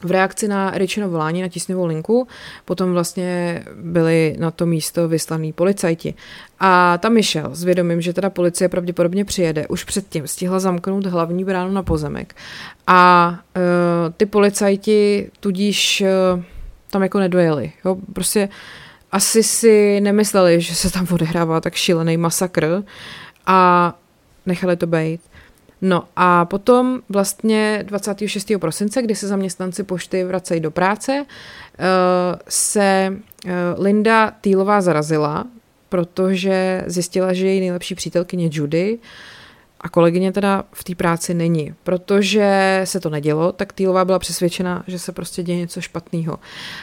V 0.04 0.10
reakci 0.10 0.48
na 0.48 0.70
Richino 0.70 1.08
volání 1.08 1.42
na 1.42 1.48
tisňovou 1.48 1.86
linku 1.86 2.28
potom 2.64 2.92
vlastně 2.92 3.62
byli 3.76 4.36
na 4.38 4.50
to 4.50 4.66
místo 4.66 5.08
vyslaný 5.08 5.52
policajti. 5.52 6.14
A 6.60 6.98
ta 6.98 7.08
Michelle 7.08 7.54
s 7.54 7.64
vědomím, 7.64 8.00
že 8.00 8.12
teda 8.12 8.30
policie 8.30 8.68
pravděpodobně 8.68 9.24
přijede, 9.24 9.68
už 9.68 9.84
předtím 9.84 10.26
stihla 10.26 10.60
zamknout 10.60 11.06
hlavní 11.06 11.44
bránu 11.44 11.72
na 11.72 11.82
pozemek. 11.82 12.34
A 12.86 13.30
uh, 13.56 14.12
ty 14.16 14.26
policajti 14.26 15.30
tudíž 15.40 16.02
uh, 16.36 16.42
tam 16.90 17.02
jako 17.02 17.18
nedojeli. 17.18 17.72
Jo? 17.84 17.96
Prostě 18.12 18.48
asi 19.12 19.42
si 19.42 20.00
nemysleli, 20.00 20.60
že 20.60 20.74
se 20.74 20.92
tam 20.92 21.06
odehrává 21.12 21.60
tak 21.60 21.74
šílený 21.74 22.16
masakr 22.16 22.82
a 23.46 23.92
nechali 24.46 24.76
to 24.76 24.86
být. 24.86 25.20
No 25.86 26.04
a 26.16 26.44
potom 26.44 27.00
vlastně 27.08 27.84
26. 27.86 28.52
prosince, 28.58 29.02
kdy 29.02 29.14
se 29.14 29.28
zaměstnanci 29.28 29.82
pošty 29.82 30.24
vracejí 30.24 30.60
do 30.60 30.70
práce, 30.70 31.26
eh, 31.78 31.84
se 32.48 33.16
eh, 33.46 33.52
Linda 33.78 34.30
Týlová 34.40 34.80
zarazila, 34.80 35.44
protože 35.88 36.84
zjistila, 36.86 37.32
že 37.32 37.46
její 37.46 37.60
nejlepší 37.60 37.94
přítelkyně 37.94 38.48
Judy 38.52 38.98
a 39.84 39.88
kolegyně 39.88 40.32
teda 40.32 40.64
v 40.72 40.84
té 40.84 40.94
práci 40.94 41.34
není. 41.34 41.74
Protože 41.82 42.80
se 42.84 43.00
to 43.00 43.10
nedělo, 43.10 43.52
tak 43.52 43.72
Týlová 43.72 44.04
byla 44.04 44.18
přesvědčena, 44.18 44.84
že 44.86 44.98
se 44.98 45.12
prostě 45.12 45.42
děje 45.42 45.58
něco 45.58 45.80
špatného. 45.80 46.38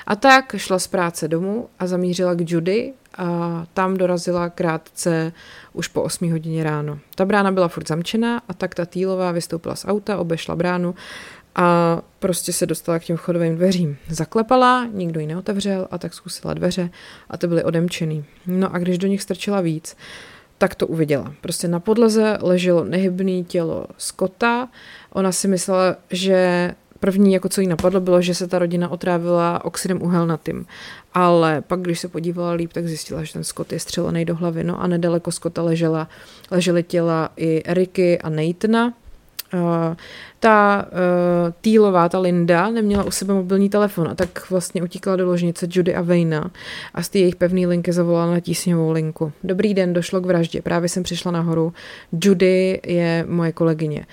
A 0.07 0.15
tak 0.15 0.55
šla 0.57 0.79
z 0.79 0.87
práce 0.87 1.27
domů 1.27 1.67
a 1.79 1.87
zamířila 1.87 2.33
k 2.33 2.51
Judy 2.51 2.93
a 3.17 3.65
tam 3.73 3.97
dorazila 3.97 4.49
krátce 4.49 5.31
už 5.73 5.87
po 5.87 6.01
8 6.01 6.31
hodině 6.31 6.63
ráno. 6.63 6.99
Ta 7.15 7.25
brána 7.25 7.51
byla 7.51 7.67
furt 7.67 7.87
zamčená 7.87 8.41
a 8.47 8.53
tak 8.53 8.75
ta 8.75 8.85
Týlová 8.85 9.31
vystoupila 9.31 9.75
z 9.75 9.85
auta, 9.85 10.17
obešla 10.17 10.55
bránu 10.55 10.95
a 11.55 12.01
prostě 12.19 12.53
se 12.53 12.65
dostala 12.65 12.99
k 12.99 13.03
těm 13.03 13.17
chodovým 13.17 13.55
dveřím. 13.55 13.97
Zaklepala, 14.09 14.85
nikdo 14.85 15.19
ji 15.19 15.27
neotevřel 15.27 15.87
a 15.91 15.97
tak 15.97 16.13
zkusila 16.13 16.53
dveře 16.53 16.89
a 17.29 17.37
ty 17.37 17.47
byly 17.47 17.63
odemčený. 17.63 18.25
No 18.47 18.75
a 18.75 18.77
když 18.77 18.97
do 18.97 19.07
nich 19.07 19.21
strčila 19.21 19.61
víc, 19.61 19.95
tak 20.61 20.75
to 20.75 20.87
uviděla. 20.87 21.33
Prostě 21.41 21.67
na 21.67 21.79
podlaze 21.79 22.37
leželo 22.41 22.83
nehybné 22.83 23.43
tělo 23.43 23.85
Scotta. 23.97 24.69
Ona 25.13 25.31
si 25.31 25.47
myslela, 25.47 25.95
že 26.09 26.71
první, 26.99 27.33
jako 27.33 27.49
co 27.49 27.61
jí 27.61 27.67
napadlo, 27.67 27.99
bylo, 27.99 28.21
že 28.21 28.35
se 28.35 28.47
ta 28.47 28.59
rodina 28.59 28.91
otrávila 28.91 29.65
oxidem 29.65 30.01
uhelnatým. 30.01 30.65
Ale 31.13 31.61
pak, 31.61 31.81
když 31.81 31.99
se 31.99 32.07
podívala 32.07 32.51
líp, 32.51 32.73
tak 32.73 32.87
zjistila, 32.87 33.23
že 33.23 33.33
ten 33.33 33.43
Scott 33.43 33.73
je 33.73 33.79
střelený 33.79 34.25
do 34.25 34.35
hlavy. 34.35 34.63
No 34.63 34.81
a 34.81 34.87
nedaleko 34.87 35.31
Scotta 35.31 35.61
ležela, 35.61 36.07
ležely 36.51 36.83
těla 36.83 37.29
i 37.37 37.61
Eriky 37.65 38.19
a 38.19 38.29
Nathana, 38.29 38.93
ta 40.39 40.85
uh, 40.85 41.53
Týlová, 41.61 42.09
ta 42.09 42.19
Linda, 42.19 42.69
neměla 42.69 43.03
u 43.03 43.11
sebe 43.11 43.33
mobilní 43.33 43.69
telefon 43.69 44.07
a 44.07 44.15
tak 44.15 44.49
vlastně 44.49 44.83
utíkala 44.83 45.15
do 45.15 45.25
ložnice 45.25 45.67
Judy 45.69 45.95
a 45.95 46.01
Vejna 46.01 46.51
a 46.93 47.03
z 47.03 47.09
té 47.09 47.19
jejich 47.19 47.35
pevné 47.35 47.67
linky 47.67 47.93
zavolala 47.93 48.31
na 48.31 48.39
tísňovou 48.39 48.91
linku. 48.91 49.31
Dobrý 49.43 49.73
den, 49.73 49.93
došlo 49.93 50.21
k 50.21 50.25
vraždě, 50.25 50.61
právě 50.61 50.89
jsem 50.89 51.03
přišla 51.03 51.31
nahoru. 51.31 51.73
Judy 52.23 52.81
je 52.85 53.25
moje 53.27 53.51
kolegyně. 53.51 54.05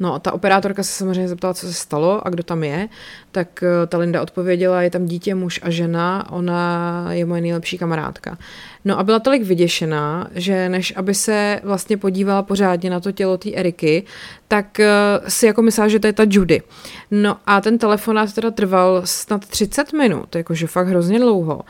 No 0.00 0.14
a 0.14 0.18
ta 0.18 0.32
operátorka 0.32 0.82
se 0.82 0.92
samozřejmě 0.92 1.28
zeptala, 1.28 1.54
co 1.54 1.66
se 1.66 1.72
stalo 1.72 2.26
a 2.26 2.30
kdo 2.30 2.42
tam 2.42 2.64
je, 2.64 2.88
tak 3.32 3.62
eh, 3.62 3.86
ta 3.86 3.98
Linda 3.98 4.22
odpověděla, 4.22 4.82
je 4.82 4.90
tam 4.90 5.06
dítě, 5.06 5.34
muž 5.34 5.60
a 5.62 5.70
žena, 5.70 6.32
ona 6.32 7.06
je 7.10 7.24
moje 7.24 7.40
nejlepší 7.40 7.78
kamarádka. 7.78 8.38
No 8.84 8.98
a 8.98 9.02
byla 9.02 9.18
tolik 9.18 9.42
vyděšená, 9.42 10.28
že 10.34 10.68
než 10.68 10.92
aby 10.96 11.14
se 11.14 11.60
vlastně 11.64 11.96
podívala 11.96 12.42
pořádně 12.42 12.90
na 12.90 13.00
to 13.00 13.12
tělo 13.12 13.38
té 13.38 13.50
Eriky, 13.54 14.04
tak 14.48 14.80
eh, 14.80 14.90
si 15.28 15.46
jako 15.46 15.62
myslela, 15.62 15.88
že 15.88 16.00
to 16.00 16.06
je 16.06 16.12
ta 16.12 16.24
Judy. 16.28 16.62
No 17.10 17.36
a 17.46 17.60
ten 17.60 17.78
telefonát 17.78 18.34
teda 18.34 18.50
trval 18.50 19.02
snad 19.04 19.46
30 19.46 19.92
minut, 19.92 20.36
jakože 20.36 20.66
fakt 20.66 20.88
hrozně 20.88 21.18
dlouho. 21.18 21.62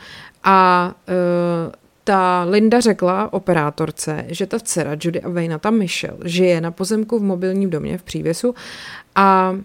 A 0.43 0.91
uh, 1.07 1.73
ta 2.09 2.43
Linda 2.49 2.79
řekla 2.79 3.33
operátorce, 3.33 4.25
že 4.27 4.45
ta 4.45 4.59
dcera 4.59 4.91
Judy 5.01 5.21
a 5.21 5.29
Vejna, 5.29 5.57
ta 5.57 5.69
Michelle, 5.69 6.17
žije 6.25 6.61
na 6.61 6.71
pozemku 6.71 7.19
v 7.19 7.23
mobilním 7.23 7.69
domě 7.69 7.97
v 7.97 8.03
přívěsu 8.03 8.55
a 9.15 9.57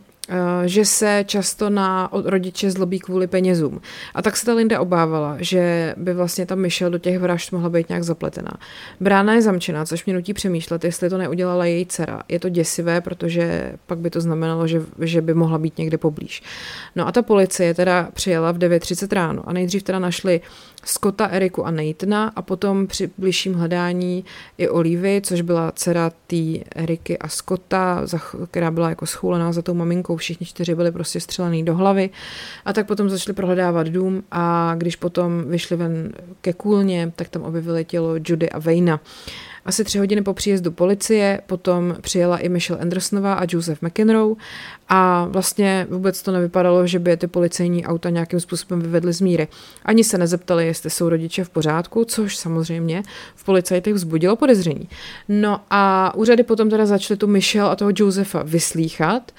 že 0.64 0.84
se 0.84 1.24
často 1.26 1.70
na 1.70 2.10
rodiče 2.12 2.70
zlobí 2.70 2.98
kvůli 2.98 3.26
penězům. 3.26 3.80
A 4.14 4.22
tak 4.22 4.36
se 4.36 4.46
ta 4.46 4.54
Linda 4.54 4.80
obávala, 4.80 5.36
že 5.38 5.94
by 5.96 6.14
vlastně 6.14 6.46
ta 6.46 6.54
Michelle 6.54 6.90
do 6.90 6.98
těch 6.98 7.18
vražd 7.18 7.52
mohla 7.52 7.68
být 7.68 7.88
nějak 7.88 8.04
zapletená. 8.04 8.50
Brána 9.00 9.34
je 9.34 9.42
zamčená, 9.42 9.84
což 9.84 10.04
mě 10.04 10.14
nutí 10.14 10.34
přemýšlet, 10.34 10.84
jestli 10.84 11.10
to 11.10 11.18
neudělala 11.18 11.64
její 11.64 11.86
dcera. 11.86 12.22
Je 12.28 12.40
to 12.40 12.48
děsivé, 12.48 13.00
protože 13.00 13.72
pak 13.86 13.98
by 13.98 14.10
to 14.10 14.20
znamenalo, 14.20 14.66
že, 14.66 14.82
že 15.00 15.20
by 15.20 15.34
mohla 15.34 15.58
být 15.58 15.78
někde 15.78 15.98
poblíž. 15.98 16.42
No 16.96 17.06
a 17.06 17.12
ta 17.12 17.22
policie 17.22 17.74
teda 17.74 18.08
přijela 18.12 18.52
v 18.52 18.58
9.30 18.58 19.14
ráno 19.14 19.42
a 19.46 19.52
nejdřív 19.52 19.82
teda 19.82 19.98
našli 19.98 20.40
Scotta, 20.84 21.26
Eriku 21.26 21.66
a 21.66 21.70
Nathana 21.70 22.32
a 22.36 22.42
potom 22.42 22.86
při 22.86 23.10
bližším 23.18 23.54
hledání 23.54 24.24
i 24.58 24.68
Olivy, 24.68 25.20
což 25.24 25.40
byla 25.40 25.72
dcera 25.72 26.10
té 26.26 26.36
Eriky 26.74 27.18
a 27.18 27.28
Scotta, 27.28 28.02
která 28.50 28.70
byla 28.70 28.88
jako 28.88 29.06
schůlená 29.06 29.52
za 29.52 29.62
tou 29.62 29.74
maminkou, 29.74 30.13
všichni 30.16 30.46
čtyři 30.46 30.74
byli 30.74 30.92
prostě 30.92 31.20
střelený 31.20 31.64
do 31.64 31.74
hlavy 31.74 32.10
a 32.64 32.72
tak 32.72 32.86
potom 32.86 33.10
začali 33.10 33.34
prohledávat 33.34 33.86
dům 33.86 34.22
a 34.30 34.74
když 34.78 34.96
potom 34.96 35.44
vyšli 35.48 35.76
ven 35.76 36.12
ke 36.40 36.52
kůlně, 36.52 37.12
tak 37.16 37.28
tam 37.28 37.42
objevili 37.42 37.84
tělo 37.84 38.14
Judy 38.28 38.50
a 38.50 38.58
Vejna. 38.58 39.00
Asi 39.64 39.84
tři 39.84 39.98
hodiny 39.98 40.22
po 40.22 40.34
příjezdu 40.34 40.70
policie 40.70 41.40
potom 41.46 41.96
přijela 42.00 42.38
i 42.38 42.48
Michelle 42.48 42.82
Andersonová 42.82 43.34
a 43.34 43.46
Joseph 43.48 43.82
McEnroe 43.82 44.34
a 44.88 45.26
vlastně 45.30 45.86
vůbec 45.90 46.22
to 46.22 46.32
nevypadalo, 46.32 46.86
že 46.86 46.98
by 46.98 47.16
ty 47.16 47.26
policejní 47.26 47.86
auta 47.86 48.10
nějakým 48.10 48.40
způsobem 48.40 48.80
vyvedly 48.80 49.12
z 49.12 49.20
míry. 49.20 49.48
Ani 49.84 50.04
se 50.04 50.18
nezeptali, 50.18 50.66
jestli 50.66 50.90
jsou 50.90 51.08
rodiče 51.08 51.44
v 51.44 51.50
pořádku, 51.50 52.04
což 52.04 52.36
samozřejmě 52.36 53.02
v 53.34 53.44
policajtech 53.44 53.94
vzbudilo 53.94 54.36
podezření. 54.36 54.88
No 55.28 55.60
a 55.70 56.12
úřady 56.14 56.42
potom 56.42 56.70
teda 56.70 56.86
začaly 56.86 57.18
tu 57.18 57.26
Michelle 57.26 57.70
a 57.70 57.76
toho 57.76 57.90
Josefa 57.94 58.42
vyslíchat 58.42 59.32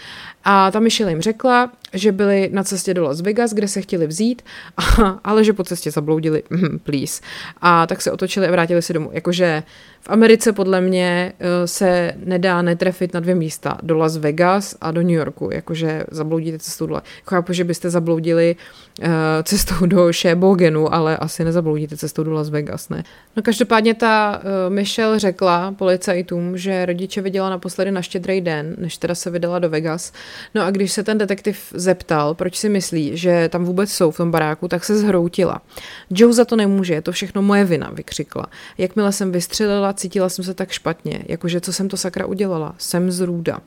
a 0.44 0.72
ta 0.72 0.80
Michelle 0.80 1.12
jim 1.12 1.22
řekla, 1.22 1.72
že 1.96 2.12
byli 2.12 2.50
na 2.54 2.64
cestě 2.64 2.94
do 2.94 3.04
Las 3.04 3.22
Vegas, 3.22 3.54
kde 3.54 3.68
se 3.68 3.82
chtěli 3.82 4.08
vzít, 4.08 4.42
a, 4.78 5.06
ale 5.24 5.44
že 5.44 5.54
po 5.54 5.64
cestě 5.64 5.92
zabloudili, 5.92 6.44
mm, 6.50 6.80
please. 6.84 7.22
A 7.62 7.88
tak 7.88 8.02
se 8.02 8.12
otočili 8.12 8.48
a 8.48 8.52
vrátili 8.52 8.82
se 8.82 8.94
domů. 8.94 9.10
Jakože 9.14 9.64
v 10.06 10.10
Americe 10.10 10.54
podle 10.54 10.82
mě 10.82 11.34
eh, 11.40 11.68
se 11.68 12.14
nedá 12.18 12.62
netrefit 12.62 13.14
na 13.14 13.20
dvě 13.20 13.36
místa, 13.36 13.78
do 13.84 13.98
Las 13.98 14.18
Vegas 14.18 14.76
a 14.82 14.92
do 14.92 15.02
New 15.02 15.12
Yorku, 15.12 15.50
jakože 15.54 16.04
zabloudíte 16.12 16.60
cestou 16.60 16.86
dole. 16.86 17.02
Chápu, 17.26 17.54
že 17.54 17.64
byste 17.64 17.90
zabloudili 17.90 18.56
uh, 19.00 19.08
cestou 19.44 19.86
do 19.86 20.14
Shebogenu, 20.14 20.94
ale 20.94 21.18
asi 21.18 21.44
nezabloudíte 21.44 21.98
cestou 21.98 22.24
do 22.24 22.34
Las 22.34 22.50
Vegas, 22.50 22.90
ne? 22.90 23.04
No 23.36 23.44
každopádně 23.44 23.94
ta 23.94 24.42
uh, 24.44 24.74
Michelle 24.74 25.20
řekla 25.20 25.72
policajtům, 25.72 26.58
že 26.58 26.86
rodiče 26.86 27.22
viděla 27.22 27.50
naposledy 27.50 27.92
na 27.92 28.02
štědrý 28.02 28.42
den, 28.42 28.76
než 28.78 28.98
teda 28.98 29.16
se 29.16 29.30
vydala 29.30 29.60
do 29.60 29.70
Vegas. 29.70 30.14
No 30.56 30.66
a 30.66 30.72
když 30.72 30.92
se 30.92 31.04
ten 31.04 31.18
detektiv 31.18 31.74
zeptal, 31.86 32.34
proč 32.34 32.56
si 32.56 32.70
myslí, 32.70 33.18
že 33.18 33.50
tam 33.50 33.66
vůbec 33.66 33.92
jsou 33.92 34.12
v 34.12 34.18
tom 34.18 34.32
baráku, 34.32 34.68
tak 34.68 34.84
se 34.84 34.98
zhroutila. 34.98 35.62
Joe 36.10 36.34
za 36.34 36.46
to 36.46 36.56
nemůže, 36.56 36.94
je 36.94 37.02
to 37.02 37.12
všechno 37.12 37.42
moje 37.42 37.66
vina, 37.66 37.92
vykřikla. 37.94 38.46
Jakmile 38.78 39.12
jsem 39.12 39.32
vystřelila, 39.32 39.94
cítila 39.94 40.30
jsem 40.30 40.46
se 40.46 40.54
tak 40.54 40.72
špatně, 40.72 41.20
jakože 41.28 41.62
co 41.62 41.74
jsem 41.74 41.90
to 41.90 41.98
sakra 41.98 42.26
udělala, 42.26 42.76
jsem 42.78 43.12
z 43.12 43.20
růda. 43.20 43.60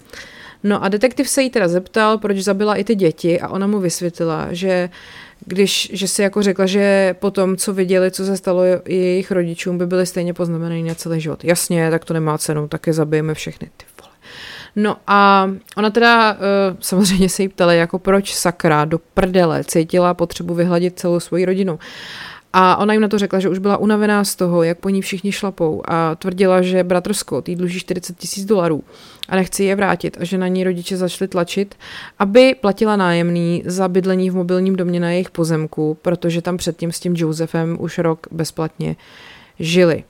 No 0.65 0.85
a 0.85 0.89
detektiv 0.89 1.29
se 1.29 1.43
jí 1.43 1.51
teda 1.51 1.69
zeptal, 1.69 2.19
proč 2.19 2.39
zabila 2.39 2.75
i 2.75 2.85
ty 2.85 2.95
děti 2.95 3.41
a 3.41 3.49
ona 3.49 3.67
mu 3.67 3.81
vysvětlila, 3.81 4.49
že 4.51 4.91
když, 5.47 5.91
že 5.93 6.09
si 6.09 6.23
jako 6.23 6.43
řekla, 6.43 6.67
že 6.67 7.15
po 7.19 7.31
tom, 7.31 7.57
co 7.57 7.73
viděli, 7.73 8.11
co 8.11 8.25
se 8.25 8.37
stalo 8.37 8.63
jejich 8.87 9.31
rodičům, 9.31 9.79
by 9.79 9.87
byly 9.87 10.07
stejně 10.07 10.35
poznamenaný 10.35 10.83
na 10.83 10.95
celý 10.95 11.21
život. 11.21 11.45
Jasně, 11.45 11.91
tak 11.91 12.05
to 12.05 12.15
nemá 12.15 12.39
cenu, 12.39 12.69
tak 12.69 12.87
je 12.87 12.93
zabijeme 12.93 13.35
všechny. 13.35 13.71
Ty 13.77 13.85
vole. 14.01 14.15
No 14.77 14.97
a 15.07 15.51
ona 15.77 15.91
teda 15.91 16.33
uh, 16.33 16.39
samozřejmě 16.81 17.29
se 17.29 17.43
jí 17.43 17.49
ptala, 17.49 17.73
jako 17.73 17.99
proč 17.99 18.35
sakra 18.35 18.85
do 18.85 18.99
prdele 18.99 19.65
cítila 19.65 20.15
potřebu 20.15 20.55
vyhladit 20.55 20.99
celou 20.99 21.21
svoji 21.21 21.45
rodinu. 21.45 21.79
A 22.53 22.77
ona 22.77 22.93
jim 22.93 23.03
na 23.03 23.09
to 23.09 23.19
řekla, 23.19 23.41
že 23.41 23.49
už 23.49 23.59
byla 23.59 23.77
unavená 23.77 24.25
z 24.25 24.37
toho, 24.37 24.63
jak 24.63 24.79
po 24.79 24.89
ní 24.89 25.03
všichni 25.03 25.33
šlapou 25.33 25.83
a 25.89 26.15
tvrdila, 26.15 26.63
že 26.63 26.85
bratr 26.85 27.15
Scott 27.15 27.49
jí 27.49 27.57
dluží 27.57 27.81
40 27.81 28.19
tisíc 28.19 28.45
dolarů 28.45 28.85
a 29.29 29.37
nechce 29.37 29.65
je 29.65 29.77
vrátit 29.77 30.17
a 30.21 30.25
že 30.25 30.39
na 30.39 30.49
ní 30.49 30.65
rodiče 30.65 30.97
začali 30.97 31.29
tlačit, 31.29 31.75
aby 32.19 32.55
platila 32.61 32.97
nájemný 32.97 33.63
za 33.67 33.89
bydlení 33.89 34.31
v 34.31 34.37
mobilním 34.37 34.77
domě 34.77 35.01
na 35.01 35.11
jejich 35.11 35.31
pozemku, 35.31 35.97
protože 36.03 36.43
tam 36.43 36.57
předtím 36.57 36.93
s 36.93 37.01
tím 37.01 37.15
Josephem 37.17 37.77
už 37.81 37.99
rok 37.99 38.27
bezplatně 38.31 38.97
žili. 39.59 40.05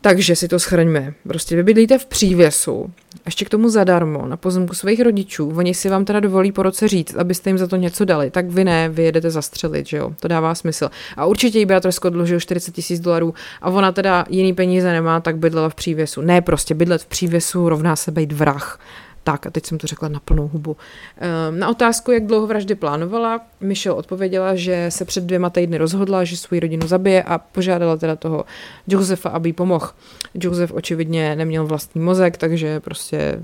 Takže 0.00 0.36
si 0.36 0.48
to 0.48 0.58
schrňme. 0.58 1.14
Prostě 1.28 1.56
vy 1.56 1.62
bydlíte 1.62 1.98
v 1.98 2.06
přívěsu, 2.06 2.90
ještě 3.26 3.44
k 3.44 3.48
tomu 3.48 3.68
zadarmo, 3.68 4.26
na 4.26 4.36
pozemku 4.36 4.74
svých 4.74 5.00
rodičů. 5.00 5.52
Oni 5.56 5.74
si 5.74 5.88
vám 5.88 6.04
teda 6.04 6.20
dovolí 6.20 6.52
po 6.52 6.62
roce 6.62 6.88
říct, 6.88 7.14
abyste 7.14 7.50
jim 7.50 7.58
za 7.58 7.66
to 7.66 7.76
něco 7.76 8.04
dali. 8.04 8.30
Tak 8.30 8.50
vy 8.50 8.64
ne, 8.64 8.88
vy 8.88 9.02
jedete 9.02 9.30
zastřelit, 9.30 9.86
že 9.86 9.96
jo? 9.96 10.14
To 10.20 10.28
dává 10.28 10.54
smysl. 10.54 10.90
A 11.16 11.26
určitě 11.26 11.58
jí 11.58 11.66
bratr 11.66 11.92
Scott 11.92 12.12
dlužil 12.12 12.40
40 12.40 12.74
tisíc 12.74 13.00
dolarů 13.00 13.34
a 13.62 13.70
ona 13.70 13.92
teda 13.92 14.24
jiný 14.28 14.52
peníze 14.52 14.92
nemá, 14.92 15.20
tak 15.20 15.36
bydlela 15.36 15.68
v 15.68 15.74
přívěsu. 15.74 16.20
Ne, 16.20 16.40
prostě 16.40 16.74
bydlet 16.74 17.02
v 17.02 17.06
přívěsu 17.06 17.68
rovná 17.68 17.96
se 17.96 18.10
být 18.10 18.32
vrah. 18.32 18.80
Tak, 19.28 19.46
a 19.46 19.50
teď 19.50 19.66
jsem 19.66 19.78
to 19.78 19.86
řekla 19.86 20.08
na 20.08 20.20
plnou 20.20 20.48
hubu. 20.48 20.76
Ehm, 21.18 21.58
na 21.58 21.68
otázku, 21.68 22.12
jak 22.12 22.26
dlouho 22.26 22.46
vraždy 22.46 22.74
plánovala, 22.74 23.40
Michelle 23.60 23.98
odpověděla, 23.98 24.54
že 24.54 24.86
se 24.88 25.04
před 25.04 25.24
dvěma 25.24 25.50
týdny 25.50 25.78
rozhodla, 25.78 26.24
že 26.24 26.36
svou 26.36 26.60
rodinu 26.60 26.86
zabije 26.86 27.22
a 27.22 27.38
požádala 27.38 27.96
teda 27.96 28.16
toho 28.16 28.44
Josefa, 28.86 29.28
aby 29.28 29.48
jí 29.48 29.52
pomohl. 29.52 29.90
Joseph 30.34 30.72
očividně 30.72 31.36
neměl 31.36 31.66
vlastní 31.66 32.00
mozek, 32.00 32.36
takže 32.36 32.80
prostě 32.80 33.18
eh, 33.18 33.40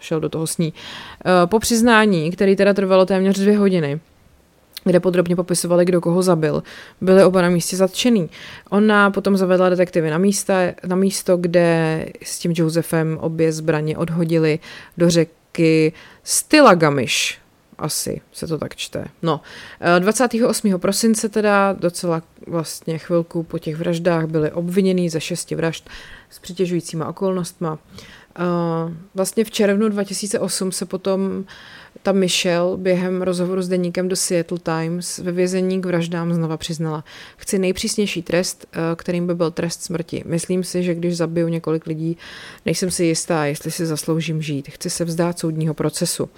šel 0.00 0.20
do 0.20 0.28
toho 0.28 0.46
s 0.46 0.58
ní. 0.58 0.72
Eh, 1.24 1.46
po 1.46 1.58
přiznání, 1.58 2.30
který 2.30 2.56
teda 2.56 2.74
trvalo 2.74 3.06
téměř 3.06 3.38
dvě 3.38 3.58
hodiny, 3.58 4.00
kde 4.84 5.00
podrobně 5.00 5.36
popisovali, 5.36 5.84
kdo 5.84 6.00
koho 6.00 6.22
zabil. 6.22 6.62
Byli 7.00 7.24
oba 7.24 7.42
na 7.42 7.48
místě 7.48 7.76
zatčený. 7.76 8.30
Ona 8.70 9.10
potom 9.10 9.36
zavedla 9.36 9.68
detektivy 9.68 10.10
na, 10.10 10.18
místa, 10.18 10.54
na 10.86 10.96
místo, 10.96 11.36
kde 11.36 12.06
s 12.22 12.38
tím 12.38 12.52
Josefem 12.56 13.18
obě 13.20 13.52
zbraně 13.52 13.96
odhodili 13.96 14.58
do 14.98 15.10
řeky 15.10 15.92
Stylagamish. 16.24 17.38
Asi 17.78 18.20
se 18.32 18.46
to 18.46 18.58
tak 18.58 18.76
čte. 18.76 19.04
No, 19.22 19.40
28. 19.98 20.74
Eh, 20.74 20.78
prosince 20.78 21.28
teda 21.28 21.72
docela 21.72 22.22
vlastně 22.46 22.98
chvilku 22.98 23.42
po 23.42 23.58
těch 23.58 23.76
vraždách 23.76 24.26
byli 24.26 24.52
obvinění 24.52 25.10
ze 25.10 25.20
šesti 25.20 25.54
vražd 25.54 25.90
s 26.30 26.38
přitěžujícíma 26.38 27.08
okolnostma. 27.08 27.78
Eh, 28.38 28.42
vlastně 29.14 29.44
v 29.44 29.50
červnu 29.50 29.88
2008 29.88 30.72
se 30.72 30.86
potom 30.86 31.44
ta 32.02 32.12
Michelle 32.12 32.76
během 32.76 33.22
rozhovoru 33.22 33.62
s 33.62 33.68
deníkem 33.68 34.08
do 34.08 34.16
Seattle 34.16 34.58
Times 34.58 35.18
ve 35.18 35.32
vězení 35.32 35.80
k 35.80 35.86
vraždám 35.86 36.34
znova 36.34 36.56
přiznala. 36.56 37.04
Chci 37.36 37.58
nejpřísnější 37.58 38.22
trest, 38.22 38.66
eh, 38.72 38.78
kterým 38.96 39.26
by 39.26 39.34
byl 39.34 39.50
trest 39.50 39.82
smrti. 39.82 40.22
Myslím 40.26 40.64
si, 40.64 40.82
že 40.82 40.94
když 40.94 41.16
zabiju 41.16 41.48
několik 41.48 41.86
lidí, 41.86 42.16
nejsem 42.66 42.90
si 42.90 43.04
jistá, 43.04 43.44
jestli 43.44 43.70
si 43.70 43.86
zasloužím 43.86 44.42
žít. 44.42 44.68
Chci 44.68 44.90
se 44.90 45.04
vzdát 45.04 45.38
soudního 45.38 45.74
procesu. 45.74 46.28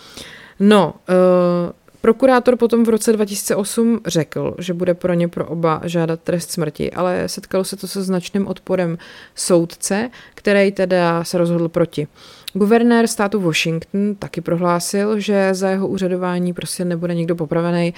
No, 0.60 0.94
uh, 1.08 1.72
Prokurátor 2.02 2.56
potom 2.56 2.84
v 2.84 2.88
roce 2.88 3.12
2008 3.12 4.00
řekl, 4.06 4.54
že 4.58 4.74
bude 4.74 4.94
pro 4.94 5.14
ně 5.14 5.28
pro 5.28 5.46
oba 5.46 5.80
žádat 5.84 6.20
trest 6.20 6.50
smrti, 6.50 6.92
ale 6.92 7.28
setkalo 7.28 7.64
se 7.64 7.76
to 7.76 7.88
se 7.88 8.02
značným 8.02 8.46
odporem 8.46 8.98
soudce, 9.34 10.10
který 10.34 10.72
teda 10.72 11.24
se 11.24 11.38
rozhodl 11.38 11.68
proti. 11.68 12.08
Guvernér 12.54 13.06
státu 13.06 13.40
Washington 13.40 14.14
taky 14.14 14.40
prohlásil, 14.40 15.20
že 15.20 15.54
za 15.54 15.68
jeho 15.68 15.88
úřadování 15.88 16.52
prostě 16.52 16.84
nebude 16.84 17.14
nikdo 17.14 17.36
popravený. 17.36 17.94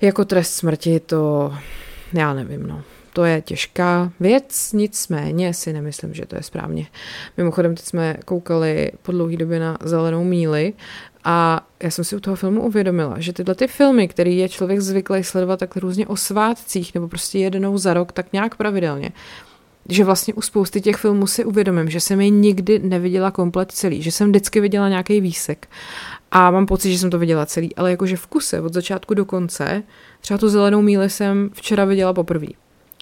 Jako 0.00 0.24
trest 0.24 0.54
smrti 0.54 1.00
to, 1.00 1.54
já 2.12 2.34
nevím, 2.34 2.66
no. 2.66 2.82
To 3.12 3.24
je 3.24 3.40
těžká 3.40 4.12
věc, 4.20 4.72
nicméně 4.72 5.54
si 5.54 5.72
nemyslím, 5.72 6.14
že 6.14 6.26
to 6.26 6.36
je 6.36 6.42
správně. 6.42 6.86
Mimochodem, 7.36 7.74
teď 7.74 7.84
jsme 7.84 8.16
koukali 8.24 8.92
po 9.02 9.12
dlouhé 9.12 9.36
době 9.36 9.60
na 9.60 9.78
Zelenou 9.84 10.24
míli 10.24 10.72
a 11.24 11.66
já 11.82 11.90
jsem 11.90 12.04
si 12.04 12.16
u 12.16 12.20
toho 12.20 12.36
filmu 12.36 12.62
uvědomila, 12.62 13.20
že 13.20 13.32
tyhle 13.32 13.54
ty 13.54 13.66
filmy, 13.66 14.08
které 14.08 14.30
je 14.30 14.48
člověk 14.48 14.80
zvyklý 14.80 15.24
sledovat 15.24 15.60
tak 15.60 15.76
různě 15.76 16.06
o 16.06 16.16
svátcích 16.16 16.94
nebo 16.94 17.08
prostě 17.08 17.38
jednou 17.38 17.78
za 17.78 17.94
rok, 17.94 18.12
tak 18.12 18.32
nějak 18.32 18.56
pravidelně, 18.56 19.10
že 19.88 20.04
vlastně 20.04 20.34
u 20.34 20.40
spousty 20.40 20.80
těch 20.80 20.96
filmů 20.96 21.26
si 21.26 21.44
uvědomím, 21.44 21.90
že 21.90 22.00
jsem 22.00 22.20
je 22.20 22.30
nikdy 22.30 22.78
neviděla 22.78 23.30
komplet 23.30 23.72
celý, 23.72 24.02
že 24.02 24.12
jsem 24.12 24.28
vždycky 24.28 24.60
viděla 24.60 24.88
nějaký 24.88 25.20
výsek 25.20 25.68
a 26.30 26.50
mám 26.50 26.66
pocit, 26.66 26.92
že 26.92 26.98
jsem 26.98 27.10
to 27.10 27.18
viděla 27.18 27.46
celý, 27.46 27.74
ale 27.76 27.90
jakože 27.90 28.16
v 28.16 28.26
kuse 28.26 28.60
od 28.60 28.72
začátku 28.72 29.14
do 29.14 29.24
konce, 29.24 29.82
třeba 30.20 30.38
tu 30.38 30.48
zelenou 30.48 30.82
míli 30.82 31.10
jsem 31.10 31.50
včera 31.54 31.84
viděla 31.84 32.12
poprvé. 32.12 32.46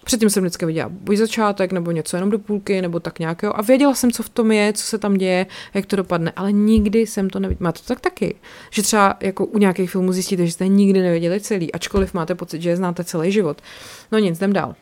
Předtím 0.03 0.29
jsem 0.29 0.43
vždycky 0.43 0.65
viděla 0.65 0.89
buď 0.89 1.17
začátek, 1.17 1.71
nebo 1.71 1.91
něco 1.91 2.17
jenom 2.17 2.29
do 2.29 2.39
půlky, 2.39 2.81
nebo 2.81 2.99
tak 2.99 3.19
nějakého. 3.19 3.59
A 3.59 3.61
věděla 3.61 3.95
jsem, 3.95 4.11
co 4.11 4.23
v 4.23 4.29
tom 4.29 4.51
je, 4.51 4.73
co 4.73 4.83
se 4.83 4.97
tam 4.97 5.13
děje, 5.13 5.45
jak 5.73 5.85
to 5.85 5.95
dopadne, 5.95 6.31
ale 6.35 6.51
nikdy 6.51 6.99
jsem 6.99 7.29
to 7.29 7.39
neviděla. 7.39 7.63
Máte 7.63 7.79
to 7.79 7.85
tak 7.85 7.99
taky, 7.99 8.35
že 8.69 8.81
třeba 8.83 9.17
jako 9.19 9.45
u 9.45 9.57
nějakých 9.57 9.91
filmů 9.91 10.11
zjistíte, 10.11 10.45
že 10.45 10.51
jste 10.51 10.67
nikdy 10.67 11.01
nevěděli 11.01 11.39
celý, 11.39 11.71
ačkoliv 11.71 12.13
máte 12.13 12.35
pocit, 12.35 12.61
že 12.61 12.69
je 12.69 12.77
znáte 12.77 13.03
celý 13.03 13.31
život. 13.31 13.61
No 14.11 14.19
nic, 14.19 14.37
jdem 14.37 14.53
dál. 14.53 14.75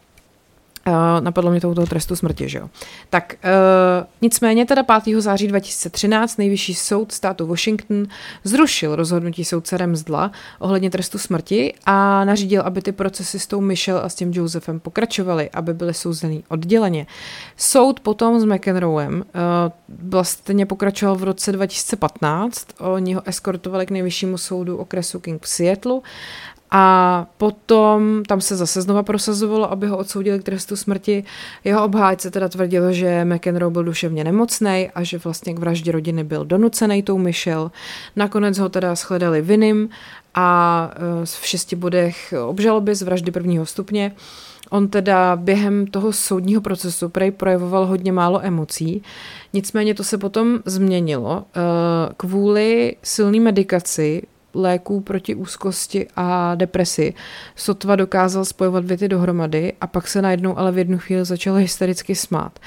Uh, 0.89 0.95
napadlo 1.21 1.51
mě 1.51 1.61
to 1.61 1.69
u 1.69 1.73
toho 1.73 1.87
trestu 1.87 2.15
smrti, 2.15 2.49
že 2.49 2.57
jo. 2.57 2.69
Tak 3.09 3.35
uh, 3.43 4.07
nicméně 4.21 4.65
teda 4.65 4.83
5. 4.83 5.21
září 5.21 5.47
2013 5.47 6.37
nejvyšší 6.37 6.73
soud 6.73 7.11
státu 7.11 7.47
Washington 7.47 8.07
zrušil 8.43 8.95
rozhodnutí 8.95 9.45
soudce 9.45 9.77
Remzdla 9.77 10.31
ohledně 10.59 10.89
trestu 10.89 11.17
smrti 11.17 11.73
a 11.85 12.25
nařídil, 12.25 12.61
aby 12.61 12.81
ty 12.81 12.91
procesy 12.91 13.39
s 13.39 13.47
tou 13.47 13.61
Michelle 13.61 14.01
a 14.01 14.09
s 14.09 14.15
tím 14.15 14.31
Josephem 14.33 14.79
pokračovaly, 14.79 15.49
aby 15.49 15.73
byly 15.73 15.93
souzený 15.93 16.43
odděleně. 16.47 17.07
Soud 17.57 17.99
potom 17.99 18.39
s 18.39 18.45
McEnroem 18.45 19.13
uh, 19.13 19.23
vlastně 20.09 20.65
pokračoval 20.65 21.15
v 21.15 21.23
roce 21.23 21.51
2015, 21.51 22.67
oni 22.79 23.13
ho 23.13 23.21
eskortovali 23.25 23.85
k 23.85 23.91
nejvyššímu 23.91 24.37
soudu 24.37 24.77
okresu 24.77 25.19
King 25.19 25.43
v 25.43 25.49
Seattle 25.49 25.99
a 26.71 27.25
potom 27.37 28.23
tam 28.27 28.41
se 28.41 28.55
zase 28.55 28.81
znova 28.81 29.03
prosazovalo, 29.03 29.71
aby 29.71 29.87
ho 29.87 29.97
odsoudili 29.97 30.39
k 30.39 30.43
trestu 30.43 30.75
smrti. 30.75 31.23
Jeho 31.63 31.83
obhájce 31.83 32.31
teda 32.31 32.49
tvrdil, 32.49 32.93
že 32.93 33.25
McEnroe 33.25 33.71
byl 33.71 33.83
duševně 33.83 34.23
nemocný 34.23 34.89
a 34.95 35.03
že 35.03 35.17
vlastně 35.17 35.53
k 35.53 35.59
vraždě 35.59 35.91
rodiny 35.91 36.23
byl 36.23 36.45
donucený 36.45 37.03
tou 37.03 37.17
Michelle. 37.17 37.69
Nakonec 38.15 38.57
ho 38.57 38.69
teda 38.69 38.95
shledali 38.95 39.41
vinným 39.41 39.89
a 40.35 40.91
e, 41.21 41.25
v 41.25 41.45
šesti 41.45 41.75
bodech 41.75 42.33
obžaloby 42.47 42.95
z 42.95 43.01
vraždy 43.01 43.31
prvního 43.31 43.65
stupně. 43.65 44.11
On 44.69 44.87
teda 44.87 45.35
během 45.35 45.87
toho 45.87 46.13
soudního 46.13 46.61
procesu 46.61 47.09
prej 47.09 47.31
projevoval 47.31 47.85
hodně 47.85 48.11
málo 48.11 48.45
emocí, 48.45 49.03
nicméně 49.53 49.93
to 49.93 50.03
se 50.03 50.17
potom 50.17 50.59
změnilo. 50.65 51.43
E, 51.43 51.59
kvůli 52.17 52.95
silné 53.03 53.39
medikaci 53.39 54.21
léků 54.59 55.01
proti 55.01 55.35
úzkosti 55.35 56.07
a 56.15 56.55
depresi. 56.55 57.13
Sotva 57.55 57.95
dokázal 57.95 58.45
spojovat 58.45 58.85
věty 58.85 59.07
dohromady 59.07 59.73
a 59.81 59.87
pak 59.87 60.07
se 60.07 60.21
najednou 60.21 60.57
ale 60.57 60.71
v 60.71 60.77
jednu 60.77 60.97
chvíli 60.97 61.25
začal 61.25 61.55
hystericky 61.55 62.15
smát. 62.15 62.59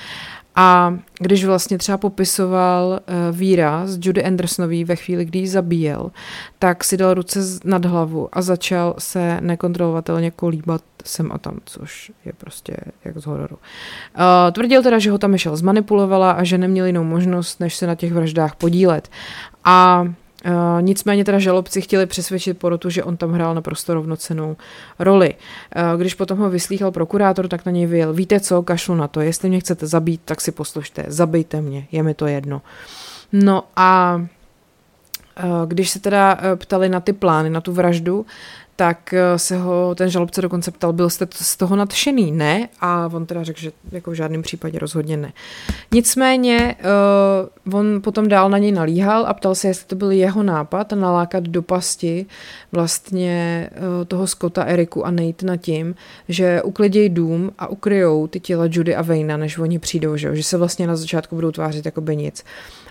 A 0.55 0.99
když 1.19 1.45
vlastně 1.45 1.79
třeba 1.79 1.99
popisoval 1.99 2.89
uh, 2.89 3.37
Víra 3.37 3.87
z 3.87 3.99
Judy 4.03 4.25
Andersonový 4.25 4.85
ve 4.85 4.97
chvíli, 4.97 5.25
kdy 5.25 5.39
ji 5.39 5.49
zabíjel, 5.49 6.11
tak 6.59 6.85
si 6.85 6.97
dal 6.97 7.15
ruce 7.15 7.41
nad 7.65 7.85
hlavu 7.85 8.29
a 8.33 8.43
začal 8.43 8.95
se 8.99 9.39
nekontrolovatelně 9.41 10.31
kolíbat 10.31 10.83
sem 11.05 11.33
a 11.33 11.39
tam, 11.39 11.59
což 11.65 12.13
je 12.25 12.33
prostě 12.33 12.77
jak 13.05 13.19
z 13.19 13.25
hororu. 13.25 13.57
Uh, 13.57 14.53
tvrdil 14.53 14.83
teda, 14.83 14.99
že 14.99 15.11
ho 15.11 15.19
tam 15.19 15.31
Michelle 15.31 15.57
zmanipulovala 15.57 16.31
a 16.31 16.45
že 16.45 16.59
neměl 16.59 16.87
jinou 16.87 17.05
možnost, 17.05 17.61
než 17.61 17.77
se 17.77 17.87
na 17.87 17.95
těch 17.95 18.13
vraždách 18.13 18.57
podílet. 18.57 19.09
A 19.65 20.07
Uh, 20.47 20.83
nicméně 20.83 21.25
teda 21.25 21.39
žalobci 21.39 21.81
chtěli 21.81 22.07
přesvědčit 22.07 22.59
porotu, 22.59 22.91
že 22.91 23.05
on 23.05 23.17
tam 23.17 23.33
hrál 23.33 23.55
naprosto 23.55 23.95
rovnocenou 23.95 24.57
roli. 24.99 25.35
Uh, 25.35 26.01
když 26.01 26.15
potom 26.15 26.39
ho 26.39 26.51
vyslýchal 26.51 26.91
prokurátor, 26.91 27.49
tak 27.49 27.67
na 27.67 27.73
něj 27.73 27.87
vyjel, 27.87 28.13
víte 28.13 28.41
co, 28.41 28.63
kašlu 28.63 28.95
na 28.95 29.09
to, 29.09 29.21
jestli 29.21 29.49
mě 29.49 29.61
chcete 29.61 29.87
zabít, 29.87 30.21
tak 30.25 30.41
si 30.41 30.53
poslušte, 30.53 31.05
zabijte 31.09 31.61
mě, 31.61 31.87
je 31.93 32.03
mi 32.03 32.15
to 32.15 32.27
jedno. 32.27 32.63
No 33.33 33.65
a 33.77 34.21
Když 35.67 35.91
se 35.91 36.01
teda 36.01 36.39
ptali 36.57 36.89
na 36.89 37.01
ty 37.01 37.13
plány, 37.13 37.51
na 37.51 37.61
tu 37.61 37.73
vraždu, 37.73 38.27
tak 38.83 39.15
eh, 39.15 39.39
se 39.39 39.57
ho 39.57 39.95
ten 39.95 40.11
žalobce 40.11 40.43
dokonce 40.43 40.71
ptal, 40.71 40.93
byl 40.93 41.11
jste 41.11 41.27
z 41.33 41.57
toho 41.57 41.77
nadšený? 41.77 42.33
Ne. 42.33 42.69
A 42.81 43.11
on 43.13 43.27
teda 43.27 43.45
řekl, 43.45 43.61
že 43.61 43.73
jako 43.93 44.11
v 44.11 44.15
žádném 44.15 44.43
případě 44.43 44.79
rozhodně 44.79 45.17
ne. 45.17 45.33
Nicméně 45.93 46.77
uh, 47.65 47.75
on 47.75 48.03
potom 48.03 48.29
dál 48.29 48.51
na 48.51 48.59
něj 48.59 48.73
nalíhal 48.73 49.27
a 49.27 49.35
ptal 49.35 49.55
se, 49.55 49.69
jestli 49.69 49.87
to 49.87 49.97
byl 49.97 50.11
jeho 50.11 50.43
nápad 50.43 50.93
nalákat 50.93 51.45
do 51.45 51.63
pasti 51.63 52.27
vlastně 52.73 53.71
uh, 53.73 54.05
toho 54.05 54.27
Scotta, 54.27 54.65
Eriku 54.65 55.07
a 55.07 55.11
Nate 55.11 55.47
na 55.47 55.57
tím, 55.57 55.95
že 56.29 56.63
uklidějí 56.63 57.09
dům 57.09 57.51
a 57.59 57.67
ukryjou 57.67 58.27
ty 58.27 58.41
těla 58.41 58.65
Judy 58.71 58.97
a 58.97 59.03
Vejna, 59.03 59.37
než 59.37 59.59
oni 59.59 59.79
přijdou, 59.79 60.17
že, 60.17 60.37
že 60.37 60.43
se 60.43 60.57
vlastně 60.57 60.87
na 60.87 60.97
začátku 60.97 61.35
budou 61.35 61.51
tvářit 61.51 61.87
jako 61.87 62.01
by 62.01 62.17
nic. 62.17 62.45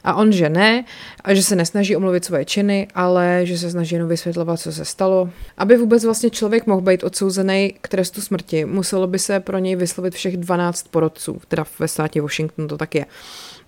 A 0.03 0.13
on, 0.15 0.31
že 0.31 0.49
ne, 0.49 0.85
a 1.23 1.33
že 1.33 1.43
se 1.43 1.55
nesnaží 1.55 1.95
omluvit 1.95 2.25
svoje 2.25 2.45
činy, 2.45 2.87
ale 2.95 3.41
že 3.43 3.57
se 3.57 3.71
snaží 3.71 3.95
jenom 3.95 4.09
vysvětlovat, 4.09 4.59
co 4.59 4.71
se 4.71 4.85
stalo. 4.85 5.29
Aby 5.57 5.77
vůbec 5.77 6.05
vlastně 6.05 6.29
člověk 6.29 6.67
mohl 6.67 6.81
být 6.81 7.03
odsouzený 7.03 7.73
k 7.81 7.87
trestu 7.87 8.21
smrti, 8.21 8.65
muselo 8.65 9.07
by 9.07 9.19
se 9.19 9.39
pro 9.39 9.57
něj 9.57 9.75
vyslovit 9.75 10.13
všech 10.13 10.37
12 10.37 10.87
porodců, 10.87 11.41
teda 11.47 11.65
ve 11.79 11.87
státě 11.87 12.21
Washington 12.21 12.67
to 12.67 12.77
tak 12.77 12.95
je. 12.95 13.05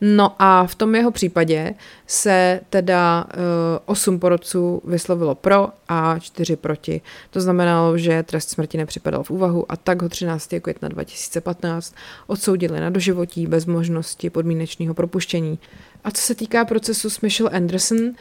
No 0.02 0.36
a 0.40 0.68
v 0.68 0.76
tom 0.76 0.96
jeho 0.96 1.12
případě 1.12 1.74
se 2.08 2.62
teda 2.70 3.26
uh, 3.26 3.40
osm 3.86 4.20
porodců 4.20 4.82
vyslovilo 4.86 5.36
pro 5.36 5.70
a 5.88 6.20
čtyři 6.20 6.56
proti. 6.56 7.02
To 7.30 7.42
znamenalo, 7.42 7.98
že 7.98 8.24
trest 8.24 8.50
smrti 8.50 8.78
nepřipadal 8.78 9.24
v 9.24 9.32
úvahu 9.32 9.72
a 9.72 9.76
tak 9.76 10.02
ho 10.02 10.10
13. 10.10 10.54
května 10.62 10.90
2015 10.90 11.96
odsoudili 12.28 12.80
na 12.80 12.90
doživotí 12.90 13.48
bez 13.48 13.66
možnosti 13.66 14.30
podmínečného 14.30 14.94
propuštění. 14.94 15.60
A 16.04 16.12
co 16.12 16.22
se 16.22 16.36
týká 16.36 16.66
procesu 16.66 17.10
s 17.10 17.22
Michelle 17.22 17.52
Anderson, 17.52 18.12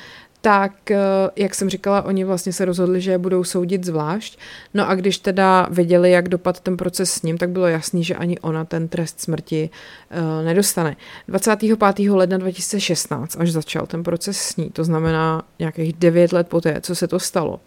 tak, 0.41 0.91
eh, 0.91 0.97
jak 1.37 1.55
jsem 1.55 1.71
říkala, 1.71 2.03
oni 2.03 2.25
vlastně 2.25 2.53
se 2.53 2.65
rozhodli, 2.65 3.01
že 3.01 3.11
je 3.11 3.19
budou 3.19 3.45
soudit 3.45 3.85
zvlášť. 3.85 4.39
No 4.75 4.89
a 4.89 4.95
když 4.95 5.19
teda 5.19 5.67
viděli, 5.71 6.11
jak 6.11 6.29
dopad 6.29 6.61
ten 6.61 6.77
proces 6.77 7.13
s 7.13 7.23
ním, 7.23 7.39
tak 7.39 7.51
bylo 7.51 7.67
jasný, 7.67 8.05
že 8.05 8.15
ani 8.15 8.39
ona 8.39 8.65
ten 8.65 8.89
trest 8.89 9.21
smrti 9.21 9.71
uh, 10.11 10.45
nedostane. 10.45 10.97
25. 11.29 12.11
ledna 12.11 12.39
2016, 12.39 13.37
až 13.39 13.53
začal 13.53 13.87
ten 13.87 14.03
proces 14.03 14.39
s 14.39 14.57
ní, 14.57 14.71
to 14.71 14.85
znamená 14.85 15.43
nějakých 15.59 15.93
9 15.93 16.33
let 16.33 16.49
poté, 16.49 16.81
co 16.81 16.95
se 16.95 17.09
to 17.09 17.21
stalo. 17.21 17.55
Uh, 17.55 17.61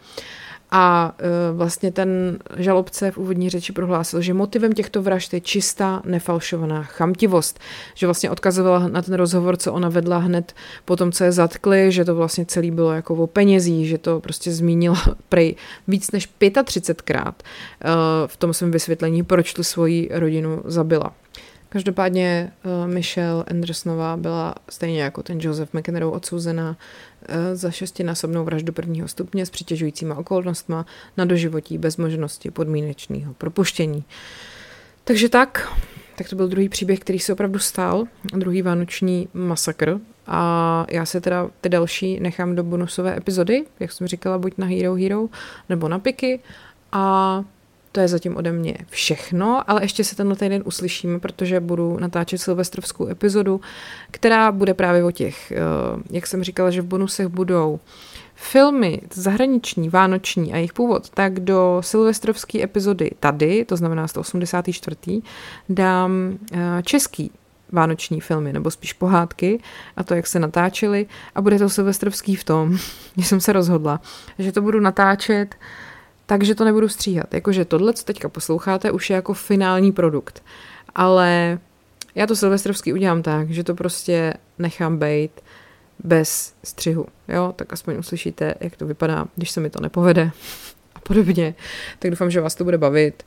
a 0.78 1.16
e, 1.20 1.54
vlastně 1.54 1.92
ten 1.92 2.40
žalobce 2.58 3.12
v 3.12 3.18
úvodní 3.18 3.50
řeči 3.50 3.74
prohlásil, 3.74 4.22
že 4.22 4.34
motivem 4.34 4.74
těchto 4.74 5.02
vražd 5.02 5.34
je 5.34 5.42
čistá, 5.42 6.02
nefalšovaná 6.06 6.84
chamtivost. 6.84 7.60
Že 7.94 8.08
vlastně 8.08 8.30
odkazovala 8.30 8.88
na 8.88 9.02
ten 9.02 9.14
rozhovor, 9.14 9.58
co 9.58 9.74
ona 9.74 9.90
vedla 9.90 10.18
hned 10.18 10.54
po 10.86 10.96
tom, 10.96 11.12
co 11.12 11.24
je 11.24 11.32
zatkli, 11.32 11.92
že 11.92 12.06
to 12.06 12.16
vlastně 12.16 12.46
celý 12.46 12.72
bylo 12.72 12.92
jako 12.92 13.16
o 13.16 13.28
penězí, 13.28 13.88
že 13.88 13.98
to 13.98 14.20
prostě 14.20 14.52
zmínila 14.52 15.04
prej 15.30 15.56
víc 15.88 16.12
než 16.12 16.30
35krát 16.40 17.34
e, 17.34 17.44
v 18.28 18.38
tom 18.38 18.54
svém 18.54 18.72
vysvětlení, 18.72 19.24
proč 19.24 19.54
tu 19.54 19.64
svoji 19.64 20.10
rodinu 20.14 20.62
zabila. 20.66 21.12
Každopádně 21.76 22.52
uh, 22.64 22.94
Michelle 22.94 23.44
Andersonová 23.48 24.18
byla 24.18 24.56
stejně 24.70 25.02
jako 25.02 25.24
ten 25.24 25.40
Joseph 25.42 25.74
McEnroe 25.74 26.12
odsouzená 26.12 26.70
uh, 26.70 27.36
za 27.54 27.72
šestinásobnou 27.72 28.44
vraždu 28.44 28.74
prvního 28.74 29.08
stupně 29.08 29.46
s 29.46 29.50
přitěžujícíma 29.50 30.16
okolnostma 30.16 30.86
na 31.18 31.26
doživotí 31.26 31.78
bez 31.78 31.98
možnosti 31.98 32.52
podmínečného 32.52 33.34
propuštění. 33.34 34.04
Takže 35.04 35.30
tak, 35.30 35.78
tak 36.18 36.30
to 36.30 36.36
byl 36.36 36.48
druhý 36.48 36.70
příběh, 36.70 37.00
který 37.00 37.20
se 37.20 37.34
opravdu 37.34 37.60
stál, 37.60 38.04
druhý 38.36 38.62
vánoční 38.62 39.28
masakr 39.34 40.00
a 40.28 40.86
já 40.92 41.06
se 41.06 41.22
teda 41.22 41.50
ty 41.62 41.70
další 41.70 42.20
nechám 42.20 42.56
do 42.56 42.64
bonusové 42.64 43.18
epizody, 43.18 43.66
jak 43.80 43.92
jsem 43.92 44.08
říkala, 44.08 44.38
buď 44.38 44.54
na 44.58 44.66
Hero 44.66 44.96
Hero 44.96 45.28
nebo 45.70 45.88
na 45.88 46.00
Piky 46.00 46.40
a 46.92 47.44
to 47.96 48.02
je 48.02 48.08
zatím 48.08 48.38
ode 48.38 48.52
mě 48.52 48.78
všechno, 48.90 49.70
ale 49.70 49.84
ještě 49.84 50.04
se 50.04 50.16
tenhle 50.16 50.36
týden 50.36 50.64
uslyšíme, 50.66 51.20
protože 51.20 51.60
budu 51.60 52.00
natáčet 52.00 52.42
silvestrovskou 52.42 53.08
epizodu, 53.08 53.62
která 54.12 54.52
bude 54.52 54.74
právě 54.74 55.04
o 55.04 55.12
těch, 55.12 55.52
eh, 55.52 55.58
jak 56.12 56.28
jsem 56.28 56.44
říkala, 56.44 56.72
že 56.72 56.82
v 56.82 56.86
bonusech 56.86 57.28
budou 57.28 57.80
filmy 58.36 59.02
zahraniční, 59.14 59.90
vánoční 59.90 60.54
a 60.54 60.56
jejich 60.56 60.74
původ, 60.74 61.10
tak 61.10 61.40
do 61.40 61.78
silvestrovské 61.82 62.64
epizody 62.64 63.12
tady, 63.20 63.66
to 63.66 63.76
znamená 63.76 64.08
184. 64.08 65.22
dám 65.70 66.38
eh, 66.54 66.84
český 66.84 67.32
vánoční 67.72 68.22
filmy, 68.22 68.54
nebo 68.54 68.72
spíš 68.72 68.94
pohádky 68.94 69.60
a 69.98 70.04
to, 70.04 70.16
jak 70.16 70.28
se 70.28 70.40
natáčely 70.40 71.06
a 71.36 71.42
bude 71.42 71.60
to 71.60 71.70
silvestrovský 71.70 72.36
v 72.36 72.44
tom, 72.44 72.78
že 73.18 73.24
jsem 73.24 73.40
se 73.40 73.54
rozhodla, 73.54 74.02
že 74.40 74.52
to 74.52 74.62
budu 74.62 74.80
natáčet 74.80 75.56
uh, 75.56 75.85
takže 76.26 76.56
to 76.56 76.66
nebudu 76.66 76.90
stříhat. 76.90 77.34
Jakože 77.34 77.66
tohle, 77.66 77.94
co 77.94 78.04
teďka 78.04 78.30
posloucháte, 78.30 78.92
už 78.92 79.10
je 79.10 79.16
jako 79.16 79.34
finální 79.34 79.92
produkt. 79.92 80.44
Ale 80.96 81.60
já 82.16 82.28
to 82.28 82.36
silvestrovský 82.36 82.94
udělám 82.94 83.22
tak, 83.22 83.50
že 83.52 83.64
to 83.64 83.76
prostě 83.76 84.34
nechám 84.60 84.98
bejt 84.98 85.42
bez 86.04 86.54
střihu. 86.64 87.06
Jo, 87.28 87.54
tak 87.56 87.74
aspoň 87.74 87.98
uslyšíte, 87.98 88.56
jak 88.60 88.76
to 88.76 88.86
vypadá, 88.86 89.26
když 89.36 89.52
se 89.52 89.60
mi 89.60 89.70
to 89.70 89.82
nepovede 89.82 90.32
a 90.96 91.00
podobně. 91.00 91.56
Tak 92.00 92.12
doufám, 92.12 92.32
že 92.32 92.42
vás 92.42 92.56
to 92.56 92.64
bude 92.64 92.78
bavit. 92.78 93.24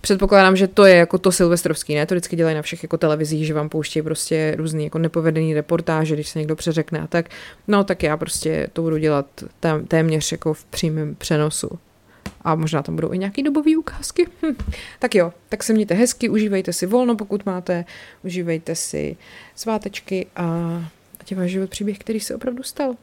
Předpokládám, 0.00 0.56
že 0.56 0.68
to 0.68 0.84
je 0.84 0.96
jako 0.96 1.18
to 1.18 1.32
silvestrovský, 1.32 1.94
ne? 1.94 2.06
To 2.06 2.14
vždycky 2.14 2.36
dělají 2.36 2.56
na 2.56 2.62
všech 2.62 2.82
jako 2.82 2.98
televizích, 2.98 3.46
že 3.46 3.54
vám 3.54 3.68
pouštějí 3.68 4.02
prostě 4.02 4.54
různý 4.58 4.84
jako 4.84 4.98
nepovedený 4.98 5.54
reportáže, 5.54 6.14
když 6.14 6.28
se 6.28 6.38
někdo 6.38 6.56
přeřekne 6.56 7.00
a 7.00 7.06
tak. 7.06 7.26
No 7.68 7.84
tak 7.84 8.02
já 8.02 8.16
prostě 8.16 8.68
to 8.72 8.82
budu 8.82 8.96
dělat 8.96 9.26
téměř 9.88 10.32
jako 10.32 10.54
v 10.54 10.64
přímém 10.64 11.14
přenosu 11.14 11.70
a 12.44 12.54
možná 12.54 12.82
tam 12.82 12.94
budou 12.94 13.12
i 13.12 13.18
nějaké 13.18 13.42
dobové 13.42 13.76
ukázky. 13.76 14.26
Hm. 14.42 14.56
Tak 14.98 15.14
jo, 15.14 15.32
tak 15.48 15.62
se 15.62 15.72
mějte 15.72 15.94
hezky, 15.94 16.28
užívejte 16.28 16.72
si 16.72 16.86
volno, 16.86 17.16
pokud 17.16 17.46
máte, 17.46 17.84
užívejte 18.24 18.74
si 18.74 19.16
svátečky 19.54 20.26
a 20.36 20.46
ať 21.20 21.30
je 21.30 21.36
váš 21.36 21.50
život 21.50 21.70
příběh, 21.70 21.98
který 21.98 22.20
se 22.20 22.34
opravdu 22.34 22.62
stal. 22.62 22.96